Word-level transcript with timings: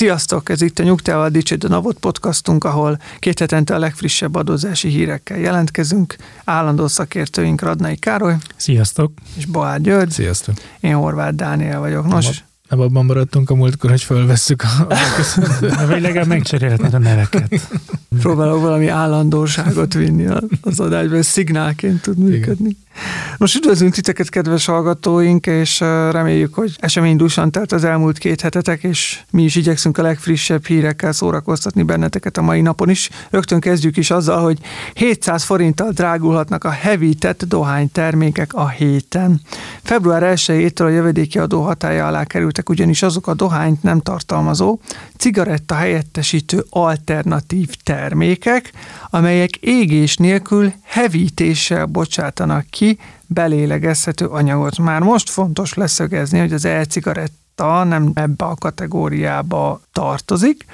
Sziasztok! 0.00 0.48
Ez 0.48 0.60
itt 0.60 0.78
a 0.78 0.82
Nyugtával 0.82 1.28
Dicsőd 1.28 1.64
a 1.64 1.68
Navot 1.68 1.98
podcastunk, 1.98 2.64
ahol 2.64 2.98
két 3.18 3.38
hetente 3.38 3.74
a 3.74 3.78
legfrissebb 3.78 4.34
adózási 4.34 4.88
hírekkel 4.88 5.38
jelentkezünk. 5.38 6.16
Állandó 6.44 6.86
szakértőink 6.86 7.60
Radnai 7.60 7.96
Károly 7.96 8.36
Sziasztok! 8.56 9.12
és 9.36 9.46
Boár 9.46 9.80
György. 9.80 10.10
Sziasztok! 10.10 10.54
Én 10.80 10.94
Horváth 10.94 11.34
Dániel 11.34 11.78
vagyok. 11.78 12.06
Nos, 12.06 12.44
Nem 12.70 12.80
abban 12.80 13.04
maradtunk 13.04 13.50
a 13.50 13.54
múltkor, 13.54 13.90
hogy 13.90 14.02
fölvesszük 14.02 14.62
a... 14.62 14.86
Vagy 15.86 16.00
legalább 16.00 16.26
megcserélhetnéd 16.26 16.94
a 16.94 16.98
neveket. 16.98 17.60
próbálok 18.20 18.60
valami 18.60 18.88
állandóságot 18.88 19.94
vinni 19.94 20.26
az 20.62 20.80
adásba, 20.80 21.16
ez 21.16 21.26
szignálként 21.26 22.02
tud 22.02 22.18
működni. 22.18 22.76
Most 23.38 23.56
üdvözlünk 23.56 23.94
titeket, 23.94 24.28
kedves 24.28 24.64
hallgatóink, 24.64 25.46
és 25.46 25.80
reméljük, 26.10 26.54
hogy 26.54 26.76
eseménydúsan 26.78 27.50
telt 27.50 27.72
az 27.72 27.84
elmúlt 27.84 28.18
két 28.18 28.40
hetetek, 28.40 28.82
és 28.82 29.20
mi 29.30 29.42
is 29.42 29.54
igyekszünk 29.54 29.98
a 29.98 30.02
legfrissebb 30.02 30.66
hírekkel 30.66 31.12
szórakoztatni 31.12 31.82
benneteket 31.82 32.36
a 32.36 32.42
mai 32.42 32.60
napon 32.60 32.90
is. 32.90 33.10
Rögtön 33.30 33.60
kezdjük 33.60 33.96
is 33.96 34.10
azzal, 34.10 34.42
hogy 34.42 34.58
700 34.94 35.42
forinttal 35.42 35.90
drágulhatnak 35.90 36.64
a 36.64 36.70
hevített 36.70 37.44
dohánytermékek 37.44 38.54
a 38.54 38.68
héten. 38.68 39.40
Február 39.82 40.32
1-től 40.36 40.84
a 40.84 40.88
jövedéki 40.88 41.38
adó 41.38 41.62
hatája 41.62 42.06
alá 42.06 42.24
kerültek 42.60 42.68
ugyanis 42.68 43.02
azok 43.02 43.26
a 43.26 43.34
dohányt 43.34 43.82
nem 43.82 44.00
tartalmazó, 44.00 44.78
cigaretta 45.16 45.74
helyettesítő 45.74 46.64
alternatív 46.70 47.68
termékek, 47.84 48.72
amelyek 49.10 49.56
égés 49.56 50.16
nélkül 50.16 50.72
hevítéssel 50.82 51.86
bocsátanak 51.86 52.66
ki 52.70 52.98
belélegezhető 53.26 54.26
anyagot. 54.26 54.78
Már 54.78 55.00
most 55.00 55.30
fontos 55.30 55.74
leszögezni, 55.74 56.38
hogy 56.38 56.52
az 56.52 56.64
e-cigaretta 56.64 57.84
nem 57.84 58.10
ebbe 58.14 58.44
a 58.44 58.54
kategóriába 58.54 59.80
tartozik. 59.92 60.64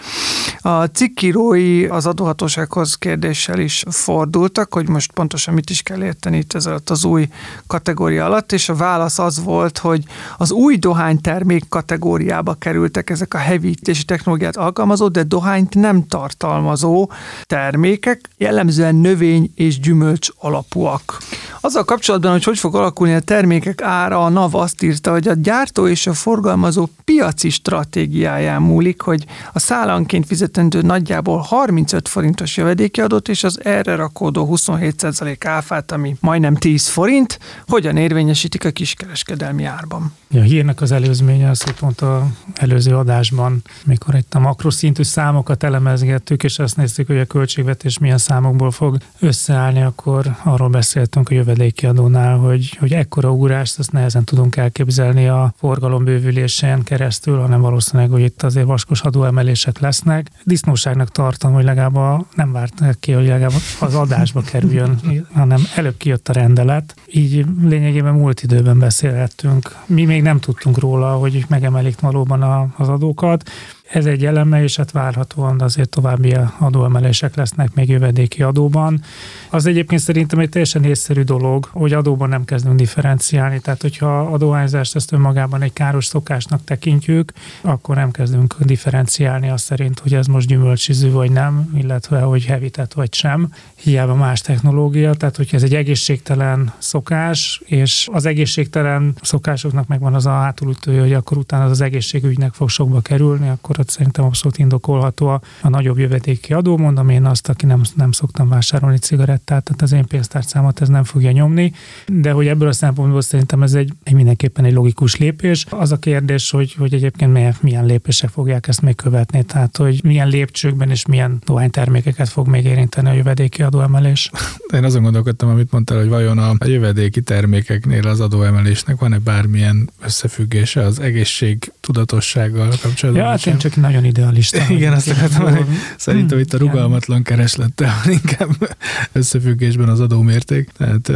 A 0.66 0.84
cikkírói 0.84 1.86
az 1.86 2.06
adóhatósághoz 2.06 2.94
kérdéssel 2.94 3.58
is 3.58 3.84
fordultak, 3.90 4.74
hogy 4.74 4.88
most 4.88 5.12
pontosan 5.12 5.54
mit 5.54 5.70
is 5.70 5.82
kell 5.82 6.02
érteni 6.02 6.36
itt 6.36 6.52
ez 6.52 6.66
alatt 6.66 6.90
az 6.90 7.04
új 7.04 7.28
kategória 7.66 8.24
alatt, 8.24 8.52
és 8.52 8.68
a 8.68 8.74
válasz 8.74 9.18
az 9.18 9.42
volt, 9.44 9.78
hogy 9.78 10.04
az 10.36 10.50
új 10.50 10.76
dohánytermék 10.76 11.68
kategóriába 11.68 12.54
kerültek 12.54 13.10
ezek 13.10 13.34
a 13.34 13.38
hevítési 13.38 14.04
technológiát 14.04 14.56
alkalmazó, 14.56 15.08
de 15.08 15.22
dohányt 15.22 15.74
nem 15.74 16.06
tartalmazó 16.06 17.10
termékek, 17.42 18.20
jellemzően 18.36 18.94
növény 18.94 19.52
és 19.54 19.80
gyümölcs 19.80 20.28
alapúak. 20.38 21.18
Azzal 21.60 21.84
kapcsolatban, 21.84 22.30
hogy 22.30 22.44
hogy 22.44 22.58
fog 22.58 22.74
alakulni 22.74 23.14
a 23.14 23.20
termékek 23.20 23.82
ára, 23.82 24.24
a 24.24 24.28
NAV 24.28 24.54
azt 24.54 24.82
írta, 24.82 25.10
hogy 25.10 25.28
a 25.28 25.34
gyártó 25.34 25.88
és 25.88 26.06
a 26.06 26.12
forgalmazó 26.12 26.88
piaci 27.04 27.50
stratégiáján 27.50 28.62
múlik, 28.62 29.00
hogy 29.00 29.24
a 29.52 29.58
szállanként 29.58 30.26
fizetendő 30.56 30.86
nagyjából 30.86 31.38
35 31.38 32.08
forintos 32.08 32.56
jövedéki 32.56 33.00
adót 33.00 33.28
és 33.28 33.44
az 33.44 33.60
erre 33.64 33.94
rakódó 33.94 34.48
27% 34.50 35.36
áfát, 35.44 35.92
ami 35.92 36.16
majdnem 36.20 36.54
10 36.54 36.88
forint, 36.88 37.38
hogyan 37.66 37.96
érvényesítik 37.96 38.64
a 38.64 38.70
kiskereskedelmi 38.70 39.64
árban. 39.64 40.12
A 40.34 40.38
hírnek 40.38 40.80
az 40.80 40.92
előzménye 40.92 41.50
az, 41.50 41.62
hogy 41.62 41.74
pont 41.74 42.00
a 42.00 42.26
előző 42.54 42.96
adásban, 42.96 43.62
mikor 43.84 44.14
itt 44.14 44.34
a 44.34 44.38
makroszintű 44.38 45.02
számokat 45.02 45.62
elemezgettük, 45.62 46.42
és 46.42 46.58
azt 46.58 46.76
néztük, 46.76 47.06
hogy 47.06 47.18
a 47.18 47.24
költségvetés 47.24 47.98
milyen 47.98 48.18
számokból 48.18 48.70
fog 48.70 48.96
összeállni, 49.20 49.82
akkor 49.82 50.36
arról 50.44 50.68
beszéltünk 50.68 51.28
a 51.30 51.34
jövedéki 51.34 51.86
adónál, 51.86 52.36
hogy, 52.36 52.76
hogy 52.78 52.92
ekkora 52.92 53.32
ugrást 53.32 53.78
azt 53.78 53.92
nehezen 53.92 54.24
tudunk 54.24 54.56
elképzelni 54.56 55.28
a 55.28 55.54
forgalom 55.58 56.04
bővülésén 56.04 56.82
keresztül, 56.82 57.40
hanem 57.40 57.60
valószínűleg, 57.60 58.10
hogy 58.10 58.22
itt 58.22 58.42
azért 58.42 58.66
vaskos 58.66 59.00
adóemelések 59.00 59.78
lesznek. 59.78 60.30
Disznóságnak 60.46 61.08
tartom, 61.08 61.52
hogy 61.52 61.64
legalább 61.64 61.94
a, 61.94 62.26
nem 62.34 62.52
várt 62.52 62.96
ki, 63.00 63.12
hogy 63.12 63.26
legalább 63.26 63.60
az 63.80 63.94
adásba 63.94 64.40
kerüljön, 64.40 65.00
hanem 65.32 65.60
előbb 65.76 65.96
kijött 65.96 66.28
a 66.28 66.32
rendelet. 66.32 66.94
Így 67.06 67.44
lényegében 67.62 68.14
múlt 68.14 68.42
időben 68.42 68.78
beszélhettünk. 68.78 69.76
Mi 69.86 70.04
még 70.04 70.22
nem 70.22 70.40
tudtunk 70.40 70.78
róla, 70.78 71.12
hogy 71.12 71.44
megemelik 71.48 72.00
valóban 72.00 72.42
a, 72.42 72.66
az 72.76 72.88
adókat. 72.88 73.50
Ez 73.92 74.06
egy 74.06 74.26
eleme, 74.26 74.62
és 74.62 74.76
hát 74.76 74.90
várhatóan 74.90 75.60
azért 75.60 75.88
további 75.88 76.36
adóemelések 76.58 77.36
lesznek 77.36 77.74
még 77.74 77.88
jövedéki 77.88 78.42
adóban. 78.42 79.02
Az 79.50 79.66
egyébként 79.66 80.00
szerintem 80.00 80.38
egy 80.38 80.48
teljesen 80.48 80.84
észszerű 80.84 81.22
dolog, 81.22 81.68
hogy 81.72 81.92
adóban 81.92 82.28
nem 82.28 82.44
kezdünk 82.44 82.76
differenciálni, 82.76 83.60
tehát 83.60 83.82
hogyha 83.82 84.20
adóhányzást 84.20 84.96
ezt 84.96 85.12
önmagában 85.12 85.62
egy 85.62 85.72
káros 85.72 86.06
szokásnak 86.06 86.64
tekintjük, 86.64 87.32
akkor 87.60 87.96
nem 87.96 88.10
kezdünk 88.10 88.56
differenciálni 88.60 89.50
azt 89.50 89.64
szerint, 89.64 89.98
hogy 89.98 90.14
ez 90.14 90.26
most 90.26 90.46
gyümölcsizű 90.46 91.10
vagy 91.10 91.30
nem, 91.30 91.70
illetve 91.74 92.20
hogy 92.20 92.44
hevített 92.44 92.92
vagy 92.92 93.14
sem, 93.14 93.52
hiába 93.74 94.14
más 94.14 94.40
technológia, 94.40 95.14
tehát 95.14 95.36
hogyha 95.36 95.56
ez 95.56 95.62
egy 95.62 95.74
egészségtelen 95.74 96.72
szokás, 96.78 97.62
és 97.64 98.08
az 98.12 98.26
egészségtelen 98.26 99.14
szokásoknak 99.22 99.86
megvan 99.86 100.14
az 100.14 100.26
a 100.26 100.30
hátulütője, 100.30 101.00
hogy 101.00 101.12
akkor 101.12 101.36
utána 101.36 101.64
az, 101.64 101.70
az 101.70 101.80
egészségügynek 101.80 102.52
fog 102.52 102.68
sokba 102.68 103.00
kerülni, 103.00 103.48
akkor 103.48 103.75
ott 103.78 103.88
szerintem 103.88 104.24
abszolút 104.24 104.58
indokolható 104.58 105.26
a, 105.26 105.40
a 105.62 105.68
nagyobb 105.68 105.98
jövedéki 105.98 106.52
adó. 106.52 106.76
Mondom 106.76 107.08
én 107.08 107.24
azt, 107.24 107.48
aki 107.48 107.66
nem, 107.66 107.82
nem 107.94 108.12
szoktam 108.12 108.48
vásárolni 108.48 108.98
cigarettát, 108.98 109.64
tehát 109.64 109.82
az 109.82 109.92
én 109.92 110.06
pénztárcámat 110.06 110.80
ez 110.80 110.88
nem 110.88 111.04
fogja 111.04 111.30
nyomni, 111.30 111.72
de 112.06 112.30
hogy 112.30 112.46
ebből 112.46 112.68
a 112.68 112.72
szempontból 112.72 113.20
szerintem 113.20 113.62
ez 113.62 113.74
egy, 113.74 113.92
egy 114.02 114.12
mindenképpen 114.12 114.64
egy 114.64 114.72
logikus 114.72 115.16
lépés. 115.16 115.66
Az 115.70 115.92
a 115.92 115.98
kérdés, 115.98 116.50
hogy, 116.50 116.74
hogy 116.74 116.94
egyébként 116.94 117.32
milyen, 117.32 117.56
milyen 117.60 117.86
lépések 117.86 118.30
fogják 118.30 118.68
ezt 118.68 118.82
még 118.82 118.94
követni, 118.94 119.42
tehát 119.42 119.76
hogy 119.76 120.00
milyen 120.04 120.28
lépcsőkben 120.28 120.90
és 120.90 121.06
milyen 121.06 121.42
dohánytermékeket 121.44 122.28
fog 122.28 122.48
még 122.48 122.64
érinteni 122.64 123.08
a 123.08 123.12
jövedéki 123.12 123.62
adóemelés. 123.62 124.30
Én 124.74 124.84
azon 124.84 125.02
gondolkodtam, 125.02 125.48
amit 125.48 125.72
mondtál, 125.72 125.98
hogy 125.98 126.08
vajon 126.08 126.38
a 126.38 126.54
jövedéki 126.66 127.20
termékeknél 127.20 128.06
az 128.06 128.20
adóemelésnek 128.20 128.98
van-e 128.98 129.18
bármilyen 129.18 129.90
összefüggése 130.04 130.82
az 130.82 131.00
egészség 131.00 131.72
tudatossággal 131.80 132.68
kapcsolatban? 132.82 133.24
Ja, 133.24 133.30
hát 133.30 133.46
én 133.46 133.58
csak 133.58 133.65
nagyon 133.74 134.04
idealista. 134.04 134.62
Igen, 134.76 134.92
azt 134.92 135.08
akartam 135.08 135.42
mondani, 135.42 135.66
szerintem 135.96 136.38
itt 136.38 136.54
a 136.54 136.58
rugalmatlan 136.58 137.22
kereslettel 137.22 137.94
van 138.04 138.12
inkább 138.12 138.76
összefüggésben 139.12 139.88
az 139.88 140.00
adómérték. 140.00 140.70
Tehát 140.76 141.12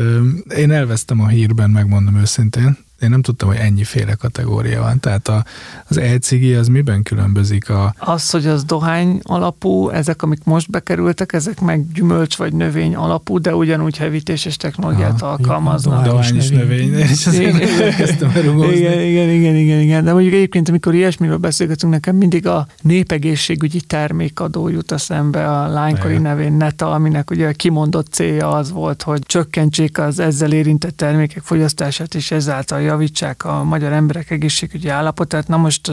én 0.57 0.71
elvesztem 0.71 1.21
a 1.21 1.29
hírben, 1.29 1.71
megmondom 1.71 2.17
őszintén. 2.17 2.79
Én 3.01 3.11
nem 3.11 3.23
tudtam, 3.23 3.49
hogy 3.49 3.57
ennyiféle 3.57 4.15
kategória 4.15 4.81
van. 4.81 5.01
Tehát 5.01 5.29
a, 5.29 5.45
az 5.89 5.97
e-cigi 5.97 6.55
az 6.55 6.67
miben 6.67 7.03
különbözik 7.03 7.71
a... 7.71 7.95
Az, 7.99 8.31
hogy 8.31 8.47
az 8.47 8.65
dohány 8.65 9.21
alapú, 9.23 9.89
ezek, 9.89 10.23
amik 10.23 10.45
most 10.45 10.71
bekerültek, 10.71 11.33
ezek 11.33 11.61
meg 11.61 11.93
gyümölcs 11.93 12.37
vagy 12.37 12.53
növény 12.53 12.95
alapú, 12.95 13.39
de 13.39 13.55
ugyanúgy 13.55 13.97
hevítéses 13.97 14.57
technológiát 14.57 15.23
Aha, 15.23 15.31
alkalmaznak. 15.31 16.05
Dohány 16.05 16.37
és 16.37 16.49
növény. 16.49 16.95
És 17.11 17.27
azért 17.27 17.63
Igen. 17.63 17.95
kezdtem. 17.97 18.31
Igen, 18.73 19.01
igen, 19.01 19.29
igen, 19.29 19.57
igen, 19.57 19.81
igen. 19.81 20.05
De 20.05 20.13
mondjuk 20.13 20.35
egyébként, 20.35 20.69
amikor 20.69 20.95
ilyesmiről 20.95 21.37
beszélgetünk, 21.37 21.93
nekem 21.93 22.17
mindig 22.17 22.47
a 22.47 22.67
népegészségügyi 22.83 23.81
termékadó 23.81 24.69
jut 24.69 24.93
eszembe 24.93 25.49
a 25.49 25.69
lánykori 25.69 26.11
Igen. 26.11 26.23
nevén 26.23 26.53
NETA, 26.53 26.91
aminek 26.91 27.31
ugye 27.31 27.49
a 27.49 27.53
kimondott 27.53 28.13
célja 28.13 28.49
az 28.49 28.71
volt, 28.71 29.03
hogy 29.03 29.21
csökkentsék 29.27 29.99
az 29.99 30.19
ezzel 30.19 30.53
érintett 30.53 30.97
termékek 30.97 31.43
fogyasztását, 31.43 32.15
és 32.15 32.31
ezáltal 32.31 32.81
javítsák 32.91 33.45
a 33.45 33.65
magyar 33.65 33.93
emberek 33.93 34.31
egészségügyi 34.31 34.89
állapotát. 34.89 35.49
Na 35.49 35.57
most 35.57 35.91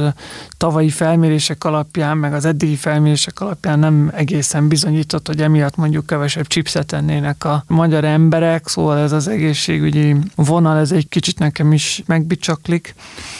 tavalyi 0.57 0.89
felmérések 0.89 1.63
alapján, 1.63 2.17
meg 2.17 2.33
az 2.33 2.45
eddigi 2.45 2.75
felmérések 2.75 3.39
alapján 3.39 3.79
nem 3.79 4.11
egészen 4.13 4.67
bizonyított, 4.67 5.27
hogy 5.27 5.41
emiatt 5.41 5.75
mondjuk 5.75 6.05
kevesebb 6.05 6.47
chipset 6.47 6.94
ennének 6.94 7.44
a 7.44 7.63
magyar 7.67 8.03
emberek, 8.03 8.67
szóval 8.67 8.97
ez 8.97 9.11
az 9.11 9.27
egészségügyi 9.27 10.15
vonal, 10.35 10.77
ez 10.77 10.91
egy 10.91 11.09
kicsit 11.09 11.39
nekem 11.39 11.73
is 11.73 12.03
megbicsaklik. 12.05 12.95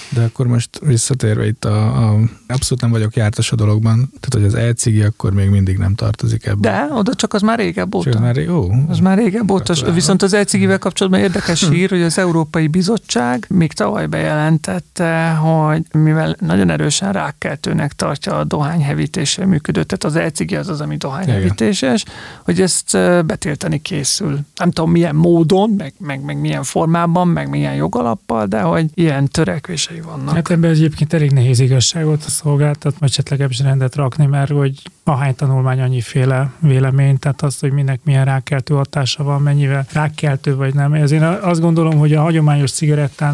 De 0.09 0.24
akkor 0.24 0.48
most 0.48 0.80
visszatérve 0.80 1.48
itt 1.48 1.65
a, 1.65 2.09
a 2.09 2.19
abszolút 2.48 2.81
nem 2.81 2.92
vagyok 2.92 3.15
jártas 3.15 3.51
a 3.51 3.56
dologban, 3.56 3.95
tehát 4.19 4.30
hogy 4.31 4.44
az 4.44 4.54
e-cigi 4.54 5.01
akkor 5.01 5.33
még 5.33 5.50
mindig 5.50 5.77
nem 5.77 5.95
tartozik 5.95 6.45
ebbe. 6.45 6.69
De 6.69 6.88
oda 6.94 7.13
csak 7.13 7.33
az 7.33 7.42
már 7.42 7.57
régebb 7.57 7.95
óta. 7.95 8.12
Csak 8.12 8.21
már 8.21 8.36
jó. 8.36 8.71
Az 8.88 9.00
már 9.00 9.18
régebb 9.18 9.51
óta. 9.51 9.92
Viszont 9.92 10.21
az 10.21 10.33
e-cigivel 10.33 10.80
kapcsolatban 10.80 11.21
érdekes 11.21 11.68
hír, 11.69 11.89
hogy 11.89 12.01
az 12.01 12.18
Európai 12.18 12.68
Bizottság 12.68 13.46
még 13.49 13.73
tavaly 13.73 14.05
bejelentette, 14.05 15.29
hogy 15.29 15.81
mivel 15.91 16.35
nagyon 16.39 16.69
erősen 16.69 17.11
rákkeltőnek 17.11 17.94
tartja 17.94 18.38
a 18.38 18.44
dohányhevítéssel 18.44 19.45
működő, 19.45 19.83
tehát 19.83 20.03
az 20.03 20.15
elcigi 20.15 20.55
az 20.55 20.69
az, 20.69 20.81
ami 20.81 20.95
dohányhevítéses, 20.95 22.03
hogy 22.44 22.61
ezt 22.61 22.97
betiltani 23.25 23.81
készül. 23.81 24.39
Nem 24.55 24.71
tudom 24.71 24.91
milyen 24.91 25.15
módon, 25.15 25.69
meg, 25.69 25.94
meg, 25.99 26.23
meg 26.23 26.39
milyen 26.39 26.63
formában, 26.63 27.27
meg 27.27 27.49
milyen 27.49 27.73
jogalappal, 27.73 28.45
de 28.45 28.61
hogy 28.61 28.85
ilyen 28.94 29.27
törekvései 29.27 30.01
vannak. 30.01 30.35
Hát 30.35 30.49
ebben 30.49 30.69
egyébként 30.69 31.13
elég 31.13 31.31
nehéz 31.31 31.59
igazságot 31.59 32.23
a 32.23 32.29
szolgáltat, 32.29 32.95
vagy 32.99 33.09
esetleg 33.09 33.49
rendet 33.63 33.95
rakni, 33.95 34.25
mert 34.25 34.51
hogy 34.51 34.81
ahány 35.03 35.35
tanulmány 35.35 35.81
annyiféle 35.81 36.51
vélemény, 36.59 37.19
tehát 37.19 37.41
az, 37.41 37.59
hogy 37.59 37.71
minek 37.71 37.99
milyen 38.03 38.25
rákkeltő 38.25 38.73
hatása 38.73 39.23
van, 39.23 39.41
mennyivel 39.41 39.85
rákkeltő 39.91 40.55
vagy 40.55 40.73
nem. 40.73 40.94
Ezért 40.94 41.44
azt 41.44 41.61
gondolom, 41.61 41.97
hogy 41.97 42.13
a 42.13 42.21
hagyományos 42.21 42.71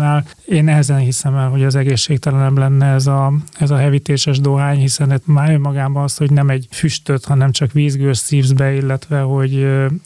cigarettánál 0.03 0.25
én 0.45 0.63
nehezen 0.63 0.97
hiszem 0.97 1.35
el, 1.35 1.49
hogy 1.49 1.63
az 1.63 1.75
egészségtelenebb 1.75 2.57
lenne 2.57 2.85
ez 2.85 3.07
a, 3.07 3.33
ez 3.59 3.71
a 3.71 3.75
hevítéses 3.75 4.39
dohány, 4.39 4.77
hiszen 4.77 5.11
ez 5.11 5.19
már 5.25 5.51
önmagában 5.51 6.03
az, 6.03 6.17
hogy 6.17 6.31
nem 6.31 6.49
egy 6.49 6.67
füstöt, 6.71 7.25
hanem 7.25 7.51
csak 7.51 7.71
vízgőz 7.71 8.17
szívsz 8.17 8.51
be, 8.51 8.73
illetve 8.73 9.19
hogy 9.19 9.51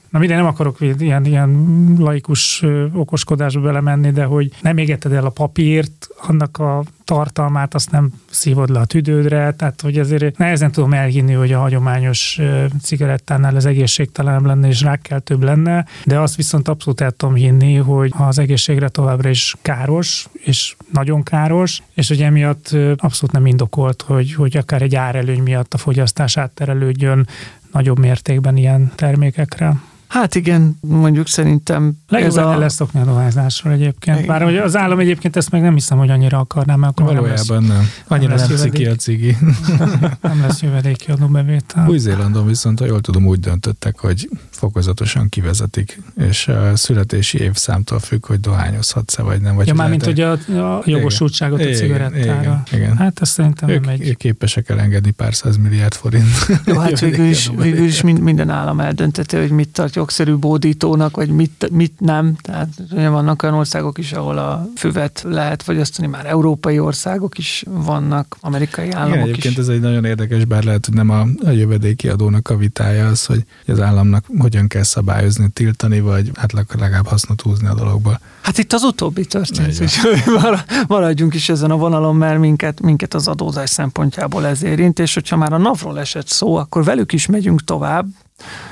na 0.10 0.20
minden 0.20 0.38
nem 0.38 0.46
akarok 0.46 0.78
ilyen, 0.98 1.26
ilyen 1.26 1.96
laikus 2.00 2.64
okoskodásba 2.94 3.62
belemenni, 3.62 4.12
de 4.12 4.24
hogy 4.24 4.52
nem 4.62 4.78
égeted 4.78 5.12
el 5.12 5.26
a 5.26 5.30
papírt, 5.30 6.08
annak 6.28 6.58
a 6.58 6.84
tartalmát 7.07 7.74
azt 7.74 7.92
nem 7.92 8.12
szívod 8.30 8.69
le 8.69 8.80
a 8.80 8.86
tüdődre, 8.86 9.54
tehát 9.57 9.81
hogy 9.81 9.98
ezért 9.98 10.38
nehezen 10.38 10.71
tudom 10.71 10.94
elhinni, 10.94 11.33
hogy 11.33 11.51
a 11.51 11.59
hagyományos 11.59 12.39
cigarettánál 12.81 13.56
ez 13.56 13.65
egészségtelen 13.65 14.42
lenne 14.42 14.68
és 14.68 14.81
rákkeltőbb 14.81 15.44
lenne, 15.44 15.86
de 16.06 16.19
azt 16.19 16.36
viszont 16.36 16.68
abszolút 16.68 17.01
el 17.01 17.12
tudom 17.12 17.36
hinni, 17.36 17.75
hogy 17.75 18.13
az 18.18 18.39
egészségre 18.39 18.89
továbbra 18.89 19.30
is 19.30 19.56
káros, 19.62 20.27
és 20.33 20.75
nagyon 20.92 21.24
káros, 21.24 21.81
és 21.94 22.07
hogy 22.07 22.21
emiatt 22.21 22.69
abszolút 22.95 23.31
nem 23.31 23.45
indokolt, 23.45 24.01
hogy, 24.01 24.33
hogy 24.33 24.57
akár 24.57 24.81
egy 24.81 24.95
árelőny 24.95 25.42
miatt 25.42 25.74
a 25.74 25.77
fogyasztás 25.77 26.38
átterelődjön 26.38 27.27
nagyobb 27.71 28.00
mértékben 28.00 28.57
ilyen 28.57 28.92
termékekre. 28.95 29.75
Hát 30.07 30.36
igen, 30.36 30.77
mondjuk 30.81 31.27
szerintem 31.27 31.94
Legjobb 32.07 32.30
ez 32.30 32.38
a... 32.38 32.57
lesz 32.57 32.74
szokni 32.74 33.00
a 33.00 33.04
dohányzásról 33.04 33.74
egyébként. 33.74 34.18
Igen. 34.18 34.27
Bár 34.27 34.44
hogy 34.44 34.57
az 34.57 34.75
állam 34.75 35.00
egyébként 35.00 35.36
ezt 35.36 35.51
meg 35.51 35.62
nem 35.62 35.74
hiszem, 35.74 35.98
hogy 35.98 36.09
annyira 36.09 36.39
akarná, 36.39 36.75
mert 36.75 37.00
akkor 37.00 37.13
Valójában 37.13 37.63
nem. 37.63 37.77
Lesz, 37.77 38.04
Annyira 38.07 38.36
nem, 38.36 38.48
nem 38.57 38.69
ki 38.69 38.86
a 38.86 38.95
cigi. 38.95 39.38
nem 40.21 40.42
lesz 40.42 40.62
jövedéki 40.62 41.12
adóbevétel. 41.12 41.88
Új-Zélandon 41.88 42.48
viszont, 42.48 42.80
ha 42.80 42.86
jól 42.86 43.01
tudom, 43.01 43.25
úgy 43.25 43.39
döntöttek, 43.39 44.00
hogy 44.00 44.30
fokozatosan 44.50 45.30
kivezetik, 45.30 46.01
és 46.18 46.48
a 46.48 46.75
születési 46.75 47.39
évszámtól 47.39 48.00
függ, 48.00 48.25
hogy 48.25 48.39
dohányozhatsz-e 48.39 49.24
vagy 49.24 49.42
nem. 49.42 49.56
Vagy 49.56 49.68
ja, 49.68 49.74
mármint, 49.74 50.06
hogy 50.06 50.19
a, 50.19 50.31
a 50.31 50.81
jogosultságot 50.86 51.59
igen. 51.59 51.74
a 51.74 51.75
cigarettára. 51.75 52.63
Igen, 52.71 52.81
igen. 52.81 52.98
Hát 52.98 53.21
ezt 53.21 53.31
szerintem 53.31 53.69
ők, 53.69 53.86
nem 53.86 53.94
egy... 53.94 54.07
Ők 54.07 54.18
képesek 54.18 54.69
elengedni 54.69 55.12
pár 55.12 55.36
száz 55.36 55.57
milliárd 55.57 55.94
forint. 55.94 56.62
Jó, 56.65 56.77
hát 56.77 57.00
végül 57.09 57.25
is, 57.25 57.51
végül 57.57 57.86
is 57.86 58.01
minden 58.01 58.50
állam 58.50 58.80
eldönteti, 58.80 59.38
hogy 59.38 59.50
mit 59.50 59.69
tart 59.69 59.97
jogszerű 59.98 60.36
bódítónak, 60.36 61.16
vagy 61.16 61.30
mit, 61.30 61.70
mit 61.72 62.00
nem. 62.00 62.36
Tehát 62.42 62.70
ugye 62.92 63.10
vannak 63.10 63.44
olyan 63.44 63.56
országok 63.56 63.98
is, 63.98 64.12
ahol 64.12 64.38
a 64.38 64.70
füvet 64.76 65.24
lehet 65.28 65.64
fogyasztani, 65.64 66.08
már 66.08 66.26
európai 66.26 66.80
országok 66.80 67.38
is 67.38 67.64
vannak, 67.70 68.38
amerikai 68.40 68.92
államok 68.92 69.16
Igen, 69.16 69.28
egyébként 69.28 69.54
is. 69.54 69.60
ez 69.60 69.68
egy 69.68 69.80
nagyon 69.80 70.06
érdekes, 70.06 70.46
bár 70.46 70.64
lehet, 70.64 70.86
hogy 70.86 70.96
nem 70.96 71.10
a, 71.10 71.28
a 71.46 71.50
jövedéki 71.50 72.10
adónak 72.10 72.50
a 72.50 72.58
vitája 72.58 73.08
az, 73.08 73.26
hogy 73.26 73.44
az 73.68 73.82
államnak 73.82 74.26
hogyan 74.38 74.68
kell 74.68 74.84
szabályozni, 74.84 75.50
tiltani, 75.50 76.00
vagy 76.00 76.32
hát 76.36 76.52
legalább 76.52 77.08
hasznot 77.08 77.42
húzni 77.42 77.68
a 77.68 77.74
dologba. 77.74 78.20
Hát 78.42 78.58
itt 78.58 78.74
az 78.74 78.84
utóbbi 78.84 79.26
történt, 79.26 79.82
úgyhogy 79.82 80.24
maradjunk 80.88 81.34
is 81.34 81.50
ezen 81.50 81.72
a 81.72 81.78
vonalon, 81.78 82.16
mert 82.16 82.40
minket, 82.40 82.82
minket 82.82 83.14
az 83.14 83.28
adózás 83.28 83.70
szempontjából 83.70 84.46
ez 84.46 84.64
érint, 84.64 85.00
és 85.00 85.14
hogyha 85.14 85.38
már 85.38 85.54
a 85.54 85.58
NAV-ról 85.58 86.00
esett 86.00 86.28
szó, 86.28 86.56
akkor 86.56 86.84
velük 86.84 87.14
is 87.14 87.26
megyünk 87.26 87.64
tovább, 87.64 88.08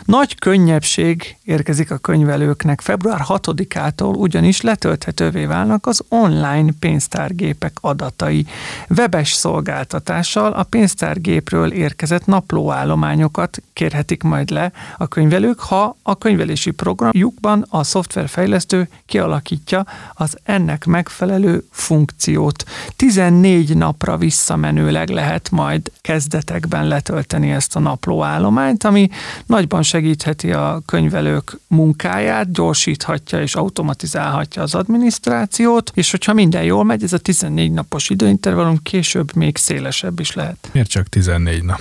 nagy 0.05 0.39
könnyebbség 0.39 1.37
érkezik 1.43 1.91
a 1.91 1.97
könyvelőknek. 1.97 2.81
Február 2.81 3.21
6-ától 3.27 4.15
ugyanis 4.15 4.61
letölthetővé 4.61 5.45
válnak 5.45 5.85
az 5.85 6.03
online 6.09 6.71
pénztárgépek 6.79 7.77
adatai. 7.81 8.45
Webes 8.89 9.31
szolgáltatással 9.31 10.51
a 10.51 10.63
pénztárgépről 10.63 11.71
érkezett 11.71 12.25
naplóállományokat 12.25 13.61
kérhetik 13.73 14.23
majd 14.23 14.49
le 14.49 14.71
a 14.97 15.07
könyvelők, 15.07 15.59
ha 15.59 15.97
a 16.03 16.17
könyvelési 16.17 16.71
programjukban 16.71 17.65
a 17.69 17.83
szoftverfejlesztő 17.83 18.87
kialakítja 19.05 19.85
az 20.13 20.37
ennek 20.43 20.85
megfelelő 20.85 21.63
funkciót. 21.71 22.63
14 22.95 23.77
napra 23.77 24.17
visszamenőleg 24.17 25.09
lehet 25.09 25.49
majd 25.51 25.91
kezdetekben 26.01 26.87
letölteni 26.87 27.51
ezt 27.51 27.75
a 27.75 27.79
naplóállományt, 27.79 28.83
ami 28.83 29.09
nagyban 29.55 29.83
segítheti 29.83 30.51
a 30.51 30.81
könyvelők 30.85 31.59
munkáját, 31.67 32.51
gyorsíthatja 32.51 33.41
és 33.41 33.55
automatizálhatja 33.55 34.61
az 34.61 34.75
adminisztrációt, 34.75 35.91
és 35.93 36.11
hogyha 36.11 36.33
minden 36.33 36.63
jól 36.63 36.83
megy, 36.83 37.03
ez 37.03 37.13
a 37.13 37.17
14 37.17 37.71
napos 37.71 38.09
időintervallum 38.09 38.81
később 38.83 39.35
még 39.35 39.57
szélesebb 39.57 40.19
is 40.19 40.33
lehet. 40.33 40.69
Miért 40.71 40.89
csak 40.89 41.07
14 41.07 41.63
nap? 41.63 41.79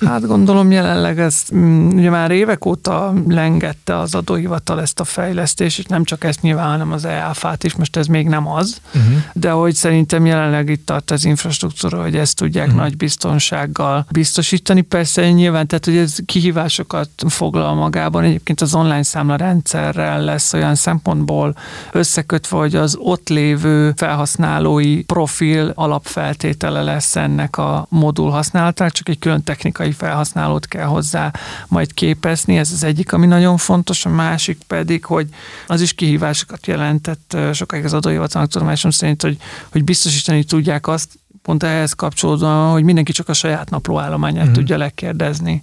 Hát 0.00 0.26
gondolom 0.26 0.70
jelenleg 0.70 1.18
ez 1.18 1.42
mm, 1.54 1.88
ugye 1.88 2.10
már 2.10 2.30
évek 2.30 2.64
óta 2.64 3.14
lengette 3.28 3.98
az 3.98 4.14
adóhivatal 4.14 4.80
ezt 4.80 5.00
a 5.00 5.04
fejlesztést, 5.04 5.78
és 5.78 5.84
nem 5.84 6.04
csak 6.04 6.24
ezt 6.24 6.42
nyilván, 6.42 6.70
hanem 6.70 6.92
az 6.92 7.04
EAFát 7.04 7.64
is, 7.64 7.74
most 7.74 7.96
ez 7.96 8.06
még 8.06 8.28
nem 8.28 8.48
az, 8.48 8.80
uh-huh. 8.94 9.22
de 9.32 9.50
hogy 9.50 9.74
szerintem 9.74 10.26
jelenleg 10.26 10.68
itt 10.68 10.86
tart 10.86 11.10
az 11.10 11.24
infrastruktúra, 11.24 12.02
hogy 12.02 12.16
ezt 12.16 12.36
tudják 12.36 12.66
uh-huh. 12.66 12.82
nagy 12.82 12.96
biztonsággal 12.96 14.06
biztosítani. 14.10 14.80
Persze 14.80 15.30
nyilván, 15.30 15.66
tehát 15.66 15.84
hogy 15.84 15.96
ez 15.96 16.16
kihívásokat 16.26 17.07
foglal 17.26 17.74
magában. 17.74 18.24
Egyébként 18.24 18.60
az 18.60 18.74
online 18.74 19.02
számla 19.02 19.36
rendszerrel 19.36 20.24
lesz 20.24 20.52
olyan 20.52 20.74
szempontból 20.74 21.54
összekötve, 21.92 22.56
hogy 22.56 22.76
az 22.76 22.96
ott 23.00 23.28
lévő 23.28 23.92
felhasználói 23.96 25.02
profil 25.02 25.72
alapfeltétele 25.74 26.82
lesz 26.82 27.16
ennek 27.16 27.56
a 27.58 27.86
modul 27.88 28.30
használatának, 28.30 28.92
csak 28.92 29.08
egy 29.08 29.18
külön 29.18 29.42
technikai 29.42 29.92
felhasználót 29.92 30.66
kell 30.66 30.86
hozzá 30.86 31.32
majd 31.68 31.94
képezni. 31.94 32.58
Ez 32.58 32.72
az 32.72 32.84
egyik, 32.84 33.12
ami 33.12 33.26
nagyon 33.26 33.56
fontos, 33.56 34.04
a 34.04 34.08
másik 34.08 34.58
pedig, 34.66 35.04
hogy 35.04 35.28
az 35.66 35.80
is 35.80 35.92
kihívásokat 35.92 36.66
jelentett 36.66 37.36
sokáig 37.52 37.84
az 37.84 37.94
adóhivatalnak 37.94 38.50
tudomásom 38.50 38.90
szerint, 38.90 39.22
hogy, 39.22 39.36
hogy 39.72 39.84
biztosítani 39.84 40.44
tudják 40.44 40.86
azt, 40.86 41.18
pont 41.48 41.62
ehhez 41.62 41.92
kapcsolódóan, 41.92 42.70
hogy 42.70 42.82
mindenki 42.82 43.12
csak 43.12 43.28
a 43.28 43.32
saját 43.32 43.70
naplóállományát 43.70 44.40
uh-huh. 44.40 44.56
tudja 44.56 44.76
lekérdezni. 44.76 45.62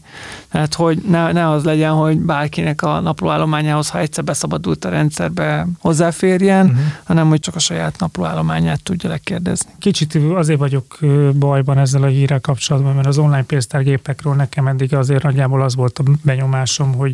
Tehát, 0.52 0.74
hogy 0.74 1.02
ne, 1.08 1.32
ne 1.32 1.50
az 1.50 1.64
legyen, 1.64 1.92
hogy 1.92 2.18
bárkinek 2.18 2.82
a 2.82 3.00
naplóállományához, 3.00 3.90
ha 3.90 4.00
egyszer 4.00 4.24
beszabadult 4.24 4.86
a 4.86 4.90
rendszerbe 4.90 5.68
hozzáférjen, 5.80 6.66
uh-huh. 6.66 6.82
hanem 7.04 7.28
hogy 7.28 7.40
csak 7.40 7.56
a 7.56 7.60
saját 7.60 8.00
naplóállományát 8.00 8.84
tudja 8.84 9.10
lekérdezni. 9.10 9.70
Kicsit 9.80 10.16
azért 10.36 10.60
vagyok 10.60 10.98
bajban 11.40 11.78
ezzel 11.78 12.04
a 12.04 12.08
hírrel 12.08 12.40
kapcsolatban, 12.40 12.96
mert 12.96 13.08
az 13.08 13.18
online 13.18 13.44
pénztárgépekről 13.44 14.34
nekem 14.34 14.68
eddig 14.68 14.96
azért 14.96 15.24
nagyjából 15.24 15.62
az 15.62 15.76
volt 15.76 16.00
a 16.00 16.04
benyomásom, 16.24 16.94
hogy 16.94 17.14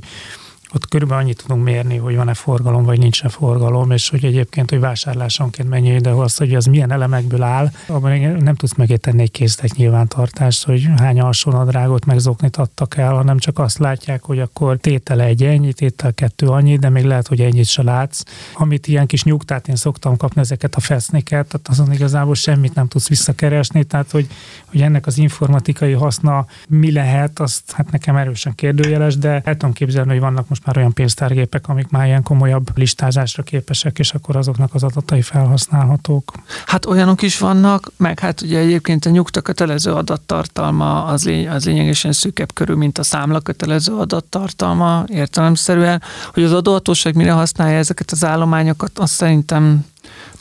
ott 0.73 0.87
körülbelül 0.87 1.23
annyit 1.23 1.41
tudunk 1.41 1.63
mérni, 1.63 1.97
hogy 1.97 2.15
van-e 2.15 2.33
forgalom, 2.33 2.83
vagy 2.83 2.99
nincs-e 2.99 3.29
forgalom, 3.29 3.91
és 3.91 4.09
hogy 4.09 4.25
egyébként, 4.25 4.69
hogy 4.69 4.79
vásárlásonként 4.79 5.69
mennyi, 5.69 5.99
de 5.99 6.09
az, 6.09 6.37
hogy 6.37 6.55
az 6.55 6.65
milyen 6.65 6.91
elemekből 6.91 7.43
áll, 7.43 7.71
abban 7.87 8.19
nem 8.19 8.55
tudsz 8.55 8.75
megérteni 8.75 9.21
egy 9.21 9.31
készlet 9.31 9.75
nyilvántartást, 9.75 10.63
hogy 10.65 10.87
hány 10.97 11.19
alsónadrágot 11.19 12.05
megzoknit 12.05 12.57
adtak 12.57 12.97
el, 12.97 13.13
hanem 13.13 13.37
csak 13.37 13.59
azt 13.59 13.77
látják, 13.77 14.23
hogy 14.23 14.39
akkor 14.39 14.77
tétele 14.77 15.23
egy 15.23 15.43
ennyi, 15.43 15.73
tétel 15.73 16.13
kettő 16.13 16.47
annyi, 16.47 16.77
de 16.77 16.89
még 16.89 17.03
lehet, 17.03 17.27
hogy 17.27 17.41
ennyit 17.41 17.67
se 17.67 17.83
látsz. 17.83 18.23
Amit 18.53 18.87
ilyen 18.87 19.05
kis 19.05 19.23
nyugtát 19.23 19.67
én 19.67 19.75
szoktam 19.75 20.17
kapni 20.17 20.41
ezeket 20.41 20.75
a 20.75 20.79
feszniket, 20.79 21.47
tehát 21.47 21.67
azon 21.67 21.93
igazából 21.93 22.35
semmit 22.35 22.73
nem 22.73 22.87
tudsz 22.87 23.07
visszakeresni, 23.07 23.83
tehát 23.83 24.11
hogy, 24.11 24.27
hogy 24.65 24.81
ennek 24.81 25.05
az 25.05 25.17
informatikai 25.17 25.91
haszna 25.91 26.45
mi 26.67 26.91
lehet, 26.91 27.39
azt 27.39 27.71
hát 27.71 27.91
nekem 27.91 28.15
erősen 28.15 28.55
kérdőjeles, 28.55 29.17
de 29.17 29.41
el 29.45 29.57
tudom 29.57 29.73
képzelni, 29.73 30.09
hogy 30.09 30.19
vannak 30.19 30.49
most 30.49 30.60
már 30.65 30.77
olyan 30.77 30.93
pénztárgépek, 30.93 31.67
amik 31.67 31.89
már 31.89 32.05
ilyen 32.05 32.23
komolyabb 32.23 32.77
listázásra 32.77 33.43
képesek, 33.43 33.99
és 33.99 34.13
akkor 34.13 34.35
azoknak 34.35 34.73
az 34.73 34.83
adatai 34.83 35.21
felhasználhatók. 35.21 36.31
Hát 36.65 36.85
olyanok 36.85 37.21
is 37.21 37.37
vannak, 37.37 37.91
meg 37.97 38.19
hát 38.19 38.41
ugye 38.41 38.59
egyébként 38.59 39.05
a 39.05 39.09
nyugta 39.09 39.41
kötelező 39.41 39.93
adattartalma 39.93 41.05
az, 41.05 41.25
lény, 41.25 41.49
az 41.49 41.65
lényegesen 41.65 42.11
szűkebb 42.11 42.53
körül, 42.53 42.75
mint 42.75 42.97
a 42.97 43.03
számla 43.03 43.39
kötelező 43.39 43.93
adattartalma 43.93 45.03
értelemszerűen, 45.07 46.01
hogy 46.33 46.43
az 46.43 46.53
adóhatóság 46.53 47.15
mire 47.15 47.31
használja 47.31 47.77
ezeket 47.77 48.11
az 48.11 48.23
állományokat, 48.23 48.99
azt 48.99 49.13
szerintem 49.13 49.85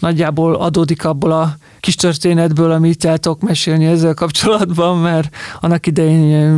nagyjából 0.01 0.55
adódik 0.55 1.05
abból 1.05 1.33
a 1.33 1.57
kis 1.81 1.95
történetből, 1.95 2.71
amit 2.71 3.05
el 3.05 3.19
tudok 3.19 3.41
mesélni 3.41 3.87
ezzel 3.87 4.15
kapcsolatban, 4.15 4.99
mert 4.99 5.35
annak 5.61 5.87
idején 5.87 6.49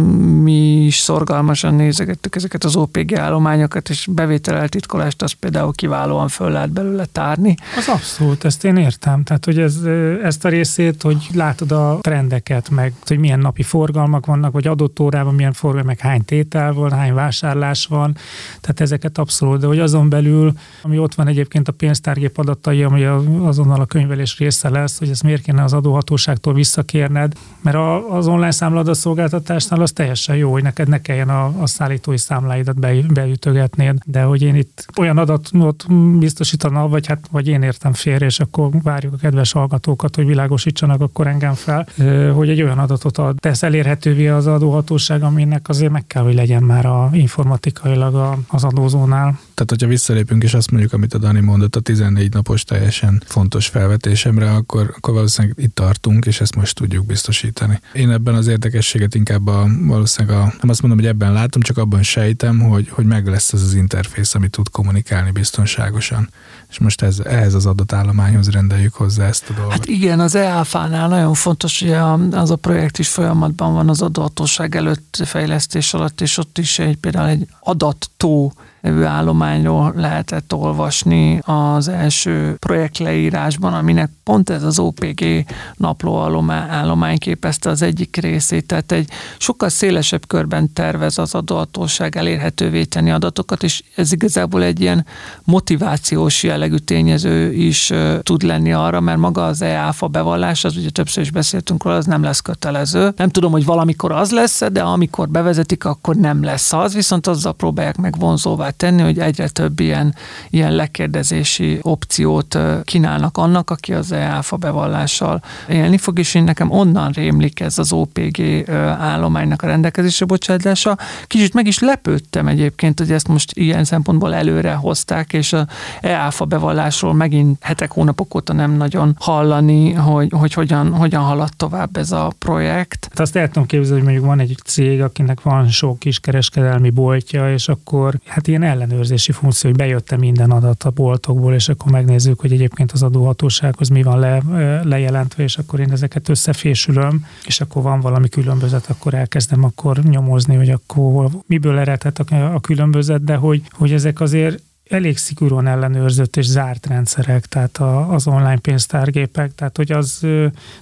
mi 0.43 0.85
is 0.85 0.97
szorgalmasan 0.97 1.75
nézegettük 1.75 2.37
ezeket 2.37 2.65
az 2.65 2.77
OPG 2.77 3.15
állományokat, 3.15 3.89
és 3.89 4.09
bevétel 4.11 4.57
eltitkolást 4.57 5.23
azt 5.23 5.35
például 5.35 5.73
kiválóan 5.73 6.29
föl 6.29 6.51
lehet 6.51 6.71
belőle 6.71 7.05
tárni. 7.13 7.55
Az 7.77 7.89
abszolút, 7.89 8.45
ezt 8.45 8.65
én 8.65 8.77
értem. 8.77 9.23
Tehát, 9.23 9.45
hogy 9.45 9.59
ez, 9.59 9.77
ezt 10.23 10.45
a 10.45 10.49
részét, 10.49 11.03
hogy 11.03 11.29
látod 11.35 11.73
a 11.73 11.99
trendeket, 12.01 12.71
meg 12.71 12.93
hogy 13.07 13.19
milyen 13.19 13.39
napi 13.39 13.63
forgalmak 13.63 14.27
vannak, 14.27 14.53
vagy 14.53 14.67
adott 14.67 15.01
órában 15.01 15.35
milyen 15.35 15.53
forgalmak, 15.53 15.87
meg 15.87 16.01
hány 16.01 16.25
tétel 16.25 16.73
van, 16.73 16.93
hány 16.93 17.15
vásárlás 17.15 17.87
van, 17.87 18.17
tehát 18.61 18.81
ezeket 18.81 19.19
abszolút, 19.19 19.61
de 19.61 19.67
hogy 19.67 19.79
azon 19.79 20.09
belül, 20.09 20.53
ami 20.83 20.99
ott 20.99 21.15
van 21.15 21.27
egyébként 21.27 21.69
a 21.69 21.73
pénztárgép 21.73 22.39
adatai, 22.39 22.83
ami 22.83 23.05
azonnal 23.41 23.81
a 23.81 23.85
könyvelés 23.87 24.39
része 24.39 24.69
lesz, 24.69 24.99
hogy 24.99 25.09
ezt 25.09 25.23
miért 25.23 25.43
kéne 25.43 25.63
az 25.63 25.73
adóhatóságtól 25.73 26.55
visszakérned, 26.55 27.33
mert 27.61 27.77
az 28.11 28.27
online 28.27 28.51
számladat 28.51 28.95
szolgáltatásnál 28.95 29.81
az 29.81 29.93
teljesen 29.93 30.37
jó, 30.37 30.53
hogy 30.53 30.63
neked 30.63 30.89
ne 30.89 31.01
kelljen 31.01 31.29
a, 31.29 31.53
a 31.61 31.67
szállítói 31.67 32.19
számláidat 32.19 32.79
be, 32.79 32.95
beütögetnéd, 33.09 33.99
de 34.05 34.23
hogy 34.23 34.43
én 34.43 34.55
itt 34.55 34.87
olyan 34.99 35.19
adatot 35.19 35.87
biztosítana, 36.19 36.89
vagy 36.89 37.07
hát 37.07 37.27
vagy 37.31 37.49
én 37.49 37.63
értem 37.63 37.93
félre, 37.93 38.27
és 38.27 38.41
akkor 38.41 38.71
várjuk 38.83 39.13
a 39.13 39.17
kedves 39.17 39.53
hallgatókat, 39.53 40.17
hogy 40.17 40.27
világosítsanak 40.27 41.01
akkor 41.01 41.27
engem 41.27 41.55
fel, 41.55 41.87
hogy 42.35 42.49
egy 42.49 42.63
olyan 42.63 42.79
adatot 42.79 43.19
ad, 43.19 43.37
tesz 43.41 43.63
elérhetővé 43.63 44.29
az 44.29 44.47
adóhatóság, 44.47 45.23
aminek 45.23 45.69
azért 45.69 45.93
meg 45.93 46.07
kell, 46.07 46.23
hogy 46.23 46.35
legyen 46.35 46.63
már 46.63 46.87
a 46.87 47.09
informatikailag 47.13 48.39
az 48.49 48.65
adózónál. 48.65 49.39
Tehát, 49.55 49.71
hogyha 49.71 49.87
visszalépünk 49.87 50.43
és 50.43 50.55
azt 50.55 50.71
mondjuk, 50.71 50.93
amit 50.93 51.15
a 51.15 51.19
Dani 51.19 51.41
mondott 51.41 51.77
a 51.77 51.81
14 51.81 52.33
napos 52.33 52.65
teljesen 52.65 53.23
fontos 53.27 53.67
felvetésemre, 53.67 54.51
akkor, 54.51 54.95
akkor 54.97 55.15
valószínűleg 55.15 55.57
itt 55.59 55.75
tartunk, 55.75 56.27
és 56.27 56.41
ezt 56.41 56.57
most 56.57 56.75
tudjuk 56.75 57.07
biztosítani. 57.07 57.81
Én 57.93 58.11
ebben 58.11 58.35
az 58.35 58.47
érdekességet 58.47 59.15
inkább 59.15 59.47
a, 59.47 59.69
valószínűleg 59.81 60.37
a, 60.37 60.43
nem 60.43 60.69
azt 60.69 60.83
mondom, 60.83 61.01
hogy 61.01 61.09
ebben 61.09 61.33
látom, 61.33 61.63
csak 61.63 61.79
abban 61.79 62.03
sejtem, 62.03 62.59
hogy, 62.59 62.89
hogy 62.89 63.05
meg 63.05 63.27
lesz 63.27 63.53
az 63.53 63.63
az 63.63 63.75
interfész, 63.75 64.35
ami 64.35 64.49
tud 64.49 64.71
kommunikálni 64.71 65.31
biztonságosan. 65.31 66.29
És 66.73 66.79
most 66.79 67.03
ez, 67.03 67.19
ehhez 67.19 67.55
az 67.55 67.67
adatállományhoz 67.67 68.51
rendeljük 68.51 68.95
hozzá 68.95 69.27
ezt 69.27 69.51
a 69.51 69.53
dolgot. 69.53 69.73
Hát 69.73 69.87
igen, 69.87 70.21
az 70.21 70.35
EAFA-nál 70.35 71.09
nagyon 71.09 71.35
fontos, 71.35 71.81
hogy 71.81 71.93
az 72.31 72.51
a 72.51 72.57
projekt 72.57 72.99
is 72.99 73.09
folyamatban 73.09 73.75
van 73.75 73.89
az 73.89 74.03
adóhatóság 74.03 74.77
előtt 74.77 75.23
fejlesztés 75.25 75.95
alatt, 75.95 76.21
és 76.21 76.39
ott 76.39 76.59
is 76.59 76.79
egy, 76.79 76.97
például 76.97 77.29
egy 77.29 77.47
adattó 77.61 78.53
nevű 78.83 79.03
állományról 79.03 79.93
lehetett 79.97 80.55
olvasni 80.55 81.39
az 81.45 81.89
első 81.89 82.57
projekt 82.59 82.99
leírásban, 82.99 83.75
aminek 83.75 84.11
pont 84.25 84.51
ez 84.51 84.63
az 84.63 84.79
OPG 84.79 85.45
napló 85.77 86.19
állomány 86.51 87.19
képezte 87.19 87.71
az 87.71 87.83
egyik 87.83 88.17
részét, 88.17 88.67
tehát 88.67 88.93
egy 88.93 89.11
sokkal 89.39 89.69
szélesebb 89.69 90.27
körben 90.27 90.73
tervez 90.73 91.19
az 91.19 91.35
adóhatóság 91.35 92.17
elérhetővé 92.17 92.85
tenni 92.85 93.11
adatokat, 93.11 93.63
és 93.63 93.83
ez 93.95 94.13
igazából 94.13 94.63
egy 94.63 94.81
ilyen 94.81 95.07
motivációs 95.45 96.43
jellegű 96.63 96.85
tényező 96.85 97.53
is 97.53 97.93
tud 98.23 98.43
lenni 98.43 98.73
arra, 98.73 99.01
mert 99.01 99.19
maga 99.19 99.47
az 99.47 99.63
EAFA 99.63 100.07
bevallás, 100.07 100.65
az 100.65 100.77
ugye 100.77 100.91
többször 100.91 101.23
is 101.23 101.31
beszéltünk 101.31 101.85
róla, 101.85 101.97
az 101.97 102.07
nem 102.07 102.23
lesz 102.23 102.41
kötelező. 102.41 103.13
Nem 103.17 103.29
tudom, 103.29 103.53
hogy 103.53 103.65
valamikor 103.65 104.13
az 104.13 104.31
lesz, 104.31 104.63
de 104.73 104.83
amikor 104.83 105.29
bevezetik, 105.29 105.85
akkor 105.85 106.15
nem 106.15 106.43
lesz 106.43 106.73
az, 106.73 106.95
viszont 106.95 107.27
azzal 107.27 107.53
próbálják 107.53 107.97
meg 107.97 108.19
vonzóvá 108.19 108.71
tenni, 108.71 109.03
hogy 109.03 109.19
egyre 109.19 109.49
több 109.49 109.81
ilyen, 109.81 110.15
ilyen 110.51 110.73
lekérdezési 110.73 111.79
opciót 111.83 112.59
kínálnak 112.85 113.39
annak, 113.39 113.71
aki 113.71 113.93
az 113.93 114.13
EAFA 114.13 114.57
bevallással 114.57 115.43
élni 115.69 115.99
fog, 115.99 116.19
és 116.19 116.35
én 116.35 116.45
nekem 116.45 116.71
onnan 116.71 117.13
rémlik 117.13 117.61
ez 117.61 117.79
az 117.79 117.93
OPG 117.93 118.71
állománynak 118.99 119.63
a 119.63 119.67
rendelkezésre 119.67 120.27
bocsátása. 120.27 120.99
Kicsit 121.27 121.55
meg 121.55 121.67
is 121.67 121.79
lepődtem 121.79 122.47
egyébként, 122.47 122.99
hogy 122.99 123.13
ezt 123.13 123.29
most 123.29 123.53
ilyen 123.55 123.85
szempontból 123.85 124.35
előre 124.35 124.73
hozták, 124.73 125.33
és 125.33 125.53
a 125.53 125.67
EAFA 126.01 126.45
bevallásról 126.53 127.15
megint 127.15 127.57
hetek, 127.61 127.93
hónapok 127.93 128.35
óta 128.35 128.53
nem 128.53 128.73
nagyon 128.73 129.17
hallani, 129.19 129.93
hogy, 129.93 130.29
hogy 130.31 130.53
hogyan, 130.53 130.93
hogyan 130.93 131.23
halad 131.23 131.49
tovább 131.57 131.97
ez 131.97 132.13
a 132.13 132.33
projekt. 132.39 133.07
Hát 133.09 133.21
azt 133.21 133.37
el 133.37 133.47
tudom 133.47 133.67
képzelni, 133.67 133.95
hogy 133.95 134.03
mondjuk 134.03 134.27
van 134.27 134.41
egy 134.41 134.57
cég, 134.65 135.03
akinek 135.03 135.43
van 135.43 135.69
sok 135.69 135.99
kis 135.99 136.21
kereskedelmi 136.21 136.91
boltja, 136.91 137.53
és 137.53 137.69
akkor 137.69 138.19
hát 138.27 138.49
ilyen 138.49 138.63
ellenőrzési 138.63 139.33
funkció, 139.33 139.71
hogy 139.71 139.79
bejött 139.79 140.17
minden 140.17 140.51
adat 140.51 140.83
a 140.83 140.91
boltokból, 140.91 141.55
és 141.55 141.69
akkor 141.69 141.93
megnézzük, 141.93 142.41
hogy 142.41 142.53
egyébként 142.53 142.93
az 142.93 143.03
adóhatósághoz 143.03 143.89
mi 143.89 144.03
van 144.03 144.19
le, 144.19 144.43
lejelentve, 144.85 145.43
és 145.43 145.59
akkor 145.59 145.81
én 145.81 145.93
ezeket 145.93 146.29
összefésülöm, 146.29 147.25
és 147.47 147.61
akkor 147.61 147.83
van 147.83 148.01
valami 148.01 148.29
különbözet, 148.29 148.87
akkor 148.89 149.15
elkezdem 149.15 149.65
akkor 149.65 149.99
nyomozni, 149.99 150.55
hogy 150.55 150.71
akkor 150.71 151.29
miből 151.47 151.79
eredhet 151.79 152.19
a, 152.19 152.55
a 152.55 152.61
különbözet, 152.61 153.25
de 153.25 153.35
hogy, 153.35 153.63
hogy 153.71 153.93
ezek 153.93 154.21
azért 154.21 154.63
elég 154.93 155.17
szigorúan 155.17 155.67
ellenőrzött 155.67 156.37
és 156.37 156.47
zárt 156.47 156.87
rendszerek, 156.87 157.47
tehát 157.47 157.77
a, 157.77 158.13
az 158.13 158.27
online 158.27 158.59
pénztárgépek, 158.59 159.55
tehát 159.55 159.77
hogy 159.77 159.93
az 159.93 160.19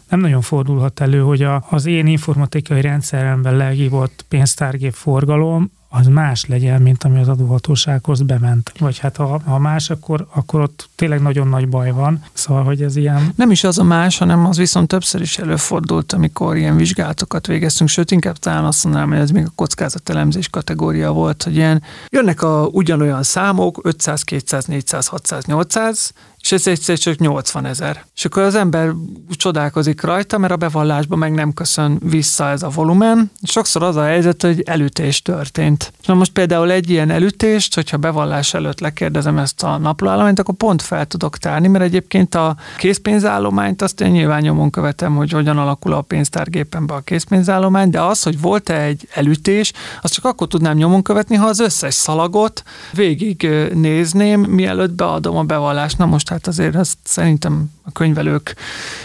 nem 0.08 0.20
nagyon 0.20 0.40
fordulhat 0.40 1.00
elő, 1.00 1.20
hogy 1.20 1.42
a, 1.42 1.64
az 1.70 1.86
én 1.86 2.06
informatikai 2.06 2.80
rendszeremben 2.80 3.56
lehívott 3.56 4.24
pénztárgép 4.28 4.92
forgalom 4.92 5.70
az 5.92 6.06
más 6.06 6.46
legyen, 6.46 6.82
mint 6.82 7.04
ami 7.04 7.20
az 7.20 7.28
adóhatósághoz 7.28 8.22
bement. 8.22 8.72
Vagy 8.78 8.98
hát 8.98 9.16
ha, 9.16 9.40
ha 9.44 9.58
más, 9.58 9.90
akkor, 9.90 10.26
akkor 10.34 10.60
ott 10.60 10.88
tényleg 10.94 11.22
nagyon 11.22 11.48
nagy 11.48 11.68
baj 11.68 11.90
van. 11.90 12.22
Szóval, 12.32 12.64
hogy 12.64 12.82
ez 12.82 12.96
ilyen... 12.96 13.32
Nem 13.36 13.50
is 13.50 13.64
az 13.64 13.78
a 13.78 13.84
más, 13.84 14.18
hanem 14.18 14.46
az 14.46 14.56
viszont 14.56 14.88
többször 14.88 15.20
is 15.20 15.38
előfordult, 15.38 16.12
amikor 16.12 16.56
ilyen 16.56 16.76
vizsgálatokat 16.76 17.46
végeztünk, 17.46 17.90
sőt, 17.90 18.10
inkább 18.10 18.36
talán 18.36 18.64
azt 18.64 18.84
mondanám, 18.84 19.08
hogy 19.08 19.18
ez 19.18 19.30
még 19.30 19.44
a 19.44 19.52
kockázatelemzés 19.54 20.48
kategória 20.48 21.12
volt, 21.12 21.42
hogy 21.42 21.54
ilyen 21.54 21.82
jönnek 22.08 22.42
a 22.42 22.68
ugyanolyan 22.72 23.22
számok, 23.22 23.80
500, 23.82 24.22
200, 24.22 24.64
400, 24.64 25.06
600, 25.06 25.44
800, 25.44 26.12
és 26.40 26.52
ez 26.52 26.66
egyszer 26.66 26.98
csak 26.98 27.18
80 27.18 27.64
ezer. 27.64 28.04
És 28.14 28.24
akkor 28.24 28.42
az 28.42 28.54
ember 28.54 28.92
csodálkozik 29.28 30.02
rajta, 30.02 30.38
mert 30.38 30.52
a 30.52 30.56
bevallásban 30.56 31.18
meg 31.18 31.32
nem 31.32 31.52
köszön 31.52 31.98
vissza 32.04 32.48
ez 32.48 32.62
a 32.62 32.68
volumen. 32.68 33.30
Sokszor 33.42 33.82
az 33.82 33.96
a 33.96 34.02
helyzet, 34.02 34.42
hogy 34.42 34.62
elütés 34.66 35.22
történt. 35.22 35.92
Na 36.06 36.14
most 36.14 36.32
például 36.32 36.70
egy 36.70 36.90
ilyen 36.90 37.10
elütést, 37.10 37.74
hogyha 37.74 37.96
bevallás 37.96 38.54
előtt 38.54 38.80
lekérdezem 38.80 39.38
ezt 39.38 39.62
a 39.62 39.78
naplóállományt, 39.78 40.38
akkor 40.38 40.54
pont 40.54 40.82
fel 40.82 41.06
tudok 41.06 41.38
tárni, 41.38 41.68
mert 41.68 41.84
egyébként 41.84 42.34
a 42.34 42.56
készpénzállományt 42.78 43.82
azt 43.82 44.00
én 44.00 44.10
nyilván 44.10 44.40
nyomon 44.40 44.70
követem, 44.70 45.16
hogy 45.16 45.30
hogyan 45.30 45.58
alakul 45.58 45.92
a 45.92 46.00
pénztárgépembe 46.00 46.94
a 46.94 47.00
készpénzállomány, 47.00 47.90
de 47.90 48.02
az, 48.02 48.22
hogy 48.22 48.40
volt-e 48.40 48.80
egy 48.80 49.08
elütés, 49.14 49.72
azt 50.02 50.12
csak 50.12 50.24
akkor 50.24 50.46
tudnám 50.46 50.76
nyomon 50.76 51.02
követni, 51.02 51.36
ha 51.36 51.46
az 51.46 51.60
összes 51.60 51.94
szalagot 51.94 52.62
végig 52.92 53.48
nézném, 53.74 54.40
mielőtt 54.40 54.92
beadom 54.92 55.36
a 55.36 55.42
bevallást. 55.42 55.98
Na 55.98 56.06
most 56.06 56.29
hát 56.30 56.46
azért 56.46 56.74
azt 56.74 56.96
szerintem 57.02 57.70
a 57.82 57.92
könyvelők 57.92 58.56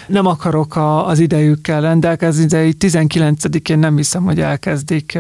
nem 0.08 0.26
akarok 0.26 0.76
a, 0.76 1.08
az 1.08 1.20
idejükkel 1.20 1.82
rendelkezni, 1.82 2.46
de 2.46 2.66
így 2.66 2.76
19-én 2.80 3.80
nem 3.80 3.96
hiszem, 3.96 4.24
hogy 4.24 4.40
elkezdik 4.40 5.20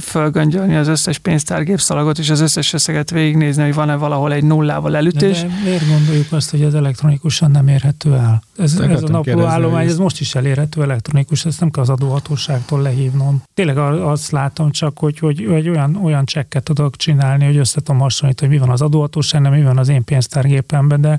fölgöngyölni 0.00 0.76
az 0.76 0.88
összes 0.88 1.18
pénztárgépszalagot, 1.18 2.18
és 2.18 2.30
az 2.30 2.40
összes 2.40 2.72
összeget 2.72 3.10
végignézni, 3.10 3.62
hogy 3.62 3.74
van-e 3.74 3.94
valahol 3.94 4.32
egy 4.32 4.44
nullával 4.44 4.96
elütés. 4.96 5.40
De, 5.40 5.46
de 5.46 5.54
miért 5.64 5.88
gondoljuk 5.88 6.32
azt, 6.32 6.50
hogy 6.50 6.62
ez 6.62 6.74
elektronikusan 6.74 7.50
nem 7.50 7.68
érhető 7.68 8.12
el? 8.12 8.42
Ez, 8.58 8.78
ez 8.80 9.02
a 9.02 9.08
napló 9.08 9.44
állomány, 9.44 9.86
ez 9.86 9.98
most 9.98 10.20
is 10.20 10.34
elérhető 10.34 10.82
elektronikus, 10.82 11.44
ezt 11.44 11.60
nem 11.60 11.70
kell 11.70 11.82
az 11.82 11.88
adóhatóságtól 11.88 12.82
lehívnom. 12.82 13.42
Tényleg 13.54 13.78
azt 13.78 14.30
látom 14.30 14.70
csak, 14.70 14.98
hogy, 14.98 15.18
hogy, 15.18 15.46
hogy 15.48 15.68
olyan, 15.68 15.96
olyan 15.96 16.24
csekket 16.24 16.62
tudok 16.62 16.96
csinálni, 16.96 17.44
hogy 17.44 17.56
össze 17.56 17.80
tudom 17.80 18.00
hasonlítani, 18.00 18.50
hogy 18.50 18.60
mi 18.60 18.66
van 18.66 18.74
az 18.74 18.82
adóhatóságban, 18.82 19.52
mi 19.52 19.62
van 19.62 19.78
az 19.78 19.88
én 19.88 20.04
pénztárgépemben, 20.04 21.00
de 21.00 21.18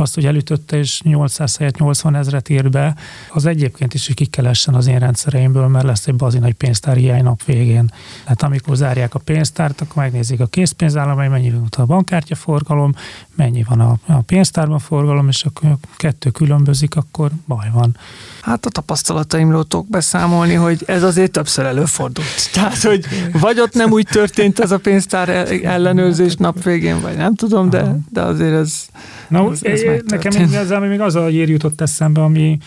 azt, 0.00 0.14
hogy 0.14 0.26
elütötte 0.26 0.76
és 0.76 1.00
800 1.00 1.56
helyett 1.56 1.76
80 1.76 2.14
ezret 2.14 2.48
ír 2.48 2.70
be, 2.70 2.94
az 3.32 3.46
egyébként 3.46 3.94
is, 3.94 4.06
hogy 4.06 4.16
ki 4.16 4.26
kell 4.26 4.46
essen 4.46 4.74
az 4.74 4.86
én 4.86 4.98
rendszereimből, 4.98 5.68
mert 5.68 5.84
lesz 5.84 6.06
egy 6.06 6.14
bazin 6.14 6.40
nagy 6.40 6.54
pénztár 6.54 6.96
hiány 6.96 7.22
nap 7.22 7.44
végén. 7.44 7.92
Tehát 8.22 8.42
amikor 8.42 8.76
zárják 8.76 9.14
a 9.14 9.18
pénztárt, 9.18 9.80
akkor 9.80 10.02
megnézik 10.02 10.40
a 10.40 10.46
készpénzállomány, 10.46 11.30
mennyi 11.30 11.50
van 11.50 11.68
a 11.76 11.84
bankkártya 11.84 12.34
forgalom, 12.34 12.92
mennyi 13.34 13.64
van 13.68 13.80
a, 13.80 13.96
a 14.06 14.20
pénztárban 14.20 14.78
forgalom, 14.78 15.28
és 15.28 15.44
akkor 15.44 15.76
kettő 15.96 16.30
különbözik, 16.30 16.96
akkor 16.96 17.30
baj 17.46 17.70
van. 17.72 17.96
Hát 18.40 18.66
a 18.66 18.70
tapasztalataimról 18.70 19.64
tudok 19.66 19.88
beszámolni, 19.88 20.54
hogy 20.54 20.82
ez 20.86 21.02
azért 21.02 21.32
többször 21.32 21.64
előfordult. 21.64 22.26
Tehát, 22.54 22.82
hogy 22.82 23.04
vagy 23.32 23.60
ott 23.60 23.74
nem 23.74 23.90
úgy 23.90 24.06
történt 24.10 24.58
ez 24.58 24.70
a 24.70 24.78
pénztár 24.78 25.28
ellenőrzés 25.64 26.34
nap 26.36 26.62
végén, 26.62 27.00
vagy 27.00 27.16
nem 27.16 27.34
tudom, 27.34 27.70
de, 27.70 27.98
de 28.12 28.22
azért 28.22 28.54
ez, 28.54 28.88
Na, 29.28 29.50
ez, 29.50 29.62
ez 29.62 29.82
nekem 30.06 30.42
igazán 30.42 30.82
még 30.82 31.00
az 31.00 31.14
a 31.14 31.26
hír 31.26 31.48
jutott 31.48 31.80
eszembe, 31.80 32.22
ami 32.22 32.58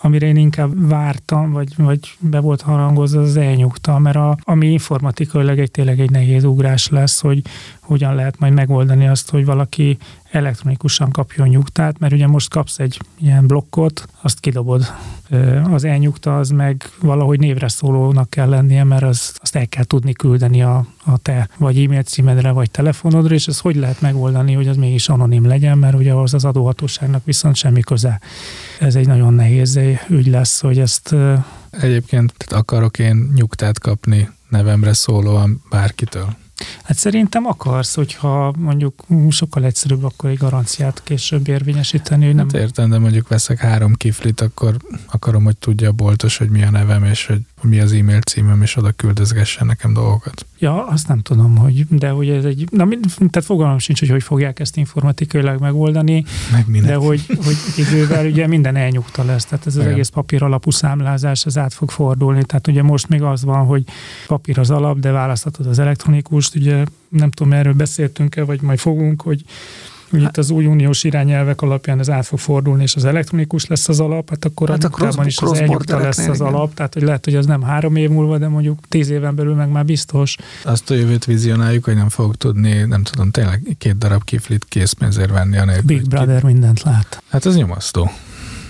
amire 0.00 0.26
én 0.26 0.36
inkább 0.36 0.88
vártam, 0.88 1.52
vagy, 1.52 1.72
vagy 1.76 2.16
be 2.18 2.40
volt 2.40 2.60
harangozva, 2.60 3.20
az 3.20 3.36
elnyugta, 3.36 3.98
mert 3.98 4.16
a, 4.16 4.36
ami 4.42 4.66
informatikailag 4.66 5.58
egy 5.58 5.70
tényleg 5.70 6.00
egy 6.00 6.10
nehéz 6.10 6.44
ugrás 6.44 6.88
lesz, 6.88 7.20
hogy 7.20 7.42
hogyan 7.80 8.14
lehet 8.14 8.38
majd 8.38 8.52
megoldani 8.52 9.08
azt, 9.08 9.30
hogy 9.30 9.44
valaki 9.44 9.98
elektronikusan 10.30 11.10
kapjon 11.10 11.48
nyugtát, 11.48 11.98
mert 11.98 12.12
ugye 12.12 12.26
most 12.26 12.50
kapsz 12.50 12.78
egy 12.78 13.00
ilyen 13.20 13.46
blokkot, 13.46 14.08
azt 14.20 14.40
kidobod. 14.40 14.86
Az 15.70 15.84
elnyugta 15.84 16.38
az 16.38 16.50
meg 16.50 16.90
valahogy 17.00 17.38
névre 17.38 17.68
szólónak 17.68 18.30
kell 18.30 18.48
lennie, 18.48 18.84
mert 18.84 19.02
az, 19.02 19.34
azt 19.36 19.56
el 19.56 19.68
kell 19.68 19.84
tudni 19.84 20.12
küldeni 20.12 20.62
a, 20.62 20.86
a 21.04 21.18
te 21.18 21.48
vagy 21.56 21.84
e-mail 21.84 22.02
címedre, 22.02 22.50
vagy 22.50 22.70
telefonodra, 22.70 23.34
és 23.34 23.46
ez 23.46 23.58
hogy 23.58 23.76
lehet 23.76 24.00
megoldani, 24.00 24.52
hogy 24.52 24.68
az 24.68 24.76
mégis 24.76 25.08
anonim 25.08 25.46
legyen, 25.46 25.78
mert 25.78 25.94
ugye 25.94 26.12
az 26.12 26.34
az 26.34 26.44
adóhatóságnak 26.44 27.24
viszont 27.24 27.56
semmi 27.56 27.80
köze. 27.80 28.20
Ez 28.80 28.94
egy 28.94 29.06
nagyon 29.06 29.34
nehéz 29.34 29.80
ügy 30.08 30.26
lesz, 30.26 30.60
hogy 30.60 30.78
ezt... 30.78 31.14
Egyébként 31.70 32.34
akarok 32.48 32.98
én 32.98 33.32
nyugtát 33.34 33.78
kapni 33.78 34.28
nevemre 34.48 34.92
szólóan 34.92 35.62
bárkitől. 35.70 36.36
Hát 36.82 36.96
szerintem 36.96 37.46
akarsz, 37.46 37.94
hogyha 37.94 38.54
mondjuk 38.58 39.04
sokkal 39.28 39.64
egyszerűbb 39.64 40.04
akkor 40.04 40.30
egy 40.30 40.36
garanciát 40.36 41.02
később 41.04 41.48
érvényesíteni. 41.48 42.26
Hogy 42.26 42.34
nem... 42.34 42.48
Hát 42.50 42.60
értem, 42.60 42.90
de 42.90 42.98
mondjuk 42.98 43.28
veszek 43.28 43.58
három 43.58 43.94
kiflit, 43.94 44.40
akkor 44.40 44.76
akarom, 45.06 45.44
hogy 45.44 45.56
tudja 45.56 45.88
a 45.88 45.92
boltos, 45.92 46.36
hogy 46.36 46.48
mi 46.48 46.62
a 46.62 46.70
nevem, 46.70 47.04
és 47.04 47.26
hogy 47.26 47.40
mi 47.62 47.80
az 47.80 47.92
e-mail 47.92 48.20
címem, 48.20 48.62
és 48.62 48.76
oda 48.76 48.90
küldözgessen 48.90 49.66
nekem 49.66 49.92
dolgokat. 49.92 50.46
Ja, 50.58 50.86
azt 50.86 51.08
nem 51.08 51.18
tudom, 51.18 51.56
hogy, 51.56 51.86
de 51.88 52.08
hogy 52.08 52.28
ez 52.28 52.44
egy, 52.44 52.68
na, 52.70 52.88
tehát 53.16 53.44
fogalmam 53.44 53.78
sincs, 53.78 53.98
hogy 53.98 54.08
hogy 54.08 54.22
fogják 54.22 54.60
ezt 54.60 54.76
informatikailag 54.76 55.60
megoldani, 55.60 56.24
Meg 56.52 56.82
de 56.82 56.94
hogy, 56.94 57.26
hogy 57.26 57.56
idővel 57.76 58.26
ugye 58.26 58.46
minden 58.46 58.76
elnyugta 58.76 59.24
lesz, 59.24 59.44
tehát 59.44 59.66
ez 59.66 59.76
az 59.76 59.80
Igen. 59.80 59.92
egész 59.92 60.08
papír 60.08 60.42
alapú 60.42 60.70
számlázás, 60.70 61.46
ez 61.46 61.58
át 61.58 61.74
fog 61.74 61.90
fordulni, 61.90 62.44
tehát 62.44 62.66
ugye 62.66 62.82
most 62.82 63.08
még 63.08 63.22
az 63.22 63.44
van, 63.44 63.66
hogy 63.66 63.84
papír 64.26 64.58
az 64.58 64.70
alap, 64.70 64.98
de 64.98 65.10
választhatod 65.10 65.66
az 65.66 65.78
elektronikust, 65.78 66.54
ugye 66.54 66.84
nem 67.08 67.30
tudom, 67.30 67.52
erről 67.52 67.74
beszéltünk-e, 67.74 68.44
vagy 68.44 68.60
majd 68.62 68.78
fogunk, 68.78 69.22
hogy 69.22 69.44
hogy 70.10 70.22
itt 70.22 70.36
az 70.36 70.50
új 70.50 70.66
uniós 70.66 71.04
irányelvek 71.04 71.62
alapján 71.62 71.98
ez 71.98 72.10
át 72.10 72.26
fog 72.26 72.38
fordulni, 72.38 72.82
és 72.82 72.94
az 72.94 73.04
elektronikus 73.04 73.66
lesz 73.66 73.88
az 73.88 74.00
alap, 74.00 74.30
hát 74.30 74.44
akkor 74.44 74.68
hát 74.68 74.84
a 74.84 74.88
cross, 74.88 75.26
is 75.26 75.38
az 75.38 75.52
elnyugta 75.52 75.98
lesz 75.98 76.18
az 76.18 76.40
igen. 76.40 76.54
alap, 76.54 76.74
tehát 76.74 76.94
hogy 76.94 77.02
lehet, 77.02 77.24
hogy 77.24 77.34
az 77.34 77.46
nem 77.46 77.62
három 77.62 77.96
év 77.96 78.10
múlva, 78.10 78.38
de 78.38 78.48
mondjuk 78.48 78.78
tíz 78.88 79.10
éven 79.10 79.34
belül 79.34 79.54
meg 79.54 79.68
már 79.68 79.84
biztos. 79.84 80.36
Azt 80.64 80.90
a 80.90 80.94
jövőt 80.94 81.24
vizionáljuk, 81.24 81.84
hogy 81.84 81.94
nem 81.94 82.08
fogok 82.08 82.36
tudni, 82.36 82.82
nem 82.82 83.02
tudom, 83.02 83.30
tényleg 83.30 83.76
két 83.78 83.98
darab 83.98 84.24
kiflit 84.24 84.64
készpénzért 84.68 85.30
venni. 85.30 85.56
Anélkül, 85.58 85.86
Big 85.86 86.08
Brother 86.08 86.42
mindent 86.42 86.82
lát. 86.82 87.22
Hát 87.28 87.46
ez 87.46 87.56
nyomasztó. 87.56 88.10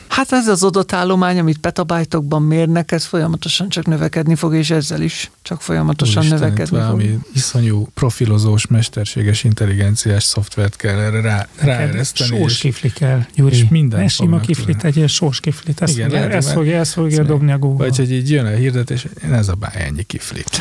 Hát 0.09 0.33
ez 0.33 0.49
az 0.49 0.63
adatállomány, 0.63 1.39
amit 1.39 1.59
petabájtokban 1.59 2.43
mérnek, 2.43 2.93
ez 2.93 3.05
folyamatosan 3.05 3.69
csak 3.69 3.87
növekedni 3.87 4.35
fog, 4.35 4.55
és 4.55 4.71
ezzel 4.71 5.01
is 5.01 5.31
csak 5.43 5.63
folyamatosan 5.63 6.17
Úristen, 6.17 6.39
növekedni 6.39 6.77
fog. 6.79 6.87
Valami 6.87 7.19
iszonyú 7.35 7.89
profilozós, 7.95 8.67
mesterséges 8.67 9.45
intelligenciás 9.45 10.23
szoftvert 10.23 10.77
kell 10.77 10.99
erre 10.99 11.21
rá, 11.21 11.47
ráereszteni. 11.57 12.39
Sós 12.39 12.59
kifli 12.59 12.93
kell, 12.93 13.25
Gyuri. 13.35 13.57
És 13.57 13.69
minden 13.69 14.01
ne 14.01 14.09
sima 14.09 14.41
kiflit, 14.41 14.85
egy 14.85 15.09
sós 15.09 15.41
kiflit. 15.41 15.81
Ezt, 15.81 15.97
Igen, 15.97 16.11
fogja, 16.11 16.29
ezt, 16.29 16.53
fogja, 16.53 16.79
ezt 16.79 16.93
fogja 16.93 17.23
dobni 17.23 17.53
a 17.53 17.59
Google. 17.59 17.87
Vagy 17.87 17.97
hogy 17.97 18.13
így 18.13 18.31
jön 18.31 18.47
a 18.47 18.51
hirdetés, 18.51 19.07
ez 19.31 19.49
a 19.49 19.55
báj, 19.55 19.75
ennyi 19.75 20.03
kiflit. 20.03 20.61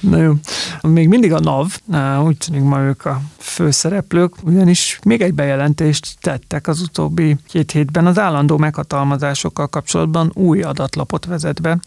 Na 0.00 0.22
jó. 0.22 0.34
Még 0.80 1.08
mindig 1.08 1.32
a 1.32 1.40
NAV, 1.40 1.78
úgy 2.24 2.36
tűnik 2.36 2.62
ma 2.62 2.80
ők 2.80 3.04
a 3.04 3.22
főszereplők, 3.58 4.34
ugyanis 4.42 4.98
még 5.04 5.20
egy 5.20 5.34
bejelentést 5.34 6.16
tettek 6.20 6.66
az 6.66 6.80
utóbbi 6.80 7.36
két 7.48 7.70
hétben 7.70 8.06
az 8.06 8.18
állandó 8.18 8.56
meghatalmazásokkal 8.56 9.66
kapcsolatban 9.66 10.30
új 10.34 10.62
adatlapot 10.62 11.24
vezet 11.24 11.60
be, 11.60 11.78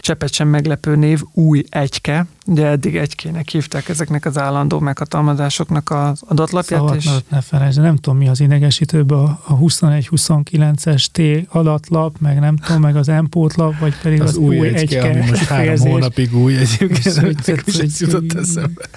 Csepet 0.00 0.32
sem 0.32 0.48
meglepő 0.48 0.96
név, 0.96 1.22
új 1.32 1.64
egyke, 1.68 2.26
ugye 2.46 2.66
eddig 2.66 2.96
egykének 2.96 3.48
hívták 3.48 3.88
ezeknek 3.88 4.24
az 4.24 4.38
állandó 4.38 4.78
meghatalmazásoknak 4.78 5.90
az 5.90 6.22
adatlapját. 6.26 6.80
Szavat 6.80 6.96
és... 6.96 7.10
ne 7.28 7.40
felejtsd, 7.40 7.80
nem 7.80 7.96
tudom 7.96 8.18
mi 8.18 8.28
az 8.28 8.40
idegesítőbb, 8.40 9.10
a, 9.10 9.40
a 9.44 9.58
21-29-es 9.58 11.04
T 11.04 11.48
adatlap, 11.54 12.16
meg 12.20 12.40
nem 12.40 12.56
tudom, 12.56 12.80
meg 12.80 12.96
az 12.96 13.06
M 13.06 13.24
lap, 13.32 13.78
vagy 13.78 13.94
pedig 14.02 14.20
az, 14.20 14.28
az 14.28 14.36
új, 14.36 14.58
új 14.58 14.68
egyke, 14.68 14.80
egyke 14.80 15.10
ami 15.10 15.28
most 15.28 15.44
három 15.44 15.78
hónapig 15.78 16.36
új 16.36 16.56
egyébként, 16.56 17.48
ez 17.78 18.00
jutott 18.00 18.32
eszembe. 18.32 18.88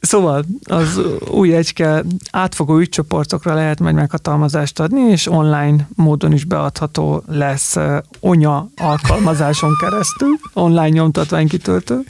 Szóval 0.00 0.44
az 0.64 1.00
új 1.30 1.54
egyke 1.54 2.04
átfogó 2.30 2.78
ügycsoportokra 2.78 3.54
lehet 3.54 3.80
majd 3.80 3.94
meghatalmazást 3.94 4.80
adni, 4.80 5.00
és 5.00 5.26
online 5.26 5.88
módon 5.94 6.32
is 6.32 6.44
beadható 6.44 7.22
lesz 7.26 7.76
ONYA 8.20 8.68
alkalmazáson 8.76 9.70
keresztül, 9.80 10.38
online 10.54 10.88
nyomtatványkitöltő 10.88 12.04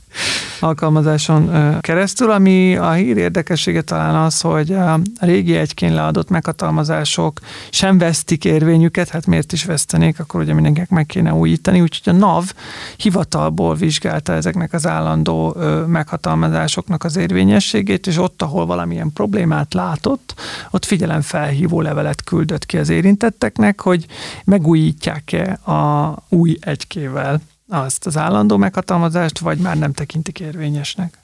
alkalmazáson 0.60 1.50
keresztül, 1.80 2.30
ami 2.30 2.76
a 2.76 2.92
hír 2.92 3.16
érdekessége 3.16 3.82
talán 3.82 4.14
az, 4.14 4.40
hogy 4.40 4.72
a 4.72 5.00
régi 5.20 5.56
egykén 5.56 5.94
leadott 5.94 6.28
meghatalmazások 6.28 7.40
sem 7.70 7.98
vesztik 7.98 8.44
érvényüket, 8.44 9.08
hát 9.08 9.26
miért 9.26 9.52
is 9.52 9.64
vesztenék, 9.64 10.20
akkor 10.20 10.40
ugye 10.40 10.54
mindenkinek 10.54 10.90
meg 10.90 11.06
kéne 11.06 11.34
újítani, 11.34 11.80
úgyhogy 11.80 12.14
a 12.14 12.18
NAV 12.18 12.52
hivatalból 12.96 13.74
vizsgálta 13.74 14.32
ezeknek 14.32 14.72
az 14.72 14.86
állandó 14.86 15.56
meghatalmazásoknak 15.86 17.04
az 17.04 17.16
érvényességét, 17.16 17.77
és 18.06 18.16
ott, 18.16 18.42
ahol 18.42 18.66
valamilyen 18.66 19.12
problémát 19.12 19.74
látott, 19.74 20.34
ott 20.70 20.84
figyelemfelhívó 20.84 21.80
levelet 21.80 22.24
küldött 22.24 22.66
ki 22.66 22.78
az 22.78 22.88
érintetteknek, 22.88 23.80
hogy 23.80 24.06
megújítják-e 24.44 25.52
a 25.72 26.14
új 26.28 26.56
egykével 26.60 27.40
azt 27.68 28.06
az 28.06 28.16
állandó 28.16 28.56
meghatalmazást, 28.56 29.38
vagy 29.38 29.58
már 29.58 29.78
nem 29.78 29.92
tekintik 29.92 30.40
érvényesnek. 30.40 31.18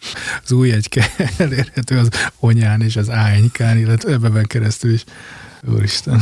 Az 0.44 0.52
új 0.52 0.72
egyke 0.72 1.10
elérhető 1.38 1.98
az 1.98 2.08
onyán 2.38 2.80
és 2.80 2.96
az 2.96 3.10
ánykán, 3.10 3.78
illetve 3.78 4.12
ebben 4.12 4.46
keresztül 4.46 4.92
is 4.92 5.04
Úristen. 5.68 6.20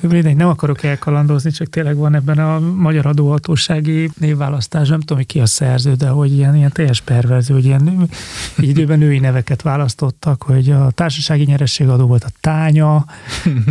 Mindegy, 0.00 0.36
nem 0.36 0.48
akarok 0.48 0.82
elkalandozni, 0.82 1.50
csak 1.50 1.68
tényleg 1.68 1.96
van 1.96 2.14
ebben 2.14 2.38
a 2.38 2.60
magyar 2.60 3.06
adóhatósági 3.06 4.10
névválasztás, 4.18 4.88
nem 4.88 5.00
tudom, 5.00 5.16
hogy 5.16 5.26
ki 5.26 5.40
a 5.40 5.46
szerző, 5.46 5.94
de 5.94 6.08
hogy 6.08 6.32
ilyen, 6.32 6.56
ilyen 6.56 6.72
teljes 6.72 7.00
perverző, 7.00 7.54
hogy 7.54 7.64
ilyen 7.64 8.08
időben 8.56 8.98
női 8.98 9.18
neveket 9.18 9.62
választottak, 9.62 10.42
hogy 10.42 10.70
a 10.70 10.90
társasági 10.90 11.44
nyerességadó 11.44 12.06
volt 12.06 12.24
a 12.24 12.30
tánya, 12.40 13.04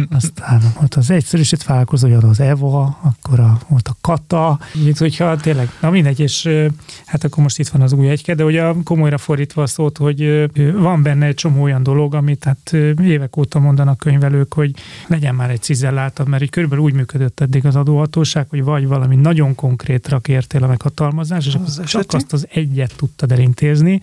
aztán 0.09 0.61
volt 0.77 0.95
az 0.95 1.09
egyszerűsít 1.09 1.63
vállalkozó 1.63 2.13
adó 2.13 2.29
az 2.29 2.39
Eva, 2.39 2.97
akkor 3.01 3.39
a, 3.39 3.57
volt 3.67 3.87
a 3.87 3.95
Kata, 4.01 4.59
mint 4.83 4.97
hogyha 4.97 5.35
tényleg, 5.35 5.69
na 5.81 5.89
mindegy, 5.89 6.19
és 6.19 6.49
hát 7.05 7.23
akkor 7.23 7.43
most 7.43 7.59
itt 7.59 7.67
van 7.67 7.81
az 7.81 7.93
új 7.93 8.09
egyke, 8.09 8.35
de 8.35 8.43
ugye 8.43 8.63
komolyra 8.83 9.17
fordítva 9.17 9.61
a 9.61 9.67
szót, 9.67 9.97
hogy 9.97 10.49
van 10.73 11.03
benne 11.03 11.25
egy 11.25 11.35
csomó 11.35 11.61
olyan 11.61 11.83
dolog, 11.83 12.13
amit 12.13 12.43
hát 12.43 12.73
évek 13.01 13.37
óta 13.37 13.59
mondanak 13.59 13.97
könyvelők, 13.97 14.53
hogy 14.53 14.71
legyen 15.07 15.35
már 15.35 15.49
egy 15.49 15.61
cizelláltabb, 15.61 16.27
mert 16.27 16.43
így 16.43 16.49
körülbelül 16.49 16.83
úgy 16.83 16.93
működött 16.93 17.39
eddig 17.39 17.65
az 17.65 17.75
adóhatóság, 17.75 18.45
hogy 18.49 18.63
vagy 18.63 18.87
valami 18.87 19.15
nagyon 19.15 19.55
konkrétra 19.55 20.19
kértél 20.19 20.63
a 20.63 20.67
meghatalmazás, 20.67 21.47
és 21.47 21.57
az 21.65 21.77
akkor 21.77 21.89
csak 21.89 22.13
azt 22.13 22.33
az 22.33 22.47
egyet 22.51 22.95
tudtad 22.95 23.31
elintézni, 23.31 23.99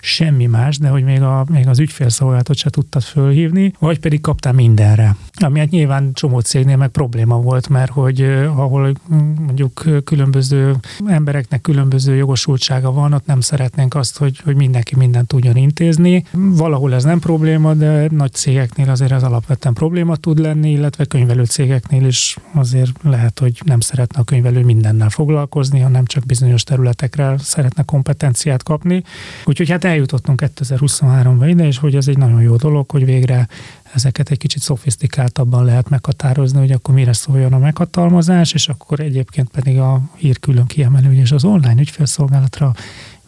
semmi 0.00 0.46
más, 0.46 0.78
de 0.78 0.88
hogy 0.88 1.04
még, 1.04 1.22
a, 1.22 1.44
még 1.50 1.68
az 1.68 1.78
ügyfélszolgálatot 1.78 2.56
se 2.56 2.70
tudtad 2.70 3.02
fölhívni, 3.02 3.72
vagy 3.78 3.98
pedig 3.98 4.20
kaptál 4.20 4.52
mindenre. 4.52 5.16
Ami 5.44 5.58
hát 5.58 5.70
nyilván 5.70 6.12
csomó 6.12 6.40
cégnél 6.40 6.76
meg 6.76 6.88
probléma 6.88 7.40
volt, 7.40 7.68
mert 7.68 7.90
hogy 7.90 8.22
ahol 8.54 8.92
mondjuk 9.38 9.84
különböző 10.04 10.76
embereknek 11.06 11.60
különböző 11.60 12.14
jogosultsága 12.14 12.92
van, 12.92 13.12
ott 13.12 13.26
nem 13.26 13.40
szeretnénk 13.40 13.94
azt, 13.94 14.18
hogy, 14.18 14.40
hogy 14.44 14.56
mindenki 14.56 14.96
mindent 14.96 15.26
tudjon 15.28 15.56
intézni. 15.56 16.24
Valahol 16.32 16.94
ez 16.94 17.04
nem 17.04 17.18
probléma, 17.18 17.74
de 17.74 18.08
nagy 18.10 18.32
cégeknél 18.32 18.90
azért 18.90 19.12
ez 19.12 19.22
alapvetően 19.22 19.74
probléma 19.74 20.16
tud 20.28 20.38
lenni, 20.38 20.70
illetve 20.70 21.04
könyvelő 21.04 21.44
cégeknél 21.44 22.06
is 22.06 22.36
azért 22.52 22.92
lehet, 23.02 23.38
hogy 23.38 23.60
nem 23.64 23.80
szeretne 23.80 24.20
a 24.20 24.24
könyvelő 24.24 24.64
mindennel 24.64 25.10
foglalkozni, 25.10 25.80
hanem 25.80 26.04
csak 26.04 26.26
bizonyos 26.26 26.64
területekre 26.64 27.34
szeretne 27.38 27.82
kompetenciát 27.82 28.62
kapni. 28.62 29.02
Úgyhogy 29.44 29.70
hát 29.70 29.84
eljutottunk 29.84 30.42
2023-ba 30.44 31.46
ide, 31.48 31.66
és 31.66 31.78
hogy 31.78 31.94
ez 31.94 32.08
egy 32.08 32.18
nagyon 32.18 32.42
jó 32.42 32.56
dolog, 32.56 32.90
hogy 32.90 33.04
végre 33.04 33.48
ezeket 33.92 34.30
egy 34.30 34.38
kicsit 34.38 34.62
szofisztikáltabban 34.62 35.64
lehet 35.64 35.88
meghatározni, 35.88 36.58
hogy 36.58 36.72
akkor 36.72 36.94
mire 36.94 37.12
szóljon 37.12 37.52
a 37.52 37.58
meghatalmazás, 37.58 38.52
és 38.52 38.68
akkor 38.68 39.00
egyébként 39.00 39.50
pedig 39.50 39.78
a 39.78 40.00
hír 40.16 40.38
külön 40.38 40.66
kiemelő, 40.66 41.14
és 41.14 41.32
az 41.32 41.44
online 41.44 41.80
ügyfélszolgálatra 41.80 42.74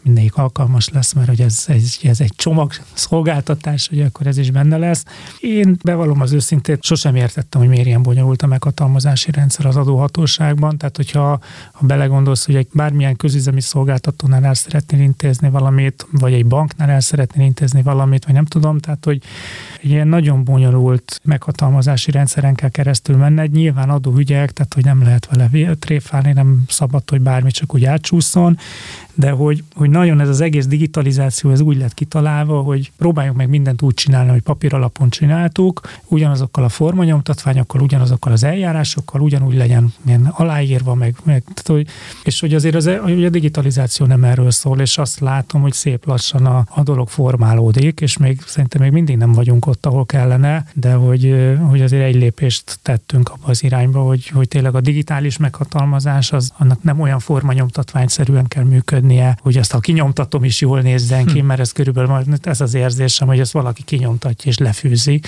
mindegyik 0.03 0.35
alkalmas 0.35 0.89
lesz, 0.89 1.13
mert 1.13 1.27
hogy 1.27 1.41
ez, 1.41 1.65
ez, 1.67 1.97
ez 2.03 2.21
egy 2.21 2.33
csomag 2.35 2.71
szolgáltatás, 2.93 3.87
hogy 3.87 4.01
akkor 4.01 4.27
ez 4.27 4.37
is 4.37 4.51
benne 4.51 4.77
lesz. 4.77 5.03
Én 5.39 5.77
bevallom 5.83 6.21
az 6.21 6.31
őszintét, 6.31 6.83
sosem 6.83 7.15
értettem, 7.15 7.61
hogy 7.61 7.69
miért 7.69 7.85
ilyen 7.85 8.03
bonyolult 8.03 8.41
a 8.41 8.47
meghatalmazási 8.47 9.31
rendszer 9.31 9.65
az 9.65 9.75
adóhatóságban. 9.75 10.77
Tehát, 10.77 10.95
hogyha 10.95 11.39
ha 11.71 11.85
belegondolsz, 11.85 12.45
hogy 12.45 12.55
egy 12.55 12.67
bármilyen 12.73 13.15
közüzemi 13.15 13.61
szolgáltatónál 13.61 14.45
el 14.45 14.53
szeretnél 14.53 15.01
intézni 15.01 15.49
valamit, 15.49 16.07
vagy 16.11 16.33
egy 16.33 16.45
banknál 16.45 16.89
el 16.89 16.99
szeretnél 16.99 17.45
intézni 17.45 17.81
valamit, 17.81 18.25
vagy 18.25 18.33
nem 18.33 18.45
tudom, 18.45 18.79
tehát, 18.79 19.05
hogy 19.05 19.21
egy 19.81 19.89
ilyen 19.89 20.07
nagyon 20.07 20.43
bonyolult 20.43 21.19
meghatalmazási 21.23 22.11
rendszeren 22.11 22.55
kell 22.55 22.69
keresztül 22.69 23.15
menni. 23.15 23.41
Egy 23.41 23.51
nyilván 23.51 23.89
adóügyek, 23.89 24.51
tehát, 24.51 24.73
hogy 24.73 24.83
nem 24.83 25.03
lehet 25.03 25.27
vele 25.31 25.75
tréfálni, 25.75 26.31
nem 26.31 26.63
szabad, 26.67 27.09
hogy 27.09 27.21
bármi 27.21 27.51
csak 27.51 27.73
úgy 27.73 27.85
átcsúszson, 27.85 28.57
de 29.13 29.29
hogy, 29.29 29.63
hogy 29.75 29.89
nagyon 29.89 30.19
ez 30.19 30.29
az 30.29 30.41
egész 30.41 30.67
digitalizáció, 30.67 31.51
ez 31.51 31.61
úgy 31.61 31.77
lett 31.77 31.93
kitalálva, 31.93 32.61
hogy 32.61 32.91
próbáljunk 32.97 33.37
meg 33.37 33.49
mindent 33.49 33.81
úgy 33.81 33.93
csinálni, 33.93 34.29
hogy 34.29 34.41
papír 34.41 34.73
alapon 34.73 35.09
csináltuk, 35.09 35.81
ugyanazokkal 36.07 36.63
a 36.63 36.69
formanyomtatványokkal, 36.69 37.81
ugyanazokkal 37.81 38.31
az 38.31 38.43
eljárásokkal, 38.43 39.21
ugyanúgy 39.21 39.55
legyen 39.55 39.93
ilyen 40.05 40.25
aláírva, 40.25 40.93
meg, 40.93 41.15
meg 41.23 41.43
tehát, 41.43 41.67
hogy, 41.67 41.87
és 42.23 42.39
hogy 42.39 42.53
azért 42.53 42.75
az, 42.75 42.89
hogy 43.01 43.25
a 43.25 43.29
digitalizáció 43.29 44.05
nem 44.05 44.23
erről 44.23 44.51
szól, 44.51 44.79
és 44.79 44.97
azt 44.97 45.19
látom, 45.19 45.61
hogy 45.61 45.73
szép 45.73 46.05
lassan 46.05 46.45
a, 46.45 46.65
a 46.69 46.83
dolog 46.83 47.09
formálódik, 47.09 48.01
és 48.01 48.17
még 48.17 48.41
szerintem 48.45 48.81
még 48.81 48.91
mindig 48.91 49.17
nem 49.17 49.31
vagyunk 49.31 49.65
ott, 49.65 49.85
ahol 49.85 50.05
kellene, 50.05 50.65
de 50.73 50.93
hogy, 50.93 51.35
hogy 51.69 51.81
azért 51.81 52.03
egy 52.03 52.15
lépést 52.15 52.79
tettünk 52.81 53.29
abba 53.29 53.47
az 53.47 53.63
irányba, 53.63 54.01
hogy, 54.01 54.27
hogy 54.27 54.47
tényleg 54.47 54.75
a 54.75 54.81
digitális 54.81 55.37
meghatalmazás 55.37 56.31
az 56.31 56.53
annak 56.57 56.83
nem 56.83 56.99
olyan 56.99 57.19
formanyomtatványszerűen 57.19 58.47
kell 58.47 58.63
működni, 58.63 59.00
működnie, 59.01 59.37
hogy 59.41 59.57
ezt 59.57 59.73
a 59.73 59.79
kinyomtatom 59.79 60.43
is 60.43 60.61
jól 60.61 60.81
nézzen 60.81 61.25
ki, 61.25 61.39
hm. 61.39 61.45
mert 61.45 61.59
ez 61.59 61.71
körülbelül 61.71 62.25
ez 62.41 62.61
az 62.61 62.73
érzésem, 62.73 63.27
hogy 63.27 63.39
ezt 63.39 63.51
valaki 63.51 63.83
kinyomtatja 63.83 64.51
és 64.51 64.57
lefűzi 64.57 65.21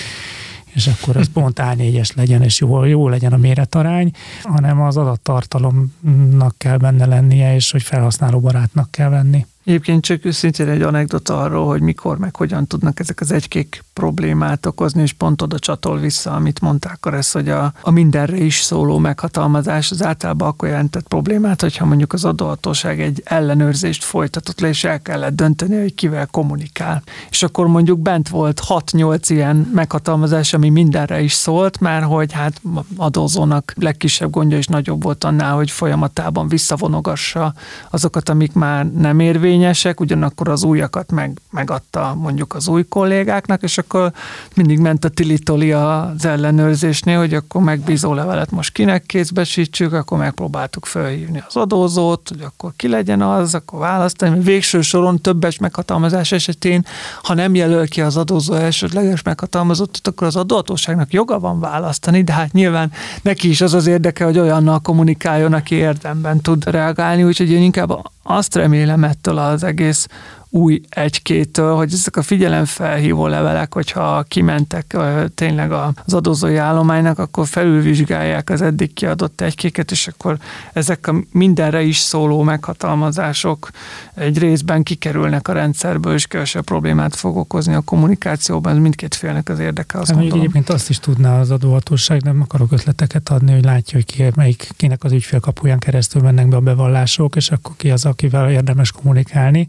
és 0.74 0.88
akkor 0.88 1.18
az 1.18 1.30
pont 1.34 1.60
A4-es 1.62 2.16
legyen, 2.16 2.42
és 2.42 2.60
jó, 2.60 2.84
jó 2.84 3.10
legyen 3.10 3.34
a 3.34 3.38
méretarány, 3.38 4.12
hanem 4.44 4.82
az 4.82 4.98
adattartalomnak 4.98 6.56
kell 6.58 6.78
benne 6.78 7.06
lennie, 7.06 7.56
és 7.56 7.72
hogy 7.72 7.84
felhasználóbarátnak 7.84 8.92
kell 8.92 9.10
venni. 9.10 9.46
Egyébként 9.66 10.04
csak 10.04 10.22
szintén 10.32 10.68
egy 10.68 10.82
anekdota 10.82 11.42
arról, 11.42 11.68
hogy 11.68 11.82
mikor, 11.82 12.18
meg 12.18 12.36
hogyan 12.36 12.68
tudnak 12.68 13.00
ezek 13.00 13.20
az 13.20 13.32
egykék 13.32 13.84
problémát 13.94 14.66
okozni, 14.66 15.02
és 15.02 15.14
pont 15.14 15.42
oda 15.42 15.60
csatol 15.60 16.00
vissza, 16.00 16.32
amit 16.32 16.62
mondták 16.62 16.98
ez, 17.02 17.32
hogy 17.32 17.50
a, 17.50 17.74
a 17.82 17.92
mindenre 17.92 18.38
is 18.38 18.62
szóló 18.62 18.98
meghatalmazás 18.98 19.92
az 19.92 20.04
általában 20.04 20.48
akkor 20.48 20.68
jelentett 20.70 21.08
problémát, 21.08 21.62
hogyha 21.62 21.86
mondjuk 21.86 22.14
az 22.14 22.26
adóhatóság 22.26 23.02
egy 23.02 23.22
ellenőrzést 23.26 24.04
folytatott 24.04 24.60
le, 24.60 24.68
és 24.68 24.84
el 24.84 25.02
kellett 25.02 25.36
dönteni, 25.36 25.80
hogy 25.80 25.96
kivel 25.96 26.26
kommunikál. 26.26 27.04
És 27.30 27.44
akkor 27.44 27.68
mondjuk 27.68 28.00
bent 28.00 28.30
volt 28.30 28.62
6-8 28.68 29.20
ilyen 29.28 29.70
meghatalmazás, 29.74 30.54
ami 30.54 30.70
mindenre 30.70 31.22
is 31.22 31.34
szólt, 31.34 31.80
mert 31.80 32.06
hogy 32.06 32.32
hát 32.32 32.62
adózónak 32.98 33.74
legkisebb 33.76 34.30
gondja 34.30 34.58
is 34.58 34.68
nagyobb 34.68 35.04
volt 35.04 35.24
annál, 35.24 35.56
hogy 35.56 35.72
folyamatában 35.72 36.48
visszavonogassa 36.48 37.54
azokat, 37.90 38.30
amik 38.30 38.54
már 38.54 38.92
nem 38.92 39.20
érvényesek, 39.20 39.52
érvényesek, 39.54 40.00
ugyanakkor 40.00 40.50
az 40.50 40.64
újakat 40.64 41.12
meg, 41.12 41.40
megadta 41.52 42.16
mondjuk 42.20 42.56
az 42.56 42.68
új 42.68 42.84
kollégáknak, 42.84 43.64
és 43.64 43.78
akkor 43.78 44.12
mindig 44.56 44.80
ment 44.80 45.06
a 45.06 45.10
tilitoli 45.10 45.72
az 45.72 46.26
ellenőrzésnél, 46.26 47.18
hogy 47.18 47.34
akkor 47.34 47.62
megbízó 47.62 48.14
levelet 48.14 48.52
most 48.52 48.74
kinek 48.74 49.06
kézbesítsük, 49.06 49.94
akkor 49.94 50.18
megpróbáltuk 50.18 50.86
felhívni 50.86 51.44
az 51.48 51.56
adózót, 51.56 52.30
hogy 52.30 52.42
akkor 52.42 52.72
ki 52.76 52.88
legyen 52.88 53.22
az, 53.22 53.56
akkor 53.56 53.80
választani. 53.80 54.40
Végső 54.40 54.82
soron 54.82 55.22
többes 55.22 55.58
meghatalmazás 55.58 56.32
esetén, 56.32 56.86
ha 57.24 57.34
nem 57.34 57.56
jelöl 57.56 57.88
ki 57.88 58.02
az 58.02 58.18
adózó 58.18 58.54
elsődleges 58.54 59.22
meghatalmazottat, 59.22 60.08
akkor 60.08 60.28
az 60.28 60.36
adóhatóságnak 60.36 61.14
joga 61.14 61.40
van 61.40 61.60
választani, 61.60 62.24
de 62.24 62.34
hát 62.34 62.52
nyilván 62.52 62.92
neki 63.22 63.50
is 63.50 63.62
az 63.62 63.74
az 63.74 63.88
érdeke, 63.88 64.24
hogy 64.26 64.40
olyannal 64.40 64.80
kommunikáljon, 64.80 65.54
aki 65.54 65.76
érdemben 65.76 66.42
tud 66.42 66.70
reagálni, 66.70 67.24
úgyhogy 67.24 67.50
én 67.50 67.62
inkább 67.62 67.92
azt 68.24 68.56
remélem 68.56 69.04
ettől 69.04 69.38
az 69.38 69.64
egész 69.64 70.08
új 70.56 70.82
egykétől, 70.90 71.76
hogy 71.76 71.94
ezek 71.94 72.18
a 72.18 72.22
figyelemfelhívó 72.22 73.28
levelek, 73.28 73.74
hogyha 73.74 74.24
kimentek 74.28 74.98
tényleg 75.36 75.72
az 75.72 76.14
adózói 76.14 76.56
állománynak, 76.56 77.20
akkor 77.20 77.48
felülvizsgálják 77.48 78.50
az 78.50 78.62
eddig 78.62 78.94
kiadott 78.94 79.42
egykéket, 79.42 79.92
és 79.92 80.08
akkor 80.08 80.38
ezek 80.74 81.08
a 81.08 81.16
mindenre 81.32 81.82
is 81.82 81.98
szóló 81.98 82.42
meghatalmazások 82.42 83.70
egy 84.14 84.38
részben 84.38 84.84
kikerülnek 84.84 85.48
a 85.48 85.54
rendszerből, 85.54 86.14
és 86.14 86.28
kevesebb 86.28 86.64
problémát 86.64 87.16
fog 87.16 87.38
okozni 87.38 87.74
a 87.74 87.82
kommunikációban, 87.82 88.74
ez 88.74 88.82
mindkét 88.82 89.16
félnek 89.16 89.50
az 89.50 89.60
érdeke. 89.60 90.00
Azt 90.00 90.14
mondjuk 90.14 90.36
egyébként 90.36 90.70
azt 90.70 90.90
is 90.90 91.00
tudná 91.00 91.40
az 91.40 91.52
adóhatóság, 91.52 92.24
nem 92.24 92.42
akarok 92.42 92.72
ötleteket 92.72 93.30
adni, 93.30 93.52
hogy 93.52 93.64
látja, 93.64 93.94
hogy 93.98 94.06
ki, 94.06 94.26
melyik, 94.36 94.70
kinek 94.76 95.04
az 95.04 95.12
ügyfélkapuján 95.12 95.80
keresztül 95.80 96.22
mennek 96.22 96.48
be 96.48 96.56
a 96.56 96.62
bevallások, 96.62 97.36
és 97.36 97.52
akkor 97.52 97.76
ki 97.78 97.92
az, 97.92 98.06
akivel 98.06 98.52
érdemes 98.52 98.92
kommunikálni, 98.92 99.68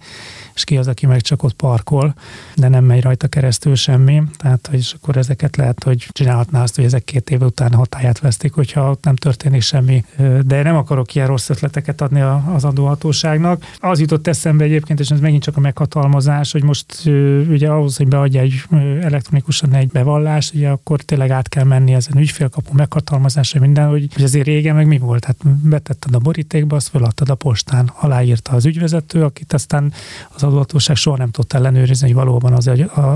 és 0.55 0.65
ki 0.65 0.77
az, 0.77 0.89
aki 0.89 1.07
meg 1.07 1.21
csak 1.21 1.43
ott 1.43 1.53
parkol, 1.53 2.15
de 2.57 2.69
nem 2.69 2.85
megy 2.85 3.03
rajta 3.03 3.27
keresztül 3.27 3.75
semmi. 3.75 4.23
Tehát, 4.37 4.67
hogy 4.71 4.95
akkor 5.01 5.17
ezeket 5.17 5.57
lehet, 5.57 5.83
hogy 5.85 6.09
csinálhatná 6.13 6.63
azt, 6.63 6.75
hogy 6.75 6.85
ezek 6.85 7.05
két 7.05 7.31
év 7.31 7.41
után 7.41 7.73
hatáját 7.73 8.19
vesztik, 8.19 8.53
hogyha 8.53 8.91
ott 8.91 9.05
nem 9.05 9.17
történik 9.17 9.63
semmi. 9.63 10.05
De 10.47 10.63
nem 10.63 10.77
akarok 10.77 11.15
ilyen 11.15 11.27
rossz 11.27 11.49
ötleteket 11.49 12.01
adni 12.01 12.21
az 12.55 12.65
adóhatóságnak. 12.65 13.65
Az 13.81 14.01
jutott 14.01 14.27
eszembe 14.27 14.65
egyébként, 14.65 15.01
és 15.01 15.09
ez 15.09 15.21
megint 15.21 15.43
csak 15.43 15.57
a 15.57 15.61
meghatalmazás, 15.61 16.53
hogy 16.53 16.63
most 16.63 17.07
ugye 17.49 17.69
ahhoz, 17.69 17.97
hogy 17.97 18.09
beadja 18.09 18.41
egy 18.41 18.63
elektronikusan 19.01 19.75
egy 19.75 19.89
bevallást, 19.89 20.55
ugye 20.55 20.69
akkor 20.69 21.01
tényleg 21.01 21.31
át 21.31 21.49
kell 21.49 21.65
menni 21.65 21.95
ezen 21.95 22.19
ügyfélkapu 22.19 22.73
meghatalmazása 22.73 23.61
minden, 23.61 23.89
hogy, 23.89 24.09
hogy 24.15 24.23
azért 24.23 24.47
régen 24.47 24.75
meg 24.75 24.87
mi 24.87 24.99
volt? 24.99 25.25
Hát 25.25 25.37
betetted 25.47 26.15
a 26.15 26.19
borítékba, 26.19 26.77
azt 26.77 26.89
feladtad 26.89 27.31
a 27.31 27.35
postán, 27.35 27.93
aláírta 28.01 28.53
az 28.53 28.67
ügyvezető, 28.67 29.25
akit 29.25 29.53
aztán 29.53 29.93
az 30.35 30.43
adóhatóság 30.45 30.97
soha 30.97 31.17
nem 31.17 31.31
tudta 31.31 31.57
ellenőrizni, 31.57 32.07
hogy 32.07 32.17
valóban 32.17 32.53
az, 32.53 32.71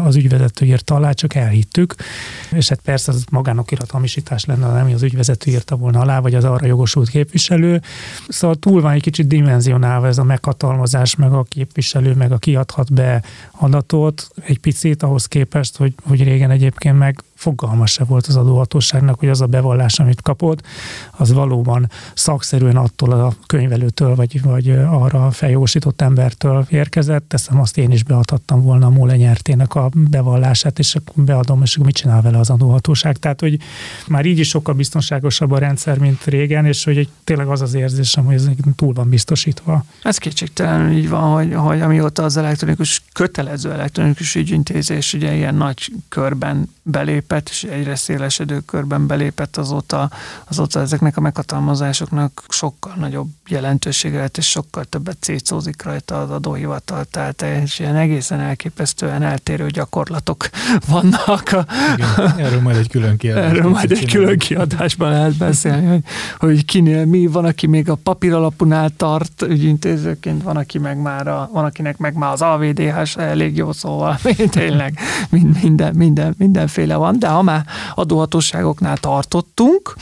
az 0.05 0.17
ügyvezető 0.17 0.67
írta 0.67 0.95
alá, 0.95 1.13
csak 1.13 1.35
elhittük. 1.35 1.95
És 2.51 2.69
hát 2.69 2.81
persze 2.81 3.13
az 3.13 3.25
magánokirat 3.31 3.91
hamisítás 3.91 4.45
lenne, 4.45 4.73
nem 4.73 4.91
az 4.95 5.03
ügyvezető 5.03 5.51
írta 5.51 5.77
volna 5.77 6.01
alá, 6.01 6.21
vagy 6.21 6.35
az 6.35 6.45
arra 6.45 6.67
jogosult 6.67 7.09
képviselő. 7.09 7.83
Szóval 8.29 8.57
túl 8.57 8.81
van 8.81 8.93
egy 8.93 9.03
kicsit 9.03 9.27
dimenzionálva 9.27 10.07
ez 10.07 10.19
a 10.19 10.25
meghatalmazás, 10.25 11.17
meg 11.17 11.33
a 11.33 11.43
képviselő, 11.43 12.15
meg 12.15 12.33
a 12.33 12.39
kiadhat 12.39 12.93
be 12.93 13.23
adatot 13.51 14.29
egy 14.45 14.59
picit 14.59 15.03
ahhoz 15.03 15.27
képest, 15.27 15.77
hogy, 15.77 15.95
hogy 16.03 16.23
régen 16.23 16.51
egyébként 16.51 16.99
meg 16.99 17.23
fogalma 17.39 17.87
se 17.87 18.05
volt 18.05 18.27
az 18.27 18.37
adóhatóságnak, 18.37 19.19
hogy 19.19 19.29
az 19.29 19.41
a 19.41 19.47
bevallás, 19.47 19.99
amit 19.99 20.23
kapott, 20.23 20.63
az 21.11 21.33
valóban 21.33 21.91
szakszerűen 22.15 22.77
attól 22.77 23.13
a 23.13 23.35
könyvelőtől, 23.47 24.15
vagy, 24.15 24.43
vagy 24.43 24.71
arra 24.71 25.27
a 25.27 25.31
feljósított 25.31 26.01
embertől 26.01 26.67
érkezett. 26.69 27.29
Teszem 27.29 27.61
azt 27.61 27.79
én 27.79 27.91
is 27.91 28.03
beadhattam 28.03 28.63
volna 28.63 28.87
a 28.87 28.91
Móle 28.91 29.17
nyertének 29.17 29.75
a 29.75 29.91
bevallását, 29.95 30.79
és 30.79 30.97
beadom, 31.15 31.63
és 31.63 31.77
mit 31.77 31.95
csinál 31.95 32.23
vele 32.23 32.39
az 32.39 32.51
adóhatóság. 32.51 33.17
Tehát, 33.17 33.41
hogy 33.41 33.59
már 34.09 34.25
így 34.25 34.39
is 34.39 34.49
sokkal 34.49 34.75
biztonságosabb 34.75 35.51
a 35.51 35.59
rendszer, 35.59 35.99
mint 35.99 36.25
régen, 36.25 36.67
és 36.67 36.85
hogy 36.85 36.97
egy, 36.97 37.09
tényleg 37.25 37.47
az 37.47 37.63
az 37.63 37.75
érzésem, 37.75 38.25
hogy 38.25 38.35
ez 38.35 38.49
túl 38.77 38.93
van 38.93 39.09
biztosítva. 39.09 39.85
Ez 40.03 40.19
kétségtelenül 40.19 40.97
így 40.97 41.09
van, 41.09 41.33
hogy, 41.33 41.55
hogy 41.55 41.81
amióta 41.81 42.23
az 42.23 42.37
elektronikus, 42.37 43.03
kötelező 43.13 43.73
elektronikus 43.73 44.35
ügyintézés 44.35 45.15
ugye 45.15 45.35
ilyen 45.35 45.55
nagy 45.55 45.93
körben 46.09 46.69
belépett, 47.29 47.49
és 47.49 47.63
egyre 47.63 47.95
szélesedő 47.95 48.61
körben 48.61 49.07
belépett 49.07 49.57
azóta, 49.57 50.11
azóta 50.45 50.81
ezeknek 50.81 51.17
a 51.17 51.21
meghatalmazásoknak 51.21 52.45
sokkal 52.49 52.93
nagyobb 52.97 53.29
jelentősége 53.49 54.19
lett, 54.19 54.37
és 54.37 54.49
sokkal 54.51 54.85
többet 54.85 55.17
cécózik 55.21 55.83
rajta 55.83 56.21
az 56.21 56.31
adóhivatal, 56.31 57.05
tehát 57.05 57.43
és 57.43 57.79
ilyen 57.79 57.97
egészen 57.97 58.41
elképesztően 58.41 59.23
eltérő 59.23 59.67
gyakorlatok 59.67 60.49
vannak. 60.93 61.53
A, 61.53 61.67
Igen, 61.97 62.39
erről 62.39 62.61
majd 62.61 62.77
egy 62.77 62.89
külön 62.89 63.17
kiadásban. 63.17 63.57
Erről 63.57 63.71
majd 63.71 63.93
egy 63.93 64.11
külön 64.11 64.39
kiadásban 64.39 65.11
lehet 65.11 65.37
beszélni, 65.37 65.87
hogy, 65.87 66.03
hogy 66.39 66.65
kinél 66.65 67.05
mi, 67.05 67.27
van, 67.27 67.45
aki 67.45 67.67
még 67.67 67.91
a 67.91 67.95
papír 67.95 68.33
alapunál 68.33 68.91
tart 68.97 69.43
ügyintézőként, 69.43 70.43
van, 70.43 70.57
aki 70.57 70.79
meg 70.79 70.99
már 71.01 71.27
a, 71.27 71.51
van, 71.53 71.65
akinek 71.65 71.99
meg 71.99 72.15
már 72.15 72.33
az 72.33 72.43
AVDH 72.43 73.19
elég 73.19 73.57
jó 73.57 73.73
szóval, 73.73 74.19
tényleg 74.51 74.99
minden, 75.63 75.95
minden 75.95 76.35
mindenféle 76.39 76.97
van, 76.97 77.18
de 77.19 77.29
ha 77.29 77.43
már 77.43 77.67
adóhatóságoknál 77.95 78.97
tartottunk, 78.97 79.95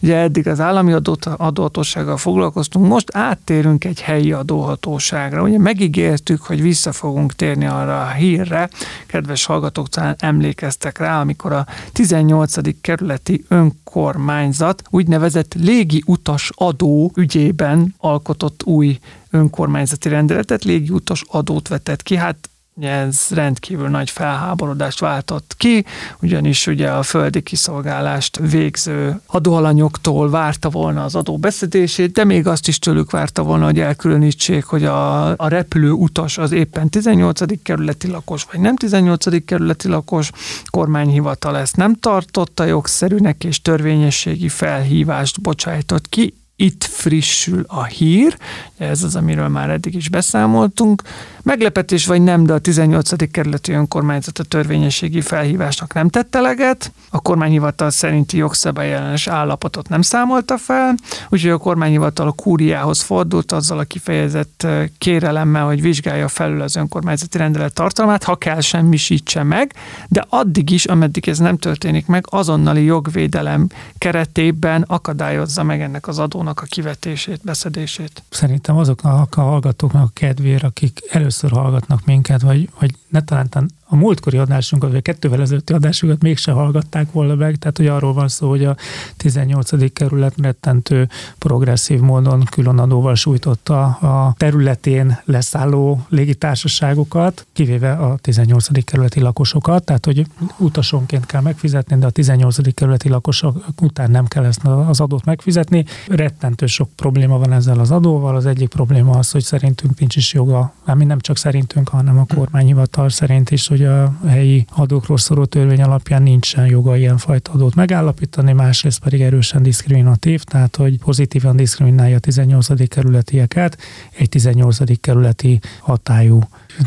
ugye 0.00 0.16
eddig 0.16 0.48
az 0.48 0.60
állami 0.60 0.92
adóhatósággal 1.36 2.16
foglalkoztunk, 2.16 2.86
most 2.88 3.16
áttérünk 3.16 3.84
egy 3.84 4.00
helyi 4.00 4.32
adóhatóságra. 4.32 5.42
Ugye 5.42 5.58
megígértük, 5.58 6.42
hogy 6.42 6.62
vissza 6.62 6.92
fogunk 6.92 7.32
térni 7.32 7.66
arra 7.66 8.00
a 8.00 8.10
hírre, 8.10 8.68
kedves 9.06 9.44
hallgatók 9.44 9.88
talán 9.88 10.16
emlékeztek 10.18 10.98
rá, 10.98 11.20
amikor 11.20 11.52
a 11.52 11.66
18. 11.92 12.80
kerületi 12.80 13.44
önkormányzat 13.48 14.82
úgynevezett 14.90 15.54
légi 15.54 16.02
utas 16.06 16.50
adó 16.54 17.12
ügyében 17.16 17.94
alkotott 17.98 18.62
új 18.64 18.98
önkormányzati 19.30 20.08
rendeletet, 20.08 20.64
légiutas 20.64 21.24
adót 21.28 21.68
vetett 21.68 22.02
ki. 22.02 22.16
Hát 22.16 22.48
ez 22.80 23.26
rendkívül 23.30 23.88
nagy 23.88 24.10
felháborodást 24.10 25.00
váltott 25.00 25.54
ki, 25.56 25.84
ugyanis 26.22 26.66
ugye 26.66 26.90
a 26.90 27.02
földi 27.02 27.42
kiszolgálást 27.42 28.36
végző 28.36 29.20
adóalanyoktól 29.26 30.30
várta 30.30 30.70
volna 30.70 31.04
az 31.04 31.14
adó 31.14 31.38
beszedését, 31.38 32.12
de 32.12 32.24
még 32.24 32.46
azt 32.46 32.68
is 32.68 32.78
tőlük 32.78 33.10
várta 33.10 33.42
volna, 33.42 33.64
hogy 33.64 33.80
elkülönítsék, 33.80 34.64
hogy 34.64 34.84
a, 34.84 35.28
a 35.36 35.48
repülő 35.48 35.90
utas 35.90 36.38
az 36.38 36.52
éppen 36.52 36.88
18. 36.88 37.62
kerületi 37.62 38.08
lakos, 38.08 38.46
vagy 38.52 38.60
nem 38.60 38.76
18. 38.76 39.44
kerületi 39.44 39.88
lakos, 39.88 40.30
kormányhivatal 40.70 41.56
ezt 41.56 41.76
nem 41.76 41.94
tartotta 41.94 42.64
jogszerűnek, 42.64 43.44
és 43.44 43.62
törvényességi 43.62 44.48
felhívást 44.48 45.40
bocsájtott 45.40 46.08
ki, 46.08 46.34
itt 46.56 46.84
frissül 46.84 47.64
a 47.66 47.84
hír, 47.84 48.36
ez 48.76 49.02
az, 49.02 49.16
amiről 49.16 49.48
már 49.48 49.70
eddig 49.70 49.94
is 49.94 50.08
beszámoltunk. 50.08 51.02
Meglepetés 51.44 52.06
vagy 52.06 52.22
nem, 52.22 52.44
de 52.44 52.52
a 52.52 52.58
18. 52.58 53.30
kerületi 53.30 53.72
önkormányzat 53.72 54.38
a 54.38 54.42
törvényességi 54.42 55.20
felhívásnak 55.20 55.94
nem 55.94 56.08
tette 56.08 56.40
leget, 56.40 56.92
a 57.10 57.20
kormányhivatal 57.20 57.90
szerinti 57.90 58.36
jogszabályellenes 58.36 59.26
állapotot 59.26 59.88
nem 59.88 60.02
számolta 60.02 60.58
fel, 60.58 60.94
úgyhogy 61.28 61.50
a 61.50 61.58
kormányhivatal 61.58 62.26
a 62.26 62.32
kúriához 62.32 63.00
fordult 63.00 63.52
azzal 63.52 63.78
a 63.78 63.84
kifejezett 63.84 64.66
kérelemmel, 64.98 65.64
hogy 65.64 65.80
vizsgálja 65.82 66.28
felül 66.28 66.60
az 66.60 66.76
önkormányzati 66.76 67.38
rendelet 67.38 67.74
tartalmát, 67.74 68.24
ha 68.24 68.36
kell 68.36 68.60
semmisítse 68.60 69.42
meg, 69.42 69.72
de 70.08 70.24
addig 70.28 70.70
is, 70.70 70.84
ameddig 70.84 71.28
ez 71.28 71.38
nem 71.38 71.56
történik 71.56 72.06
meg, 72.06 72.24
azonnali 72.30 72.84
jogvédelem 72.84 73.68
keretében 73.98 74.84
akadályozza 74.86 75.62
meg 75.62 75.80
ennek 75.80 76.08
az 76.08 76.18
adónak 76.18 76.60
a 76.60 76.66
kivetését, 76.68 77.40
beszedését. 77.42 78.22
Szerintem 78.30 78.76
azoknak 78.76 79.36
a 79.36 79.40
hallgatóknak 79.40 80.02
a 80.02 80.10
kedvére, 80.12 80.66
akik 80.66 81.00
először 81.10 81.32
hallgatnak 81.40 82.04
minket, 82.04 82.42
vagy, 82.42 82.70
vagy 82.78 82.94
ne 83.08 83.22
talán 83.22 83.48
a 83.94 83.96
múltkori 83.96 84.36
adásunkat, 84.36 84.90
vagy 84.90 84.98
a 84.98 85.02
kettővel 85.02 85.40
ezelőtti 85.40 85.72
adásunkat 85.72 86.22
mégse 86.22 86.52
hallgatták 86.52 87.12
volna 87.12 87.34
meg, 87.34 87.56
tehát 87.56 87.76
hogy 87.76 87.86
arról 87.86 88.12
van 88.12 88.28
szó, 88.28 88.48
hogy 88.48 88.64
a 88.64 88.76
18. 89.16 89.92
kerület 89.92 90.34
rettentő 90.42 91.08
progresszív 91.38 92.00
módon 92.00 92.44
különadóval 92.50 93.14
sújtotta 93.14 93.82
a 93.84 94.34
területén 94.36 95.18
leszálló 95.24 96.06
légitársaságokat, 96.08 97.46
kivéve 97.52 97.92
a 97.92 98.16
18. 98.16 98.84
kerületi 98.84 99.20
lakosokat, 99.20 99.84
tehát 99.84 100.04
hogy 100.04 100.26
utasonként 100.56 101.26
kell 101.26 101.40
megfizetni, 101.40 101.98
de 101.98 102.06
a 102.06 102.10
18. 102.10 102.74
kerületi 102.74 103.08
lakosok 103.08 103.64
után 103.80 104.10
nem 104.10 104.26
kell 104.26 104.44
ezt 104.44 104.64
az 104.64 105.00
adót 105.00 105.24
megfizetni. 105.24 105.84
Rettentő 106.08 106.66
sok 106.66 106.88
probléma 106.96 107.38
van 107.38 107.52
ezzel 107.52 107.78
az 107.78 107.90
adóval. 107.90 108.36
Az 108.36 108.46
egyik 108.46 108.68
probléma 108.68 109.18
az, 109.18 109.30
hogy 109.30 109.42
szerintünk 109.42 109.98
nincs 109.98 110.16
is 110.16 110.32
joga, 110.32 110.74
mi 110.94 111.04
nem 111.04 111.20
csak 111.20 111.36
szerintünk, 111.36 111.88
hanem 111.88 112.18
a 112.18 112.26
kormányhivatal 112.34 113.08
szerint 113.08 113.50
is, 113.50 113.66
hogy 113.66 113.83
a 113.84 114.12
helyi 114.26 114.66
adókról 114.70 115.18
szóló 115.18 115.44
törvény 115.44 115.82
alapján 115.82 116.22
nincsen 116.22 116.66
joga 116.66 116.96
ilyenfajta 116.96 117.52
adót 117.52 117.74
megállapítani, 117.74 118.52
másrészt 118.52 119.00
pedig 119.00 119.20
erősen 119.20 119.62
diszkriminatív, 119.62 120.42
tehát 120.42 120.76
hogy 120.76 120.98
pozitívan 120.98 121.56
diszkriminálja 121.56 122.16
a 122.16 122.18
18. 122.18 122.88
kerületieket 122.88 123.78
egy 124.18 124.28
18. 124.28 125.00
kerületi 125.00 125.60
hatályú 125.80 126.40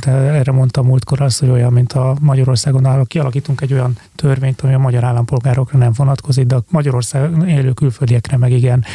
erre 0.05 0.51
mondtam 0.51 0.85
múltkor 0.85 1.21
azt, 1.21 1.39
hogy 1.39 1.49
olyan, 1.49 1.73
mint 1.73 1.93
a 1.93 2.15
Magyarországon 2.21 2.85
álló, 2.85 3.03
kialakítunk 3.03 3.61
egy 3.61 3.73
olyan 3.73 3.97
törvényt, 4.15 4.61
ami 4.61 4.73
a 4.73 4.79
magyar 4.79 5.03
állampolgárokra 5.03 5.77
nem 5.77 5.91
vonatkozik, 5.95 6.45
de 6.45 6.55
a 6.55 6.63
Magyarországon 6.69 7.47
élő 7.47 7.71
külföldiekre 7.71 8.37
meg 8.37 8.51
igen. 8.51 8.85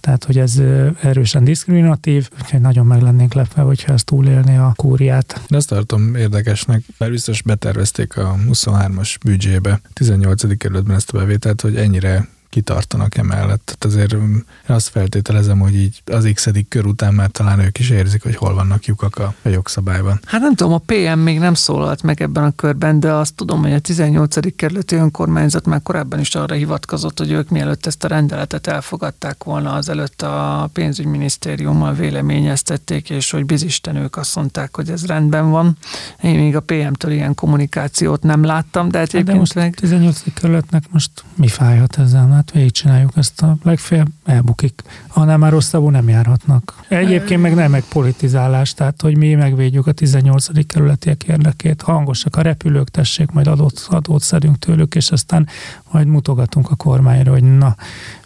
Tehát, 0.00 0.24
hogy 0.24 0.38
ez 0.38 0.62
erősen 1.02 1.44
diszkriminatív, 1.44 2.28
úgyhogy 2.42 2.60
nagyon 2.60 2.86
meg 2.86 3.02
lennénk 3.02 3.34
lepve, 3.34 3.62
hogyha 3.62 3.92
ezt 3.92 4.04
túlélni 4.04 4.56
a 4.56 4.72
kúriát. 4.76 5.40
De 5.48 5.56
azt 5.56 5.68
tartom 5.68 6.14
érdekesnek, 6.14 6.82
mert 6.98 7.12
biztos 7.12 7.42
betervezték 7.42 8.16
a 8.16 8.36
23-as 8.48 9.14
büdzsébe, 9.24 9.80
18. 9.92 10.56
kerületben 10.56 10.96
ezt 10.96 11.10
a 11.10 11.18
bevételt, 11.18 11.60
hogy 11.60 11.76
ennyire 11.76 12.28
kitartanak 12.54 13.16
emellett. 13.16 13.62
Tehát 13.64 13.84
azért 13.84 14.16
mm, 14.16 14.36
azt 14.66 14.88
feltételezem, 14.88 15.58
hogy 15.58 15.74
így 15.74 16.02
az 16.04 16.30
x 16.34 16.48
kör 16.68 16.86
után 16.86 17.14
már 17.14 17.30
talán 17.30 17.58
ők 17.58 17.78
is 17.78 17.90
érzik, 17.90 18.22
hogy 18.22 18.36
hol 18.36 18.54
vannak 18.54 18.84
lyukak 18.84 19.18
a, 19.18 19.34
a 19.42 19.48
jogszabályban. 19.48 20.20
Hát 20.24 20.40
nem 20.40 20.54
tudom, 20.54 20.72
a 20.72 20.82
PM 20.86 21.18
még 21.18 21.38
nem 21.38 21.54
szólalt 21.54 22.02
meg 22.02 22.22
ebben 22.22 22.44
a 22.44 22.50
körben, 22.50 23.00
de 23.00 23.12
azt 23.12 23.34
tudom, 23.34 23.62
hogy 23.62 23.72
a 23.72 23.78
18. 23.78 24.56
kerületi 24.56 24.94
önkormányzat 24.94 25.66
már 25.66 25.82
korábban 25.82 26.20
is 26.20 26.34
arra 26.34 26.54
hivatkozott, 26.54 27.18
hogy 27.18 27.30
ők 27.30 27.48
mielőtt 27.48 27.86
ezt 27.86 28.04
a 28.04 28.08
rendeletet 28.08 28.66
elfogadták 28.66 29.44
volna, 29.44 29.72
azelőtt 29.72 30.22
a 30.22 30.68
pénzügyminisztériummal 30.72 31.92
véleményeztették, 31.92 33.10
és 33.10 33.30
hogy 33.30 33.46
bizisten 33.46 33.96
ők 33.96 34.16
azt 34.16 34.36
mondták, 34.36 34.76
hogy 34.76 34.90
ez 34.90 35.06
rendben 35.06 35.50
van. 35.50 35.76
Én 36.22 36.38
még 36.38 36.56
a 36.56 36.60
PM-től 36.60 37.12
ilyen 37.12 37.34
kommunikációt 37.34 38.22
nem 38.22 38.44
láttam, 38.44 38.88
de 38.88 38.98
hát 38.98 39.12
hát 39.12 39.24
de 39.24 39.34
most 39.34 39.54
meg... 39.54 39.74
18. 39.74 40.22
kerületnek 40.34 40.84
most 40.90 41.10
mi 41.34 41.48
fájhat 41.48 41.98
ezzel? 41.98 42.26
Hát 42.44 42.54
végigcsináljuk 42.54 43.16
ezt 43.16 43.42
a 43.42 43.56
legfeljebb 43.62 44.08
elbukik. 44.24 44.82
Annál 45.08 45.38
már 45.38 45.50
rosszabbul 45.50 45.90
nem 45.90 46.08
járhatnak. 46.08 46.84
Egyébként 46.88 47.42
meg 47.42 47.54
nem 47.54 47.70
meg 47.70 47.84
politizálás, 47.88 48.74
tehát 48.74 49.00
hogy 49.00 49.16
mi 49.16 49.34
megvédjük 49.34 49.86
a 49.86 49.92
18. 49.92 50.66
kerületiek 50.66 51.22
érdekét. 51.22 51.82
Hangosak 51.82 52.36
a 52.36 52.42
repülők, 52.42 52.88
tessék, 52.88 53.30
majd 53.30 53.46
adót, 53.46 53.86
adót 53.90 54.22
szedünk 54.22 54.58
tőlük, 54.58 54.94
és 54.94 55.10
aztán 55.10 55.48
majd 55.90 56.06
mutogatunk 56.06 56.70
a 56.70 56.74
kormányra, 56.74 57.30
hogy 57.30 57.56
na, 57.56 57.76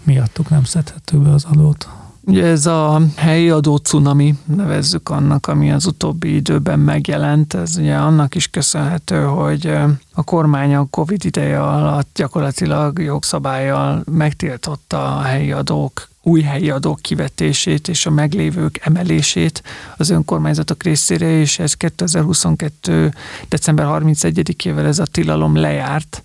miattuk 0.02 0.50
nem 0.50 0.64
szedhető 0.64 1.18
be 1.18 1.30
az 1.30 1.44
adót. 1.44 1.88
Ugye 2.28 2.46
ez 2.46 2.66
a 2.66 3.00
helyi 3.16 3.50
adó 3.50 3.76
cunami, 3.76 4.34
nevezzük 4.44 5.08
annak, 5.08 5.46
ami 5.46 5.72
az 5.72 5.86
utóbbi 5.86 6.34
időben 6.34 6.78
megjelent, 6.78 7.54
ez 7.54 7.76
ugye 7.76 7.94
annak 7.94 8.34
is 8.34 8.48
köszönhető, 8.48 9.22
hogy 9.22 9.66
a 10.14 10.24
kormány 10.24 10.74
a 10.74 10.86
Covid 10.90 11.24
ideje 11.24 11.62
alatt 11.62 12.08
gyakorlatilag 12.14 12.98
jogszabályjal 12.98 14.02
megtiltotta 14.10 15.16
a 15.16 15.20
helyi 15.20 15.52
adók 15.52 16.08
új 16.28 16.40
helyi 16.40 16.70
adók 16.70 17.00
kivetését 17.00 17.88
és 17.88 18.06
a 18.06 18.10
meglévők 18.10 18.78
emelését 18.82 19.62
az 19.96 20.10
önkormányzatok 20.10 20.82
részére, 20.82 21.30
és 21.30 21.58
ez 21.58 21.74
2022. 21.74 23.12
december 23.48 23.86
31-ével 23.88 24.84
ez 24.84 24.98
a 24.98 25.06
tilalom 25.06 25.56
lejárt, 25.56 26.22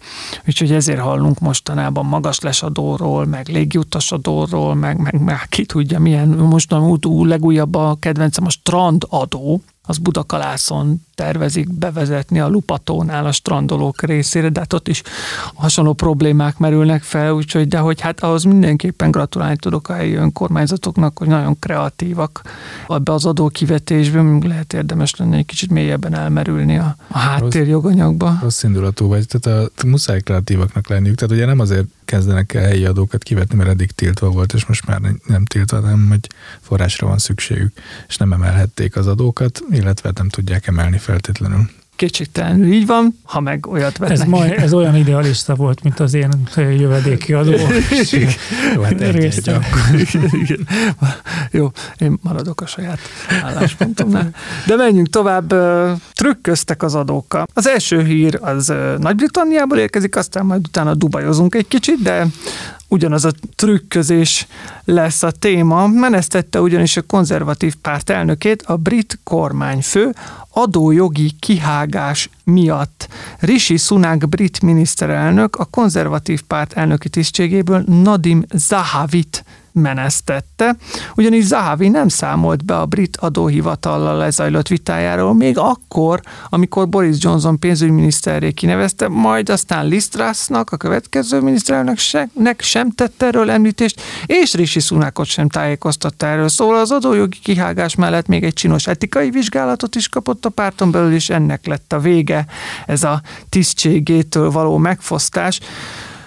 úgyhogy 0.48 0.72
ezért 0.72 1.00
hallunk 1.00 1.39
mostanában 1.39 2.06
magas 2.06 2.39
lesadóról, 2.39 3.26
meg 3.26 3.48
légiutasadóról, 3.48 4.76
meg, 4.76 4.98
meg, 4.98 5.22
meg 5.22 5.46
ki 5.50 5.66
tudja 5.66 6.00
milyen, 6.00 6.28
mostan 6.28 7.00
legújabb 7.02 7.76
a 7.76 7.98
kedvencem 8.00 8.46
a 8.46 8.50
strandadó, 8.50 9.62
az 9.86 9.98
Budakalászon 9.98 11.02
tervezik 11.15 11.74
bevezetni 11.74 12.39
a 12.39 12.48
Lupatónál 12.48 13.26
a 13.26 13.32
strandolók 13.32 14.02
részére, 14.02 14.50
de 14.50 14.60
hát 14.60 14.74
ott 14.74 14.88
is 14.88 15.02
hasonló 15.54 15.93
problémák 15.93 16.58
merülnek 16.58 17.04
fel, 17.04 17.34
úgyhogy 17.34 17.67
de 17.67 17.78
hogy 17.78 18.02
hát 18.02 18.24
ahhoz 18.24 18.43
mindenképpen 18.43 19.12
gratulálni 19.12 19.56
tudok 19.56 19.89
a 19.89 19.93
helyi 19.93 20.13
önkormányzatoknak, 20.13 21.17
hogy 21.17 21.28
nagyon 21.28 21.60
kreatívak 21.60 22.41
abba 22.88 23.13
az 23.13 23.26
adókivetésben, 23.26 24.43
lehet 24.46 24.74
érdemes 24.74 25.15
lenne 25.15 25.38
egy 25.38 25.46
kicsit 25.46 25.69
mélyebben 25.69 26.13
elmerülni 26.13 26.78
a, 26.78 26.96
a 27.08 27.17
háttérjoganyagba. 27.17 28.38
Rossz 28.41 28.63
indulatú 28.63 29.08
vagy, 29.08 29.26
tehát 29.28 29.69
a, 29.78 29.88
muszáj 29.88 30.22
kreatívaknak 30.22 30.89
lenniük, 30.89 31.15
tehát 31.15 31.36
ugye 31.36 31.46
nem 31.46 31.60
azért 31.60 31.86
kezdenek 32.06 32.54
el 32.54 32.63
helyi 32.63 32.86
adókat 32.86 33.24
kivetni, 33.24 33.58
mert 33.58 33.70
eddig 33.70 33.92
tiltva 33.92 34.30
volt, 34.30 34.54
és 34.54 34.66
most 34.66 34.86
már 34.86 35.02
nem 35.26 35.46
tiltva, 35.46 35.82
hanem 35.82 36.08
hogy 36.08 36.28
forrásra 36.62 37.08
van 37.08 37.18
szükségük, 37.18 37.78
és 38.08 38.18
nem 38.18 38.34
emelhették 38.34 38.96
az 38.96 39.08
adókat, 39.08 39.62
illetve 39.72 40.12
nem 40.16 40.30
tudják 40.30 40.68
emelni 40.68 40.98
feltétlenül. 40.98 41.70
Kétségtelenül 41.95 42.71
így 42.71 42.86
van, 42.86 43.19
ha 43.23 43.39
meg 43.39 43.67
olyat 43.67 43.97
vetnek. 43.97 44.19
Ez, 44.19 44.25
majd, 44.25 44.51
ez 44.51 44.73
olyan 44.73 44.95
idealista 45.03 45.56
volt, 45.56 45.84
mint 45.84 45.99
az 45.99 46.13
én 46.13 46.29
jövedéki 46.56 47.34
adó. 47.34 47.51
Jó, 48.75 48.82
hát 48.82 49.01
egy, 49.01 49.15
egy 49.15 50.60
Jó, 51.51 51.71
én 51.97 52.17
maradok 52.21 52.62
a 52.62 52.65
saját 52.65 52.99
álláspontomnál. 53.43 54.29
De 54.67 54.75
menjünk 54.75 55.10
tovább. 55.10 55.53
Trükköztek 56.13 56.84
az 56.84 56.95
adókkal. 56.95 57.47
Az 57.53 57.67
első 57.67 58.03
hír 58.03 58.39
az 58.41 58.73
Nagy-Britanniából 58.97 59.77
érkezik, 59.77 60.15
aztán 60.15 60.45
majd 60.45 60.65
utána 60.67 60.95
dubajozunk 60.95 61.56
egy 61.56 61.67
kicsit, 61.67 62.01
de 62.01 62.27
ugyanaz 62.88 63.25
a 63.25 63.32
trükközés 63.56 64.47
lesz 64.86 65.23
a 65.23 65.32
téma. 65.32 65.88
Menesztette 65.88 66.62
ugyanis 66.62 66.97
a 66.97 67.01
konzervatív 67.01 67.75
párt 67.75 68.10
elnökét 68.10 68.62
a 68.62 68.77
brit 68.77 69.19
kormányfő 69.23 70.15
adójogi 70.54 71.32
kihágás 71.39 72.30
miatt 72.44 73.08
Rishi 73.39 73.78
Sunak 73.78 74.30
brit 74.30 74.62
miniszterelnök 74.62 75.56
a 75.56 75.66
konzervatív 75.66 76.42
párt 76.42 76.74
elnöki 76.74 77.10
tisztségéből 77.10 77.84
Nadim 77.88 78.44
Zahavit 78.54 79.44
menesztette, 79.74 80.76
ugyanis 81.16 81.44
Zahavi 81.44 81.89
nem 81.89 82.08
számolt 82.08 82.66
be 82.66 82.80
a 82.80 82.86
brit 82.86 83.18
adóhivatallal 83.18 84.18
lezajlott 84.18 84.68
vitájáról, 84.68 85.34
még 85.34 85.58
akkor, 85.58 86.22
amikor 86.50 86.89
Boris 86.89 87.16
Johnson 87.20 87.60
pénzügyminiszterré 87.60 88.52
kinevezte, 88.52 89.08
majd 89.08 89.50
aztán 89.50 89.88
Liz 89.88 90.08
Trussnak, 90.08 90.72
a 90.72 90.78
következő 90.78 91.42
miniszterelnöknek 91.42 92.62
sem 92.62 92.92
tette 92.92 93.26
erről 93.26 93.50
említést, 93.50 94.02
és 94.26 94.54
Rishi 94.54 94.80
Sunakot 94.80 95.26
sem 95.26 95.50
tájékoztatta 95.50 96.26
erről. 96.26 96.50
Szóval 96.50 96.80
az 96.80 96.92
adójogi 96.92 97.39
kihágás 97.44 97.96
mellett 97.96 98.28
még 98.28 98.44
egy 98.44 98.54
csinos 98.54 98.88
etikai 98.88 99.30
vizsgálatot 99.30 99.96
is 99.96 100.10
kapott 100.10 100.42
a 100.45 100.49
párton 100.49 100.91
belül, 100.91 101.13
és 101.13 101.29
ennek 101.29 101.65
lett 101.65 101.93
a 101.93 101.99
vége, 101.99 102.45
ez 102.86 103.03
a 103.03 103.21
tisztségétől 103.49 104.51
való 104.51 104.77
megfosztás. 104.77 105.60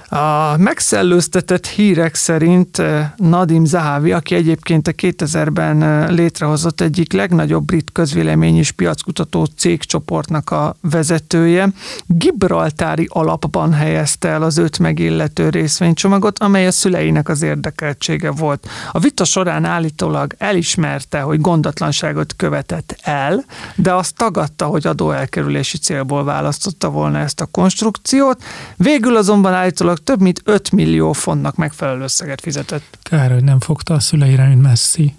A 0.09 0.57
megszellőztetett 0.57 1.67
hírek 1.67 2.15
szerint 2.15 2.79
eh, 2.79 3.11
Nadim 3.17 3.65
Zahavi, 3.65 4.13
aki 4.13 4.35
egyébként 4.35 4.89
a 4.89 4.93
2000-ben 4.93 5.83
eh, 5.83 6.09
létrehozott 6.09 6.81
egyik 6.81 7.13
legnagyobb 7.13 7.65
brit 7.65 7.93
közvélemény 7.93 8.57
és 8.57 8.71
piackutató 8.71 9.45
cégcsoportnak 9.45 10.51
a 10.51 10.77
vezetője, 10.81 11.69
Gibraltári 12.07 13.09
alapban 13.11 13.73
helyezte 13.73 14.29
el 14.29 14.43
az 14.43 14.59
őt 14.59 14.79
megillető 14.79 15.49
részvénycsomagot, 15.49 16.39
amely 16.39 16.67
a 16.67 16.71
szüleinek 16.71 17.29
az 17.29 17.43
érdekeltsége 17.43 18.31
volt. 18.31 18.69
A 18.93 18.99
vita 18.99 19.25
során 19.25 19.65
állítólag 19.65 20.35
elismerte, 20.39 21.21
hogy 21.21 21.41
gondatlanságot 21.41 22.37
követett 22.37 22.97
el, 23.03 23.45
de 23.75 23.95
azt 23.95 24.17
tagadta, 24.17 24.67
hogy 24.67 24.87
adóelkerülési 24.87 25.79
célból 25.79 26.25
választotta 26.25 26.91
volna 26.91 27.19
ezt 27.19 27.41
a 27.41 27.47
konstrukciót. 27.47 28.43
Végül 28.77 29.17
azonban 29.17 29.53
állítólag 29.53 29.95
több 30.07 30.21
mint 30.21 30.41
5 30.45 30.73
millió 30.73 31.13
fontnak 31.13 31.57
megfelelő 31.57 32.03
összeget 32.03 32.41
fizetett. 32.41 32.99
Kár, 33.03 33.33
hogy 33.33 33.45
nem 33.45 33.61
fogta 33.61 33.95
a 33.95 34.01
szüleire, 34.01 34.47
mint 34.47 34.63
Messi. 34.63 35.15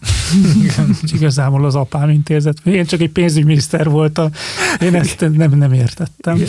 igazából 1.17 1.65
az 1.65 1.76
apám 1.76 2.10
intézet. 2.10 2.58
Én 2.63 2.86
csak 2.86 3.02
egy 3.02 3.10
pénzügyminiszter 3.10 3.89
voltam. 3.89 4.30
Én 4.82 4.95
ezt 4.95 5.19
nem, 5.38 5.52
nem 5.52 5.73
értettem. 5.73 6.36
Igen. 6.36 6.47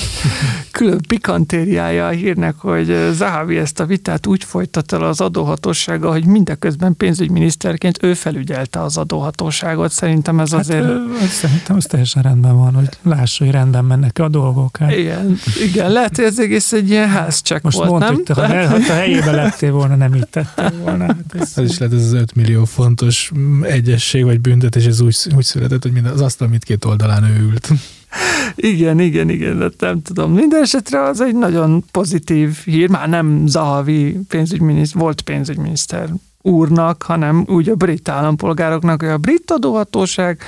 Külön 0.71 1.01
pikantériája 1.09 2.07
a 2.07 2.11
hírnek, 2.11 2.55
hogy 2.59 3.11
Zahavi 3.13 3.59
ezt 3.59 3.81
a 3.81 3.87
vitát 3.87 4.27
úgy 4.27 4.45
folytatta 4.45 4.97
el 4.97 5.03
az 5.03 5.21
adóhatósága, 5.21 6.11
hogy 6.11 6.25
mindeközben 6.25 6.97
pénzügyminiszterként 6.97 8.03
ő 8.03 8.15
felügyelte 8.15 8.83
az 8.83 8.97
adóhatóságot. 8.97 9.93
Szerintem 9.93 10.41
ez 10.41 10.51
hát, 10.51 10.61
azért... 10.61 10.87
Hát, 11.19 11.29
szerintem 11.29 11.77
ez 11.77 11.85
teljesen 11.85 12.23
rendben 12.23 12.57
van, 12.57 12.75
hogy 12.75 12.89
lássa, 13.03 13.45
hogy 13.45 13.53
rendben 13.53 13.85
mennek 13.85 14.19
a 14.19 14.29
dolgok. 14.29 14.77
Hát. 14.77 14.97
Igen, 14.97 15.39
igen, 15.65 15.93
lehet, 15.93 16.17
hogy 16.17 16.25
ez 16.25 16.39
egész 16.39 16.73
egy 16.73 16.91
ilyen 16.91 17.09
házcsak 17.09 17.63
Most 17.63 17.77
volt, 17.77 17.91
mondta, 17.91 18.13
te, 18.25 18.35
ha, 18.35 18.47
ne, 18.47 18.67
ha 18.67 18.79
te 18.79 18.93
helyébe 18.93 19.31
lettél 19.31 19.73
volna, 19.73 19.97
nem 19.97 20.15
így 20.15 20.29
tettél 20.29 20.73
volna. 20.83 21.05
Hát 21.05 21.35
ez, 21.39 21.53
ez 21.57 21.71
is 21.71 21.79
lehet 21.79 21.95
ez 21.95 22.05
az 22.05 22.13
5 22.13 22.35
millió 22.35 22.65
fontos 22.65 23.33
egyesség 23.63 24.25
vagy 24.25 24.41
büntetés, 24.41 24.85
ez 24.85 25.01
úgy, 25.01 25.17
úgy 25.37 25.45
született, 25.45 25.83
hogy 25.83 25.93
az 26.13 26.21
asztal 26.21 26.49
mindkét 26.49 26.85
oldalán 26.85 27.25
ő 27.25 27.49
ült. 27.51 27.71
Igen, 28.55 29.01
igen, 29.01 29.29
igen, 29.29 29.59
de 29.59 29.69
nem 29.79 30.03
tudom. 30.03 30.33
Minden 30.33 30.63
esetre 30.63 31.03
az 31.03 31.21
egy 31.21 31.35
nagyon 31.35 31.85
pozitív 31.91 32.57
hír, 32.65 32.89
már 32.89 33.09
nem 33.09 33.47
Zahavi 33.47 34.19
pénzügyminiszter, 34.29 35.01
volt 35.01 35.21
pénzügyminiszter 35.21 36.09
úrnak, 36.43 37.03
hanem 37.03 37.45
úgy 37.49 37.69
a 37.69 37.75
brit 37.75 38.09
állampolgároknak, 38.09 39.01
hogy 39.01 39.11
a 39.11 39.19
brit 39.19 39.51
adóhatóság 39.51 40.43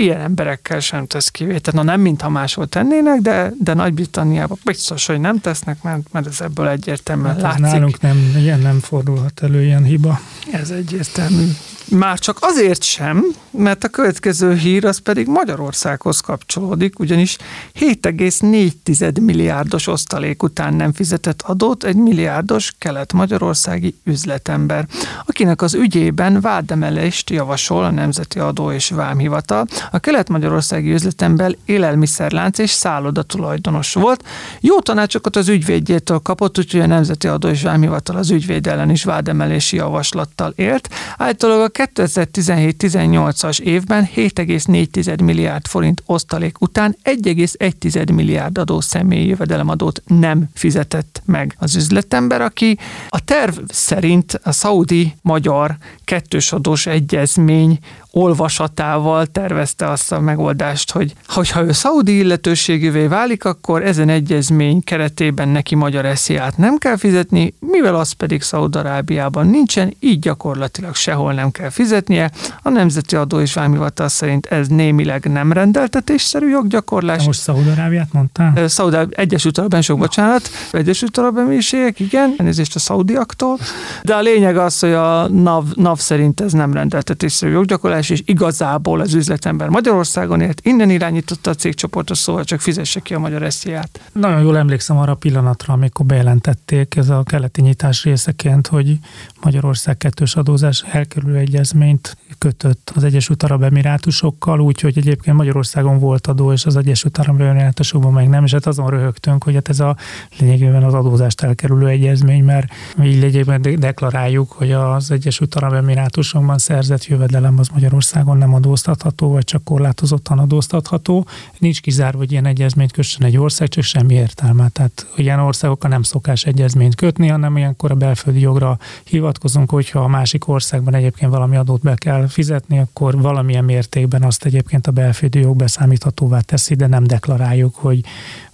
ilyen 0.00 0.20
emberekkel 0.20 0.80
sem 0.80 1.06
tesz 1.06 1.28
kivételt. 1.28 1.76
Na 1.76 1.82
nem, 1.82 2.00
mintha 2.00 2.28
máshol 2.28 2.66
tennének, 2.66 3.20
de, 3.20 3.52
de 3.58 3.74
Nagy-Britanniában 3.74 4.58
biztos, 4.64 5.06
hogy 5.06 5.20
nem 5.20 5.40
tesznek, 5.40 5.82
mert, 5.82 6.12
mert 6.12 6.26
ez 6.26 6.40
ebből 6.40 6.68
egyértelműen 6.68 7.32
hát 7.32 7.42
látszik. 7.42 7.62
Nálunk 7.62 8.00
nem, 8.00 8.34
ilyen 8.36 8.58
nem 8.58 8.78
fordulhat 8.78 9.42
elő, 9.42 9.64
ilyen 9.64 9.84
hiba. 9.84 10.20
Ez 10.52 10.70
egyértelmű. 10.70 11.46
Már 11.90 12.18
csak 12.18 12.38
azért 12.40 12.82
sem, 12.82 13.24
mert 13.50 13.84
a 13.84 13.88
következő 13.88 14.54
hír 14.54 14.84
az 14.84 14.98
pedig 14.98 15.26
Magyarországhoz 15.26 16.20
kapcsolódik, 16.20 16.98
ugyanis 16.98 17.36
7,4 17.80 19.20
milliárdos 19.20 19.86
osztalék 19.86 20.42
után 20.42 20.74
nem 20.74 20.92
fizetett 20.92 21.42
adót 21.42 21.84
egy 21.84 21.96
milliárdos 21.96 22.72
kelet-magyarországi 22.78 23.94
üzletember, 24.04 24.86
akinek 25.26 25.62
az 25.62 25.74
ügyében 25.74 26.40
vádemelést 26.40 27.30
javasol 27.30 27.84
a 27.84 27.90
Nemzeti 27.90 28.38
Adó 28.38 28.72
és 28.72 28.90
Vámhivatal. 28.90 29.66
A 29.90 29.98
kelet-magyarországi 29.98 30.92
üzletember 30.92 31.56
élelmiszerlánc 31.64 32.58
és 32.58 32.70
szálloda 32.70 33.22
tulajdonos 33.22 33.94
volt. 33.94 34.24
Jó 34.60 34.80
tanácsokat 34.80 35.36
az 35.36 35.48
ügyvédjétől 35.48 36.18
kapott, 36.18 36.58
úgyhogy 36.58 36.80
a 36.80 36.86
Nemzeti 36.86 37.26
Adó 37.26 37.48
és 37.48 37.62
Vámhivatal 37.62 38.16
az 38.16 38.30
ügyvéd 38.30 38.66
ellen 38.66 38.90
is 38.90 39.04
vádemelési 39.04 39.76
javaslattal 39.76 40.52
élt. 40.56 40.88
Általában 41.16 41.64
a 41.64 41.68
2017-18-as 41.80 43.60
évben 43.60 44.08
7,4 44.16 45.22
milliárd 45.22 45.66
forint 45.66 46.02
osztalék 46.06 46.60
után 46.60 46.96
1,1 47.04 48.14
milliárd 48.14 48.58
adó 48.58 48.80
személyi 48.80 49.26
jövedelemadót 49.26 50.02
nem 50.06 50.48
fizetett 50.54 51.22
meg 51.24 51.56
az 51.58 51.76
üzletember, 51.76 52.40
aki 52.40 52.78
a 53.08 53.24
terv 53.24 53.58
szerint 53.68 54.40
a 54.42 54.52
szaudi-magyar 54.52 55.76
kettős 56.04 56.52
adós 56.52 56.86
egyezmény 56.86 57.78
olvasatával 58.12 59.26
tervezte 59.26 59.88
azt 59.88 60.12
a 60.12 60.20
megoldást, 60.20 60.92
hogy 60.92 61.14
ha 61.50 61.62
ő 61.62 61.72
szaudi 61.72 62.16
illetőségűvé 62.16 63.06
válik, 63.06 63.44
akkor 63.44 63.82
ezen 63.84 64.08
egyezmény 64.08 64.84
keretében 64.84 65.48
neki 65.48 65.74
magyar 65.74 66.04
esziát 66.04 66.56
nem 66.56 66.76
kell 66.76 66.96
fizetni, 66.96 67.54
mivel 67.58 67.94
az 67.94 68.12
pedig 68.12 68.42
Szaudarábiában 68.42 69.46
nincsen, 69.46 69.96
így 70.00 70.18
gyakorlatilag 70.18 70.94
sehol 70.94 71.32
nem 71.32 71.50
kell 71.50 71.70
fizetnie. 71.70 72.30
A 72.62 72.68
Nemzeti 72.68 73.16
Adó 73.16 73.40
és 73.40 73.54
Vámhivatal 73.54 74.08
szerint 74.08 74.46
ez 74.46 74.68
némileg 74.68 75.24
nem 75.24 75.52
rendeltetésszerű 75.52 76.48
joggyakorlás. 76.48 77.18
De 77.18 77.24
most 77.24 77.40
Szaudarábiát 77.40 78.12
mondtál? 78.12 78.68
Szaudaráb, 78.68 79.12
Egyesült 79.16 79.58
Arab 79.58 79.80
sok 79.80 79.98
bocsánat, 79.98 80.50
Egyesült 80.72 81.18
Arab 81.18 81.38
Emírségek, 81.38 82.00
igen, 82.00 82.34
elnézést 82.36 82.74
a 82.74 82.78
szaudiaktól, 82.78 83.58
de 84.02 84.14
a 84.14 84.20
lényeg 84.20 84.56
az, 84.56 84.78
hogy 84.78 84.92
a 84.92 85.28
NAV, 85.28 85.64
NAV 85.74 85.98
szerint 85.98 86.40
ez 86.40 86.52
nem 86.52 86.72
rendeltetésszerű 86.72 87.52
joggyakorlás, 87.52 87.99
vállalkozás, 88.00 88.10
és 88.10 88.22
igazából 88.24 89.00
az 89.00 89.14
üzletember 89.14 89.68
Magyarországon 89.68 90.40
élt, 90.40 90.60
innen 90.64 90.90
irányította 90.90 91.50
a 91.50 91.54
cégcsoportot, 91.54 92.16
szóval 92.16 92.44
csak 92.44 92.60
fizesse 92.60 93.00
ki 93.00 93.14
a 93.14 93.18
magyar 93.18 93.42
esziát. 93.42 94.00
Nagyon 94.12 94.42
jól 94.42 94.56
emlékszem 94.56 94.98
arra 94.98 95.12
a 95.12 95.14
pillanatra, 95.14 95.74
amikor 95.74 96.06
bejelentették 96.06 96.96
ez 96.96 97.08
a 97.08 97.22
keleti 97.22 97.60
nyitás 97.60 98.04
részeként, 98.04 98.66
hogy 98.66 98.98
Magyarország 99.42 99.96
kettős 99.96 100.36
adózás 100.36 100.84
elkerülő 100.90 101.36
egyezményt 101.36 102.16
kötött 102.38 102.92
az 102.94 103.04
Egyesült 103.04 103.42
Arab 103.42 103.62
Emirátusokkal, 103.62 104.60
úgyhogy 104.60 104.98
egyébként 104.98 105.36
Magyarországon 105.36 105.98
volt 105.98 106.26
adó, 106.26 106.52
és 106.52 106.66
az 106.66 106.76
Egyesült 106.76 107.18
Arab 107.18 107.40
Emirátusokban 107.40 108.12
meg 108.12 108.28
nem, 108.28 108.44
és 108.44 108.52
hát 108.52 108.66
azon 108.66 108.90
röhögtünk, 108.90 109.44
hogy 109.44 109.54
hát 109.54 109.68
ez 109.68 109.80
a 109.80 109.96
lényegében 110.38 110.82
az 110.82 110.94
adózást 110.94 111.42
elkerülő 111.42 111.86
egyezmény, 111.86 112.44
mert 112.44 112.72
így 113.02 113.14
lényegében 113.14 113.62
deklaráljuk, 113.78 114.52
hogy 114.52 114.72
az 114.72 115.10
Egyesült 115.10 115.54
Arab 115.54 115.72
Emirátusokban 115.72 116.58
szerzett 116.58 117.04
jövedelem 117.04 117.58
az 117.58 117.68
Magyarországon 117.90 118.38
nem 118.38 118.54
adóztatható, 118.54 119.30
vagy 119.30 119.44
csak 119.44 119.64
korlátozottan 119.64 120.38
adóztatható. 120.38 121.26
Nincs 121.58 121.80
kizárva, 121.80 122.18
hogy 122.18 122.32
ilyen 122.32 122.46
egyezményt 122.46 122.92
kössön 122.92 123.26
egy 123.26 123.36
ország, 123.36 123.68
csak 123.68 123.84
semmi 123.84 124.14
értelme. 124.14 124.68
Tehát 124.68 125.06
ilyen 125.16 125.38
országokkal 125.38 125.90
nem 125.90 126.02
szokás 126.02 126.44
egyezményt 126.44 126.94
kötni, 126.94 127.28
hanem 127.28 127.56
ilyenkor 127.56 127.90
a 127.90 127.94
belföldi 127.94 128.40
jogra 128.40 128.78
hivatkozunk, 129.04 129.70
hogyha 129.70 130.00
a 130.00 130.08
másik 130.08 130.48
országban 130.48 130.94
egyébként 130.94 131.30
valami 131.30 131.56
adót 131.56 131.80
be 131.80 131.94
kell 131.94 132.26
fizetni, 132.26 132.78
akkor 132.78 133.20
valamilyen 133.20 133.64
mértékben 133.64 134.22
azt 134.22 134.44
egyébként 134.44 134.86
a 134.86 134.90
belföldi 134.90 135.38
jog 135.38 135.56
beszámíthatóvá 135.56 136.40
teszi, 136.40 136.74
de 136.74 136.86
nem 136.86 137.04
deklaráljuk, 137.06 137.74
hogy 137.74 138.04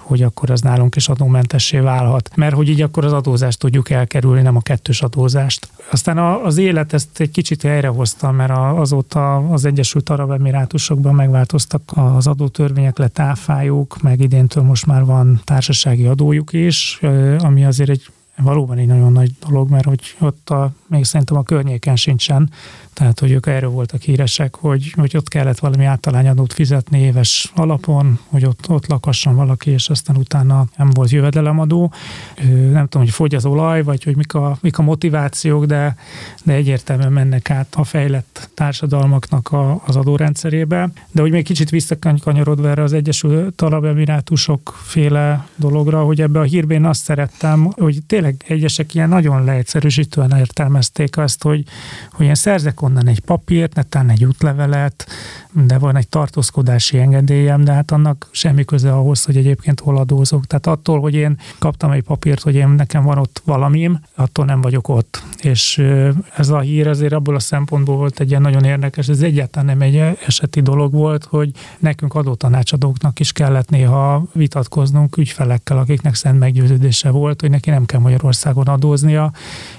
hogy 0.06 0.22
akkor 0.22 0.50
az 0.50 0.60
nálunk 0.60 0.96
is 0.96 1.08
adómentessé 1.08 1.78
válhat. 1.78 2.30
Mert 2.36 2.54
hogy 2.54 2.68
így 2.68 2.82
akkor 2.82 3.04
az 3.04 3.12
adózást 3.12 3.58
tudjuk 3.58 3.90
elkerülni, 3.90 4.42
nem 4.42 4.56
a 4.56 4.60
kettős 4.60 5.02
adózást. 5.02 5.68
Aztán 5.90 6.18
az 6.18 6.56
élet 6.56 6.92
ezt 6.92 7.20
egy 7.20 7.30
kicsit 7.30 7.62
helyrehozta, 7.62 8.30
mert 8.30 8.52
azóta 8.56 9.36
az 9.36 9.64
Egyesült 9.64 10.08
Arab 10.08 10.30
Emirátusokban 10.30 11.14
megváltoztak 11.14 11.82
az 11.94 12.26
adótörvények, 12.26 12.98
lett 12.98 13.18
áfájuk, 13.18 14.02
meg 14.02 14.20
idéntől 14.20 14.62
most 14.62 14.86
már 14.86 15.04
van 15.04 15.40
társasági 15.44 16.06
adójuk 16.06 16.52
is, 16.52 17.00
ami 17.38 17.64
azért 17.64 17.90
egy 17.90 18.10
valóban 18.42 18.78
egy 18.78 18.86
nagyon 18.86 19.12
nagy 19.12 19.30
dolog, 19.46 19.70
mert 19.70 19.84
hogy 19.84 20.16
ott 20.18 20.50
a, 20.50 20.72
még 20.88 21.04
szerintem 21.04 21.36
a 21.36 21.42
környéken 21.42 21.96
sincsen 21.96 22.50
tehát, 22.96 23.20
hogy 23.20 23.30
ők 23.30 23.46
erről 23.46 23.70
voltak 23.70 24.00
híresek, 24.00 24.54
hogy, 24.54 24.92
hogy 24.96 25.16
ott 25.16 25.28
kellett 25.28 25.58
valami 25.58 25.84
általányadót 25.84 26.52
fizetni 26.52 27.00
éves 27.00 27.52
alapon, 27.54 28.18
hogy 28.28 28.44
ott, 28.44 28.68
ott 28.68 28.86
lakasson 28.86 29.34
valaki, 29.34 29.70
és 29.70 29.88
aztán 29.88 30.16
utána 30.16 30.66
nem 30.76 30.90
volt 30.90 31.10
jövedelemadó. 31.10 31.92
Nem 32.70 32.88
tudom, 32.88 33.06
hogy 33.06 33.10
fogy 33.10 33.34
az 33.34 33.44
olaj, 33.44 33.82
vagy 33.82 34.04
hogy 34.04 34.16
mik 34.16 34.34
a, 34.34 34.58
mik 34.60 34.78
a 34.78 34.82
motivációk, 34.82 35.64
de, 35.64 35.96
de 36.44 36.52
egyértelműen 36.52 37.12
mennek 37.12 37.50
át 37.50 37.74
a 37.74 37.84
fejlett 37.84 38.50
társadalmaknak 38.54 39.52
a, 39.52 39.82
az 39.86 39.96
adórendszerébe. 39.96 40.90
De 41.12 41.20
hogy 41.20 41.30
még 41.30 41.44
kicsit 41.44 41.70
visszakanyarodva 41.70 42.68
erre 42.68 42.82
az 42.82 42.92
Egyesült 42.92 43.62
Arab 43.62 43.84
Emirátusok 43.84 44.78
féle 44.82 45.46
dologra, 45.56 46.04
hogy 46.04 46.20
ebbe 46.20 46.38
a 46.38 46.42
hírben 46.42 46.84
azt 46.84 47.02
szerettem, 47.02 47.64
hogy 47.64 47.98
tényleg 48.06 48.44
egyesek 48.46 48.94
ilyen 48.94 49.08
nagyon 49.08 49.44
leegyszerűsítően 49.44 50.32
értelmezték 50.76 51.18
azt, 51.18 51.42
hogy, 51.42 51.64
hogy 52.12 52.26
én 52.26 52.34
szerzek 52.34 52.82
onnan 52.82 53.08
egy 53.08 53.20
papírt, 53.20 53.74
netán 53.74 54.10
egy 54.10 54.24
útlevelet, 54.24 55.06
de 55.52 55.78
van 55.78 55.96
egy 55.96 56.08
tartózkodási 56.08 56.98
engedélyem, 56.98 57.64
de 57.64 57.72
hát 57.72 57.90
annak 57.90 58.28
semmi 58.30 58.64
köze 58.64 58.92
ahhoz, 58.92 59.24
hogy 59.24 59.36
egyébként 59.36 59.80
hol 59.80 59.96
adózok. 59.96 60.46
Tehát 60.46 60.66
attól, 60.66 61.00
hogy 61.00 61.14
én 61.14 61.38
kaptam 61.58 61.90
egy 61.90 62.02
papírt, 62.02 62.42
hogy 62.42 62.54
én 62.54 62.68
nekem 62.68 63.04
van 63.04 63.18
ott 63.18 63.42
valamim, 63.44 64.00
attól 64.14 64.44
nem 64.44 64.60
vagyok 64.60 64.88
ott. 64.88 65.22
És 65.42 65.82
ez 66.36 66.48
a 66.48 66.60
hír 66.60 66.88
azért 66.88 67.12
abból 67.12 67.34
a 67.34 67.38
szempontból 67.38 67.96
volt 67.96 68.20
egy 68.20 68.28
ilyen 68.28 68.42
nagyon 68.42 68.64
érdekes, 68.64 69.08
ez 69.08 69.20
egyáltalán 69.20 69.66
nem 69.66 69.80
egy 69.80 69.96
eseti 70.26 70.60
dolog 70.60 70.92
volt, 70.92 71.24
hogy 71.24 71.50
nekünk 71.78 72.14
adótanácsadóknak 72.14 73.20
is 73.20 73.32
kellett 73.32 73.68
néha 73.68 74.24
vitatkoznunk 74.32 75.16
ügyfelekkel, 75.16 75.78
akiknek 75.78 76.14
szent 76.14 76.38
meggyőződése 76.38 77.10
volt, 77.10 77.40
hogy 77.40 77.50
neki 77.50 77.70
nem 77.70 77.84
kell 77.84 78.00
Magyarországon 78.00 78.66
adóznia, 78.66 79.32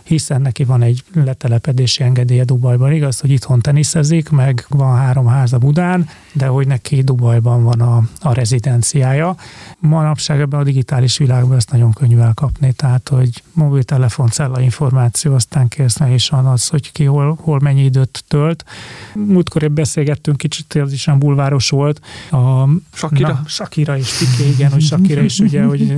hiszen 0.08 0.42
neki 0.42 0.64
van 0.64 0.82
egy 0.82 1.04
letelepedési 1.14 2.04
engedélye 2.04 2.44
Dubajban. 2.44 2.92
Igaz, 2.92 3.20
hogy 3.20 3.30
itthon 3.30 3.62
teniszezik, 3.62 4.30
meg 4.30 4.66
van 4.70 4.96
három 4.96 5.28
háza 5.28 5.58
Budán, 5.58 6.10
de 6.34 6.46
hogy 6.46 6.68
neki 6.68 7.02
Dubajban 7.02 7.64
van 7.64 7.82
a, 7.82 8.02
a 8.22 8.34
rezidenciája. 8.34 9.36
Manapság 9.80 10.40
ebben 10.40 10.60
a 10.60 10.64
digitális 10.64 11.18
világban 11.18 11.58
ezt 11.58 11.72
nagyon 11.72 11.94
könnyű 11.94 12.18
elkapni, 12.18 12.74
tehát 12.74 13.10
hogy 13.10 13.44
mobiltelefon, 13.54 14.30
cella 14.30 14.62
információ, 14.62 15.34
aztán 15.34 15.68
kész 15.68 16.00
is 16.14 16.30
van 16.30 16.46
az, 16.46 16.68
hogy 16.68 16.92
ki 16.92 17.04
hol, 17.04 17.38
hol 17.42 17.60
mennyi 17.60 17.84
időt 17.84 18.24
tölt. 18.28 18.66
Múltkor 19.14 19.72
beszélgettünk, 19.72 20.38
kicsit 20.38 20.76
ez 20.76 20.94
is 20.94 21.08
olyan 21.08 21.20
bulváros 21.20 21.70
volt. 21.70 22.02
A, 22.32 22.70
Sakira? 22.94 23.28
Na, 23.28 23.42
Sakira 23.46 23.98
és 23.98 24.18
Piké, 24.18 24.50
igen, 24.50 24.72
hogy 24.72 24.82
Sakira 24.82 25.22
is 25.22 25.40
ugye, 25.40 25.64
hogy, 25.64 25.94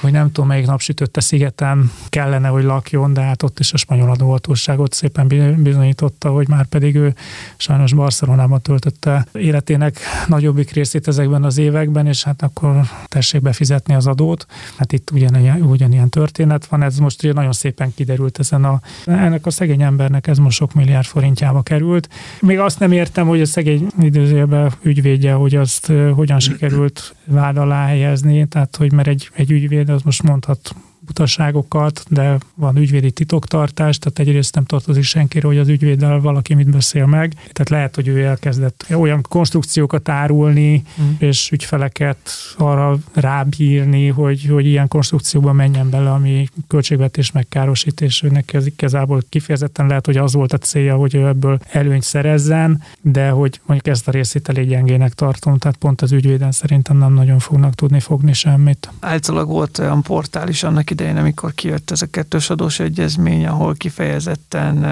hogy 0.00 0.12
nem 0.12 0.26
tudom 0.32 0.46
melyik 0.46 0.66
napsütötte 0.66 1.20
szigeten 1.20 1.90
kellene, 2.08 2.48
hogy 2.48 2.64
lakjon, 2.64 3.12
de 3.12 3.20
hát 3.20 3.41
ott 3.42 3.58
is 3.58 3.72
a 3.72 3.76
spanyol 3.76 4.10
adóhatóságot 4.10 4.92
szépen 4.92 5.56
bizonyította, 5.62 6.30
hogy 6.30 6.48
már 6.48 6.66
pedig 6.66 6.94
ő 6.94 7.14
sajnos 7.56 7.92
Barcelonában 7.92 8.60
töltötte 8.60 9.26
életének 9.32 9.98
nagyobbik 10.26 10.70
részét 10.70 11.08
ezekben 11.08 11.44
az 11.44 11.58
években, 11.58 12.06
és 12.06 12.22
hát 12.22 12.42
akkor 12.42 12.80
tessék 13.06 13.42
befizetni 13.42 13.94
az 13.94 14.06
adót. 14.06 14.46
Hát 14.76 14.92
itt 14.92 15.10
ugyanilyen, 15.10 15.62
ugyanilyen 15.62 16.08
történet 16.08 16.66
van, 16.66 16.82
ez 16.82 16.98
most 16.98 17.22
ugye 17.22 17.32
nagyon 17.32 17.52
szépen 17.52 17.94
kiderült 17.94 18.38
ezen 18.38 18.64
a, 18.64 18.80
ennek 19.06 19.46
a 19.46 19.50
szegény 19.50 19.82
embernek 19.82 20.26
ez 20.26 20.38
most 20.38 20.56
sok 20.56 20.74
milliárd 20.74 21.06
forintjába 21.06 21.62
került. 21.62 22.08
Még 22.40 22.58
azt 22.58 22.78
nem 22.78 22.92
értem, 22.92 23.26
hogy 23.26 23.40
a 23.40 23.46
szegény 23.46 23.86
időzőjelben 24.00 24.72
ügyvédje, 24.82 25.32
hogy 25.32 25.54
azt 25.54 25.92
hogyan 26.14 26.38
sikerült 26.38 27.14
vád 27.24 27.56
alá 27.56 27.86
helyezni, 27.86 28.46
tehát 28.46 28.76
hogy 28.76 28.92
mert 28.92 29.08
egy, 29.08 29.30
egy 29.34 29.50
ügyvéd 29.50 29.88
az 29.88 30.02
most 30.02 30.22
mondhat 30.22 30.74
butaságokat, 31.06 32.04
de 32.08 32.38
van 32.54 32.76
ügyvédi 32.76 33.10
titoktartás, 33.10 33.98
tehát 33.98 34.18
egyrészt 34.18 34.54
nem 34.54 34.64
tartozik 34.64 35.02
senkire, 35.02 35.46
hogy 35.46 35.58
az 35.58 35.68
ügyvéddel 35.68 36.20
valaki 36.20 36.54
mit 36.54 36.70
beszél 36.70 37.06
meg. 37.06 37.32
Tehát 37.34 37.68
lehet, 37.68 37.94
hogy 37.94 38.08
ő 38.08 38.24
elkezdett 38.24 38.86
olyan 38.94 39.22
konstrukciókat 39.28 40.08
árulni, 40.08 40.82
mm. 41.02 41.10
és 41.18 41.50
ügyfeleket 41.50 42.30
arra 42.56 42.98
rábírni, 43.12 44.08
hogy, 44.08 44.46
hogy 44.46 44.66
ilyen 44.66 44.88
konstrukcióba 44.88 45.52
menjen 45.52 45.90
bele, 45.90 46.10
ami 46.10 46.48
költségvetés 46.68 47.32
megkárosít, 47.32 48.00
és 48.00 48.22
őnek 48.22 48.52
ez 48.52 48.66
igazából 48.66 49.22
kifejezetten 49.28 49.86
lehet, 49.86 50.06
hogy 50.06 50.16
az 50.16 50.32
volt 50.32 50.52
a 50.52 50.58
célja, 50.58 50.96
hogy 50.96 51.14
ő 51.14 51.26
ebből 51.26 51.58
előnyt 51.70 52.02
szerezzen, 52.02 52.82
de 53.00 53.28
hogy 53.28 53.60
mondjuk 53.66 53.94
ezt 53.94 54.08
a 54.08 54.10
részét 54.10 54.48
elég 54.48 54.68
gyengének 54.68 55.12
tartom, 55.12 55.58
tehát 55.58 55.76
pont 55.76 56.02
az 56.02 56.12
ügyvéden 56.12 56.52
szerintem 56.52 56.96
nem 56.96 57.14
nagyon 57.14 57.38
fognak 57.38 57.74
tudni 57.74 58.00
fogni 58.00 58.32
semmit. 58.32 58.90
Általában 59.00 59.54
volt 59.54 59.78
olyan 59.78 60.02
portál 60.02 60.48
is 60.48 60.62
annak 60.62 60.90
idején, 60.92 61.16
amikor 61.16 61.54
kijött 61.54 61.90
ez 61.90 62.02
a 62.02 62.06
kettős 62.06 62.50
adós 62.50 62.80
egyezmény, 62.80 63.46
ahol 63.46 63.74
kifejezetten 63.74 64.84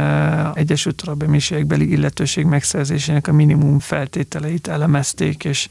Egyesült 0.54 1.02
Arab 1.02 1.22
Emírségekbeli 1.22 1.90
illetőség 1.90 2.44
megszerzésének 2.44 3.28
a 3.28 3.32
minimum 3.32 3.78
feltételeit 3.78 4.68
elemezték, 4.68 5.44
és 5.44 5.68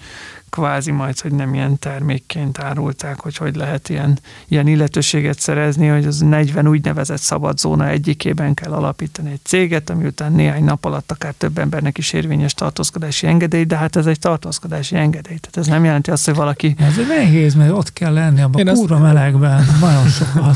kvázi 0.49 0.91
majd, 0.91 1.19
hogy 1.19 1.31
nem 1.31 1.53
ilyen 1.53 1.79
termékként 1.79 2.59
árulták, 2.59 3.19
hogy 3.19 3.37
hogy 3.37 3.55
lehet 3.55 3.89
ilyen, 3.89 4.19
ilyen 4.47 4.67
illetőséget 4.67 5.39
szerezni, 5.39 5.87
hogy 5.87 6.05
az 6.05 6.19
40 6.19 6.67
úgynevezett 6.67 7.19
szabad 7.19 7.57
zóna 7.57 7.87
egyikében 7.87 8.53
kell 8.53 8.71
alapítani 8.71 9.31
egy 9.31 9.39
céget, 9.43 9.89
ami 9.89 10.05
után 10.05 10.31
néhány 10.31 10.63
nap 10.63 10.85
alatt 10.85 11.11
akár 11.11 11.33
több 11.33 11.57
embernek 11.57 11.97
is 11.97 12.13
érvényes 12.13 12.53
tartózkodási 12.53 13.27
engedély, 13.27 13.63
de 13.63 13.77
hát 13.77 13.95
ez 13.95 14.05
egy 14.05 14.19
tartózkodási 14.19 14.95
engedély, 14.95 15.37
tehát 15.37 15.57
ez 15.57 15.67
nem 15.67 15.83
jelenti 15.83 16.11
azt, 16.11 16.25
hogy 16.25 16.35
valaki... 16.35 16.75
Ez 16.77 16.97
egy 16.97 17.07
nehéz, 17.07 17.53
mert 17.53 17.71
ott 17.71 17.93
kell 17.93 18.13
lenni 18.13 18.41
abban 18.41 18.67
a 18.67 18.73
kurva 18.73 18.95
azt... 18.95 19.03
melegben, 19.03 19.65
nagyon 19.81 20.07
sokat. 20.07 20.55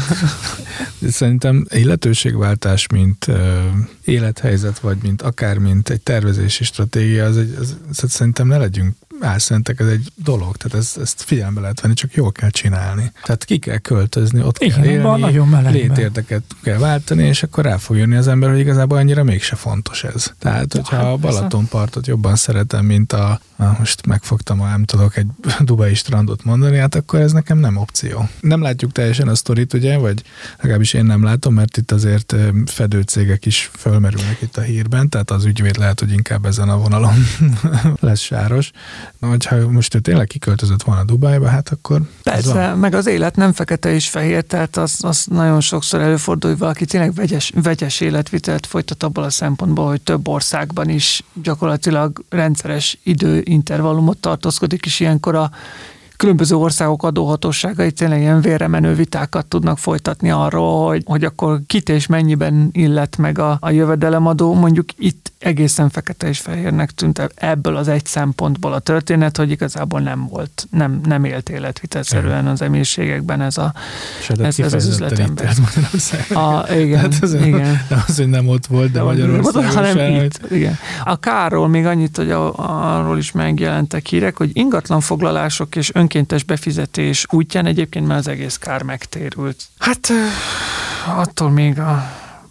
Szerintem 1.09 1.65
illetőségváltás, 1.69 2.87
mint 2.87 3.27
uh, 3.27 3.37
élethelyzet, 4.05 4.79
vagy 4.79 4.97
mint 5.01 5.21
akár 5.21 5.57
mint 5.57 5.89
egy 5.89 6.01
tervezési 6.01 6.63
stratégia, 6.63 7.25
az 7.25 7.37
egy, 7.37 7.57
az, 7.59 7.77
az, 7.89 8.11
szerintem 8.11 8.47
ne 8.47 8.57
legyünk 8.57 8.95
álszentek, 9.23 9.79
ez 9.79 9.87
egy 9.87 10.07
dolog, 10.15 10.57
tehát 10.57 10.77
ezt, 10.77 10.97
ezt 10.97 11.21
figyelembe 11.21 11.61
lehet 11.61 11.81
venni, 11.81 11.93
csak 11.93 12.13
jól 12.13 12.31
kell 12.31 12.49
csinálni. 12.49 13.11
Tehát 13.23 13.45
ki 13.45 13.57
kell 13.57 13.77
költözni, 13.77 14.41
ott 14.41 14.57
Igen, 14.59 14.81
kell 14.81 14.91
élni, 14.91 15.19
nagyon 15.19 15.71
létérdeket 15.71 16.43
kell 16.63 16.77
váltani, 16.77 17.23
és 17.23 17.43
akkor 17.43 17.63
rá 17.63 17.77
fog 17.77 17.97
jönni 17.97 18.15
az 18.15 18.27
ember, 18.27 18.49
hogy 18.49 18.59
igazából 18.59 18.97
annyira 18.97 19.23
mégse 19.23 19.55
fontos 19.55 20.03
ez. 20.03 20.31
Tehát, 20.39 20.73
hogyha 20.73 20.95
hát, 20.95 21.05
a 21.05 21.17
Balatonpartot 21.17 22.07
jobban 22.07 22.35
szeretem, 22.35 22.85
mint 22.85 23.13
a, 23.13 23.39
a 23.63 23.75
most 23.79 24.05
megfogtam, 24.05 24.61
a 24.61 24.67
nem 24.67 24.83
tudok 24.83 25.17
egy 25.17 25.27
dubai 25.59 25.93
strandot 25.93 26.43
mondani, 26.43 26.77
hát 26.77 26.95
akkor 26.95 27.19
ez 27.19 27.31
nekem 27.31 27.57
nem 27.57 27.77
opció. 27.77 28.29
Nem 28.39 28.61
látjuk 28.61 28.91
teljesen 28.91 29.27
a 29.27 29.35
sztorit, 29.35 29.73
ugye, 29.73 29.97
vagy 29.97 30.23
legalábbis 30.59 30.93
én 30.93 31.05
nem 31.05 31.23
látom, 31.23 31.53
mert 31.53 31.77
itt 31.77 31.91
azért 31.91 32.35
fedőcégek 32.65 33.45
is 33.45 33.69
fölmerülnek 33.73 34.41
itt 34.41 34.57
a 34.57 34.61
hírben, 34.61 35.09
tehát 35.09 35.31
az 35.31 35.45
ügyvéd 35.45 35.77
lehet, 35.77 35.99
hogy 35.99 36.11
inkább 36.11 36.45
ezen 36.45 36.69
a 36.69 36.77
vonalon 36.77 37.13
lesz 37.99 38.19
sáros. 38.19 38.71
Na, 39.19 39.27
hogyha 39.27 39.69
most 39.69 39.95
ő 39.95 39.99
tényleg 39.99 40.27
kiköltözött 40.27 40.83
volna 40.83 41.03
Dubájba, 41.03 41.47
hát 41.47 41.69
akkor... 41.69 42.01
Persze, 42.23 42.73
meg 42.73 42.93
az 42.93 43.07
élet 43.07 43.35
nem 43.35 43.53
fekete 43.53 43.93
és 43.93 44.09
fehér, 44.09 44.43
tehát 44.43 44.77
az, 44.77 44.97
az 45.01 45.25
nagyon 45.29 45.61
sokszor 45.61 46.01
előfordul, 46.01 46.49
hogy 46.49 46.59
valaki 46.59 46.85
tényleg 46.85 47.13
vegyes, 47.13 47.51
vegyes 47.63 47.99
életvitelt 47.99 48.65
folytat 48.65 49.03
abból 49.03 49.23
a 49.23 49.29
szempontból, 49.29 49.87
hogy 49.87 50.01
több 50.01 50.27
országban 50.27 50.89
is 50.89 51.23
gyakorlatilag 51.33 52.23
rendszeres 52.29 52.97
időintervallumot 53.53 54.17
tartózkodik, 54.17 54.85
és 54.85 54.99
ilyenkor 54.99 55.35
a 55.35 55.51
különböző 56.23 56.55
országok 56.55 57.03
adóhatóságai 57.03 57.91
tényleg 57.91 58.19
ilyen 58.19 58.41
vérremenő 58.41 58.93
vitákat 58.93 59.45
tudnak 59.45 59.77
folytatni 59.77 60.31
arról, 60.31 60.87
hogy, 60.87 61.03
hogy 61.05 61.23
akkor 61.23 61.59
kit 61.67 61.89
és 61.89 62.07
mennyiben 62.07 62.69
illet 62.71 63.17
meg 63.17 63.39
a, 63.39 63.57
a 63.59 63.69
jövedelemadó. 63.69 64.53
Mondjuk 64.53 64.85
itt 64.97 65.31
egészen 65.39 65.89
fekete 65.89 66.27
és 66.27 66.39
fehérnek 66.39 66.91
tűnt 66.91 67.31
ebből 67.35 67.75
az 67.75 67.87
egy 67.87 68.05
szempontból 68.05 68.73
a 68.73 68.79
történet, 68.79 69.37
hogy 69.37 69.51
igazából 69.51 69.99
nem 69.99 70.27
volt, 70.27 70.67
nem, 70.71 70.99
nem 71.03 71.23
élt 71.23 71.49
életvitelszerűen 71.49 72.47
az 72.47 72.61
emírségekben 72.61 73.41
ez, 73.41 73.57
a, 73.57 73.73
ez, 74.39 74.59
ez 74.59 74.73
az 74.73 74.87
üzletember. 74.87 75.53
A, 76.33 76.73
igen, 76.73 76.99
hát 76.99 77.13
az, 77.21 77.33
igen. 77.33 77.81
Nem 77.89 78.03
az, 78.07 78.17
hogy 78.17 78.27
nem 78.27 78.47
ott 78.47 78.65
volt, 78.65 78.91
de, 78.91 78.99
de 78.99 79.05
Magyarországon 79.05 79.65
hanem 79.65 79.97
sem, 79.97 80.23
itt, 80.23 80.51
igen. 80.51 80.77
A 81.03 81.19
kárról 81.19 81.67
még 81.67 81.85
annyit, 81.85 82.17
hogy 82.17 82.31
a, 82.31 82.53
arról 82.97 83.17
is 83.17 83.31
megjelentek 83.31 84.05
hírek, 84.05 84.37
hogy 84.37 84.49
ingatlan 84.53 84.99
foglalások 84.99 85.75
és 85.75 85.91
önkéntes 85.93 86.11
befizetés 86.45 87.25
útján 87.29 87.65
egyébként 87.65 88.07
már 88.07 88.17
az 88.17 88.27
egész 88.27 88.57
kár 88.57 88.83
megtérült. 88.83 89.63
Hát 89.79 90.11
attól 91.07 91.49
még 91.49 91.79
a 91.79 92.03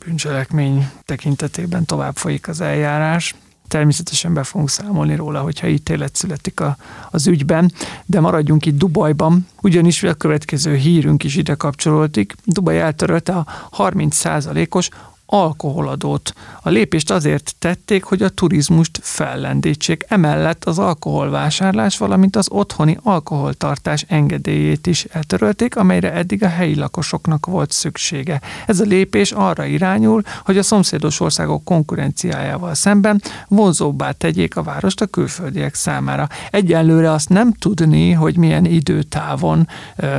bűncselekmény 0.04 0.90
tekintetében 1.04 1.84
tovább 1.84 2.16
folyik 2.16 2.48
az 2.48 2.60
eljárás. 2.60 3.34
Természetesen 3.68 4.34
be 4.34 4.42
fogunk 4.42 4.70
számolni 4.70 5.14
róla, 5.14 5.40
hogyha 5.40 5.66
ítélet 5.66 6.16
születik 6.16 6.60
a, 6.60 6.76
az 7.10 7.26
ügyben, 7.26 7.72
de 8.06 8.20
maradjunk 8.20 8.66
itt 8.66 8.78
Dubajban, 8.78 9.46
ugyanis 9.62 10.02
a 10.02 10.14
következő 10.14 10.74
hírünk 10.74 11.24
is 11.24 11.36
ide 11.36 11.54
kapcsolódik. 11.54 12.34
Dubaj 12.44 12.80
eltörölte 12.80 13.32
a 13.32 13.46
30%-os 13.76 14.88
alkoholadót. 15.32 16.34
A 16.62 16.68
lépést 16.68 17.10
azért 17.10 17.54
tették, 17.58 18.04
hogy 18.04 18.22
a 18.22 18.28
turizmust 18.28 18.98
fellendítsék. 19.02 20.04
Emellett 20.08 20.64
az 20.64 20.78
alkoholvásárlás, 20.78 21.98
valamint 21.98 22.36
az 22.36 22.48
otthoni 22.50 22.98
alkoholtartás 23.02 24.04
engedélyét 24.08 24.86
is 24.86 25.04
eltörölték, 25.04 25.76
amelyre 25.76 26.12
eddig 26.12 26.42
a 26.42 26.48
helyi 26.48 26.74
lakosoknak 26.74 27.46
volt 27.46 27.70
szüksége. 27.70 28.40
Ez 28.66 28.80
a 28.80 28.84
lépés 28.84 29.32
arra 29.32 29.64
irányul, 29.64 30.22
hogy 30.44 30.58
a 30.58 30.62
szomszédos 30.62 31.20
országok 31.20 31.64
konkurenciájával 31.64 32.74
szemben 32.74 33.22
vonzóbbá 33.48 34.10
tegyék 34.10 34.56
a 34.56 34.62
várost 34.62 35.00
a 35.00 35.06
külföldiek 35.06 35.74
számára. 35.74 36.28
Egyelőre 36.50 37.10
azt 37.10 37.28
nem 37.28 37.52
tudni, 37.52 38.12
hogy 38.12 38.36
milyen 38.36 38.64
időtávon 38.64 39.68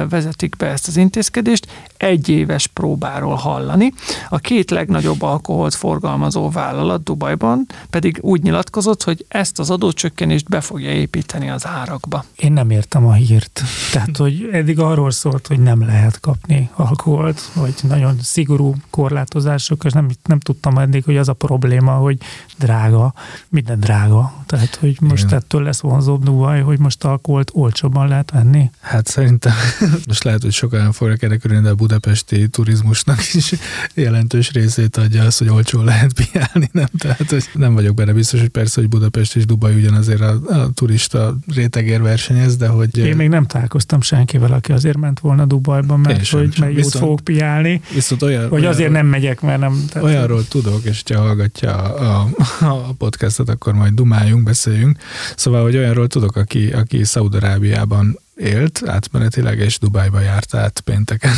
vezetik 0.10 0.56
be 0.56 0.68
ezt 0.68 0.88
az 0.88 0.98
intézkedést, 0.98 1.68
egy 2.04 2.30
éves 2.30 2.68
próbáról 2.68 3.36
hallani. 3.36 3.94
A 4.30 4.38
két 4.38 4.72
legnagyobb 4.72 5.22
alkoholt 5.22 5.76
forgalmazó 5.76 6.50
vállalat 6.50 7.04
Dubajban 7.04 7.66
pedig 7.90 8.18
úgy 8.22 8.44
nyilatkozott, 8.44 9.04
hogy 9.04 9.26
ezt 9.28 9.60
az 9.60 9.70
adócsökkenést 9.70 10.50
be 10.50 10.62
fogja 10.62 10.92
építeni 10.92 11.50
az 11.50 11.68
árakba. 11.68 12.26
Én 12.36 12.52
nem 12.52 12.70
értem 12.70 13.06
a 13.06 13.14
hírt. 13.14 13.62
Tehát, 13.92 14.18
hogy 14.18 14.50
eddig 14.52 14.80
arról 14.80 15.12
szólt, 15.12 15.48
hogy 15.48 15.60
nem 15.60 15.86
lehet 15.86 16.20
kapni 16.20 16.70
alkoholt, 16.74 17.52
vagy 17.54 17.74
nagyon 17.82 18.18
szigorú 18.22 18.76
korlátozások, 18.90 19.84
és 19.84 19.92
nem, 19.92 20.10
nem 20.26 20.40
tudtam 20.40 20.78
eddig, 20.78 21.04
hogy 21.04 21.18
az 21.18 21.28
a 21.28 21.34
probléma, 21.34 21.92
hogy 21.92 22.18
drága, 22.58 23.14
minden 23.50 23.80
drága. 23.80 24.34
Tehát, 24.46 24.76
hogy 24.76 24.98
most 25.02 25.24
Igen. 25.24 25.38
ettől 25.38 25.64
lesz 25.64 25.80
vonzóbb 25.80 26.24
Dubaj, 26.24 26.62
hogy 26.62 26.80
most 26.80 27.04
alkoholt 27.04 27.52
olcsóban 27.54 28.08
lehet 28.08 28.32
venni? 28.32 28.70
Hát 28.80 29.08
szerintem 29.08 29.54
most 30.08 30.24
lehet, 30.24 30.42
hogy 30.42 30.52
sokan 30.52 30.92
fogják 30.92 31.22
érdekelni, 31.22 31.62
de 31.62 31.70
a 31.70 31.76
budapesti 31.94 32.48
turizmusnak 32.48 33.20
is 33.34 33.54
jelentős 33.94 34.52
részét 34.52 34.98
adja 34.98 35.24
az, 35.24 35.38
hogy 35.38 35.50
olcsón 35.50 35.86
lehet 35.86 36.14
piálni, 36.14 36.70
nem? 36.72 36.88
Tehát, 36.98 37.30
hogy 37.30 37.44
nem 37.54 37.74
vagyok 37.74 37.96
benne 37.96 38.14
biztos, 38.14 38.40
hogy 38.40 38.50
persze, 38.50 38.82
hogy 38.82 38.90
Budapest 38.90 39.36
és 39.36 39.46
Dubaj 39.46 39.76
ugyanazért 39.76 40.22
a, 40.22 40.40
a 40.48 40.70
turista 40.74 41.36
rétegér 41.56 42.02
versenyez, 42.02 42.58
de 42.58 42.68
hogy... 42.68 42.98
Én 42.98 43.16
még 43.16 43.30
nem 43.30 43.46
találkoztam 43.46 44.02
senkivel, 44.02 44.52
aki 44.52 44.72
azért 44.72 44.98
ment 44.98 45.20
volna 45.20 45.46
Dubajban, 45.46 46.00
mert 46.00 46.24
sem, 46.24 46.40
hogy 46.40 46.56
meg 46.60 46.78
jót 46.78 46.92
fogok 46.92 47.20
piálni, 47.24 47.82
viszont 47.94 48.22
olyan, 48.22 48.50
vagy 48.50 48.66
azért 48.66 48.80
olyan, 48.80 48.92
nem 48.92 49.06
megyek, 49.06 49.42
mert 49.42 49.60
nem... 49.60 49.86
Tehát 49.90 50.08
olyanról 50.08 50.48
tudok, 50.48 50.84
és 50.84 51.04
ha 51.14 51.20
hallgatja 51.20 51.74
a, 51.76 52.28
a, 52.60 52.66
a 52.66 52.94
podcastot, 52.98 53.50
akkor 53.50 53.74
majd 53.74 53.94
dumáljunk, 53.94 54.44
beszéljünk. 54.44 54.98
Szóval, 55.36 55.64
hogy 55.64 55.78
olyanról 55.78 56.08
tudok, 56.08 56.36
aki, 56.36 56.72
aki 56.72 57.04
Szaudarábiában 57.04 58.22
élt 58.36 58.82
átmenetileg, 58.86 59.60
és 59.60 59.80
Dubájba 59.80 60.20
járt 60.20 60.56
át 60.56 60.80
pénteken. 60.80 61.34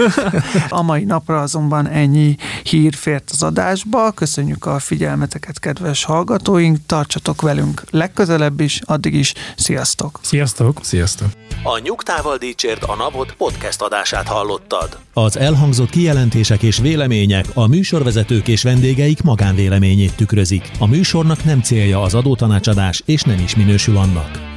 a 0.68 0.82
mai 0.82 1.04
napra 1.04 1.40
azonban 1.40 1.88
ennyi 1.88 2.36
hír 2.62 2.94
fért 2.94 3.30
az 3.32 3.42
adásba. 3.42 4.10
Köszönjük 4.10 4.66
a 4.66 4.78
figyelmeteket, 4.78 5.58
kedves 5.58 6.04
hallgatóink, 6.04 6.78
tartsatok 6.86 7.40
velünk 7.40 7.82
legközelebb 7.90 8.60
is, 8.60 8.80
addig 8.84 9.14
is, 9.14 9.34
sziasztok! 9.56 10.18
Sziasztok! 10.22 10.78
Sziasztok! 10.82 11.28
A 11.62 11.78
Nyugtával 11.78 12.36
Dícsért 12.36 12.84
a 12.84 12.94
Napot 12.94 13.34
podcast 13.34 13.82
adását 13.82 14.28
hallottad. 14.28 14.98
Az 15.12 15.36
elhangzott 15.36 15.90
kijelentések 15.90 16.62
és 16.62 16.78
vélemények 16.78 17.46
a 17.54 17.66
műsorvezetők 17.66 18.48
és 18.48 18.62
vendégeik 18.62 19.22
magánvéleményét 19.22 20.16
tükrözik. 20.16 20.70
A 20.78 20.86
műsornak 20.86 21.44
nem 21.44 21.60
célja 21.60 22.02
az 22.02 22.14
adótanácsadás, 22.14 23.02
és 23.04 23.22
nem 23.22 23.38
is 23.38 23.56
minősül 23.56 23.96
annak. 23.96 24.51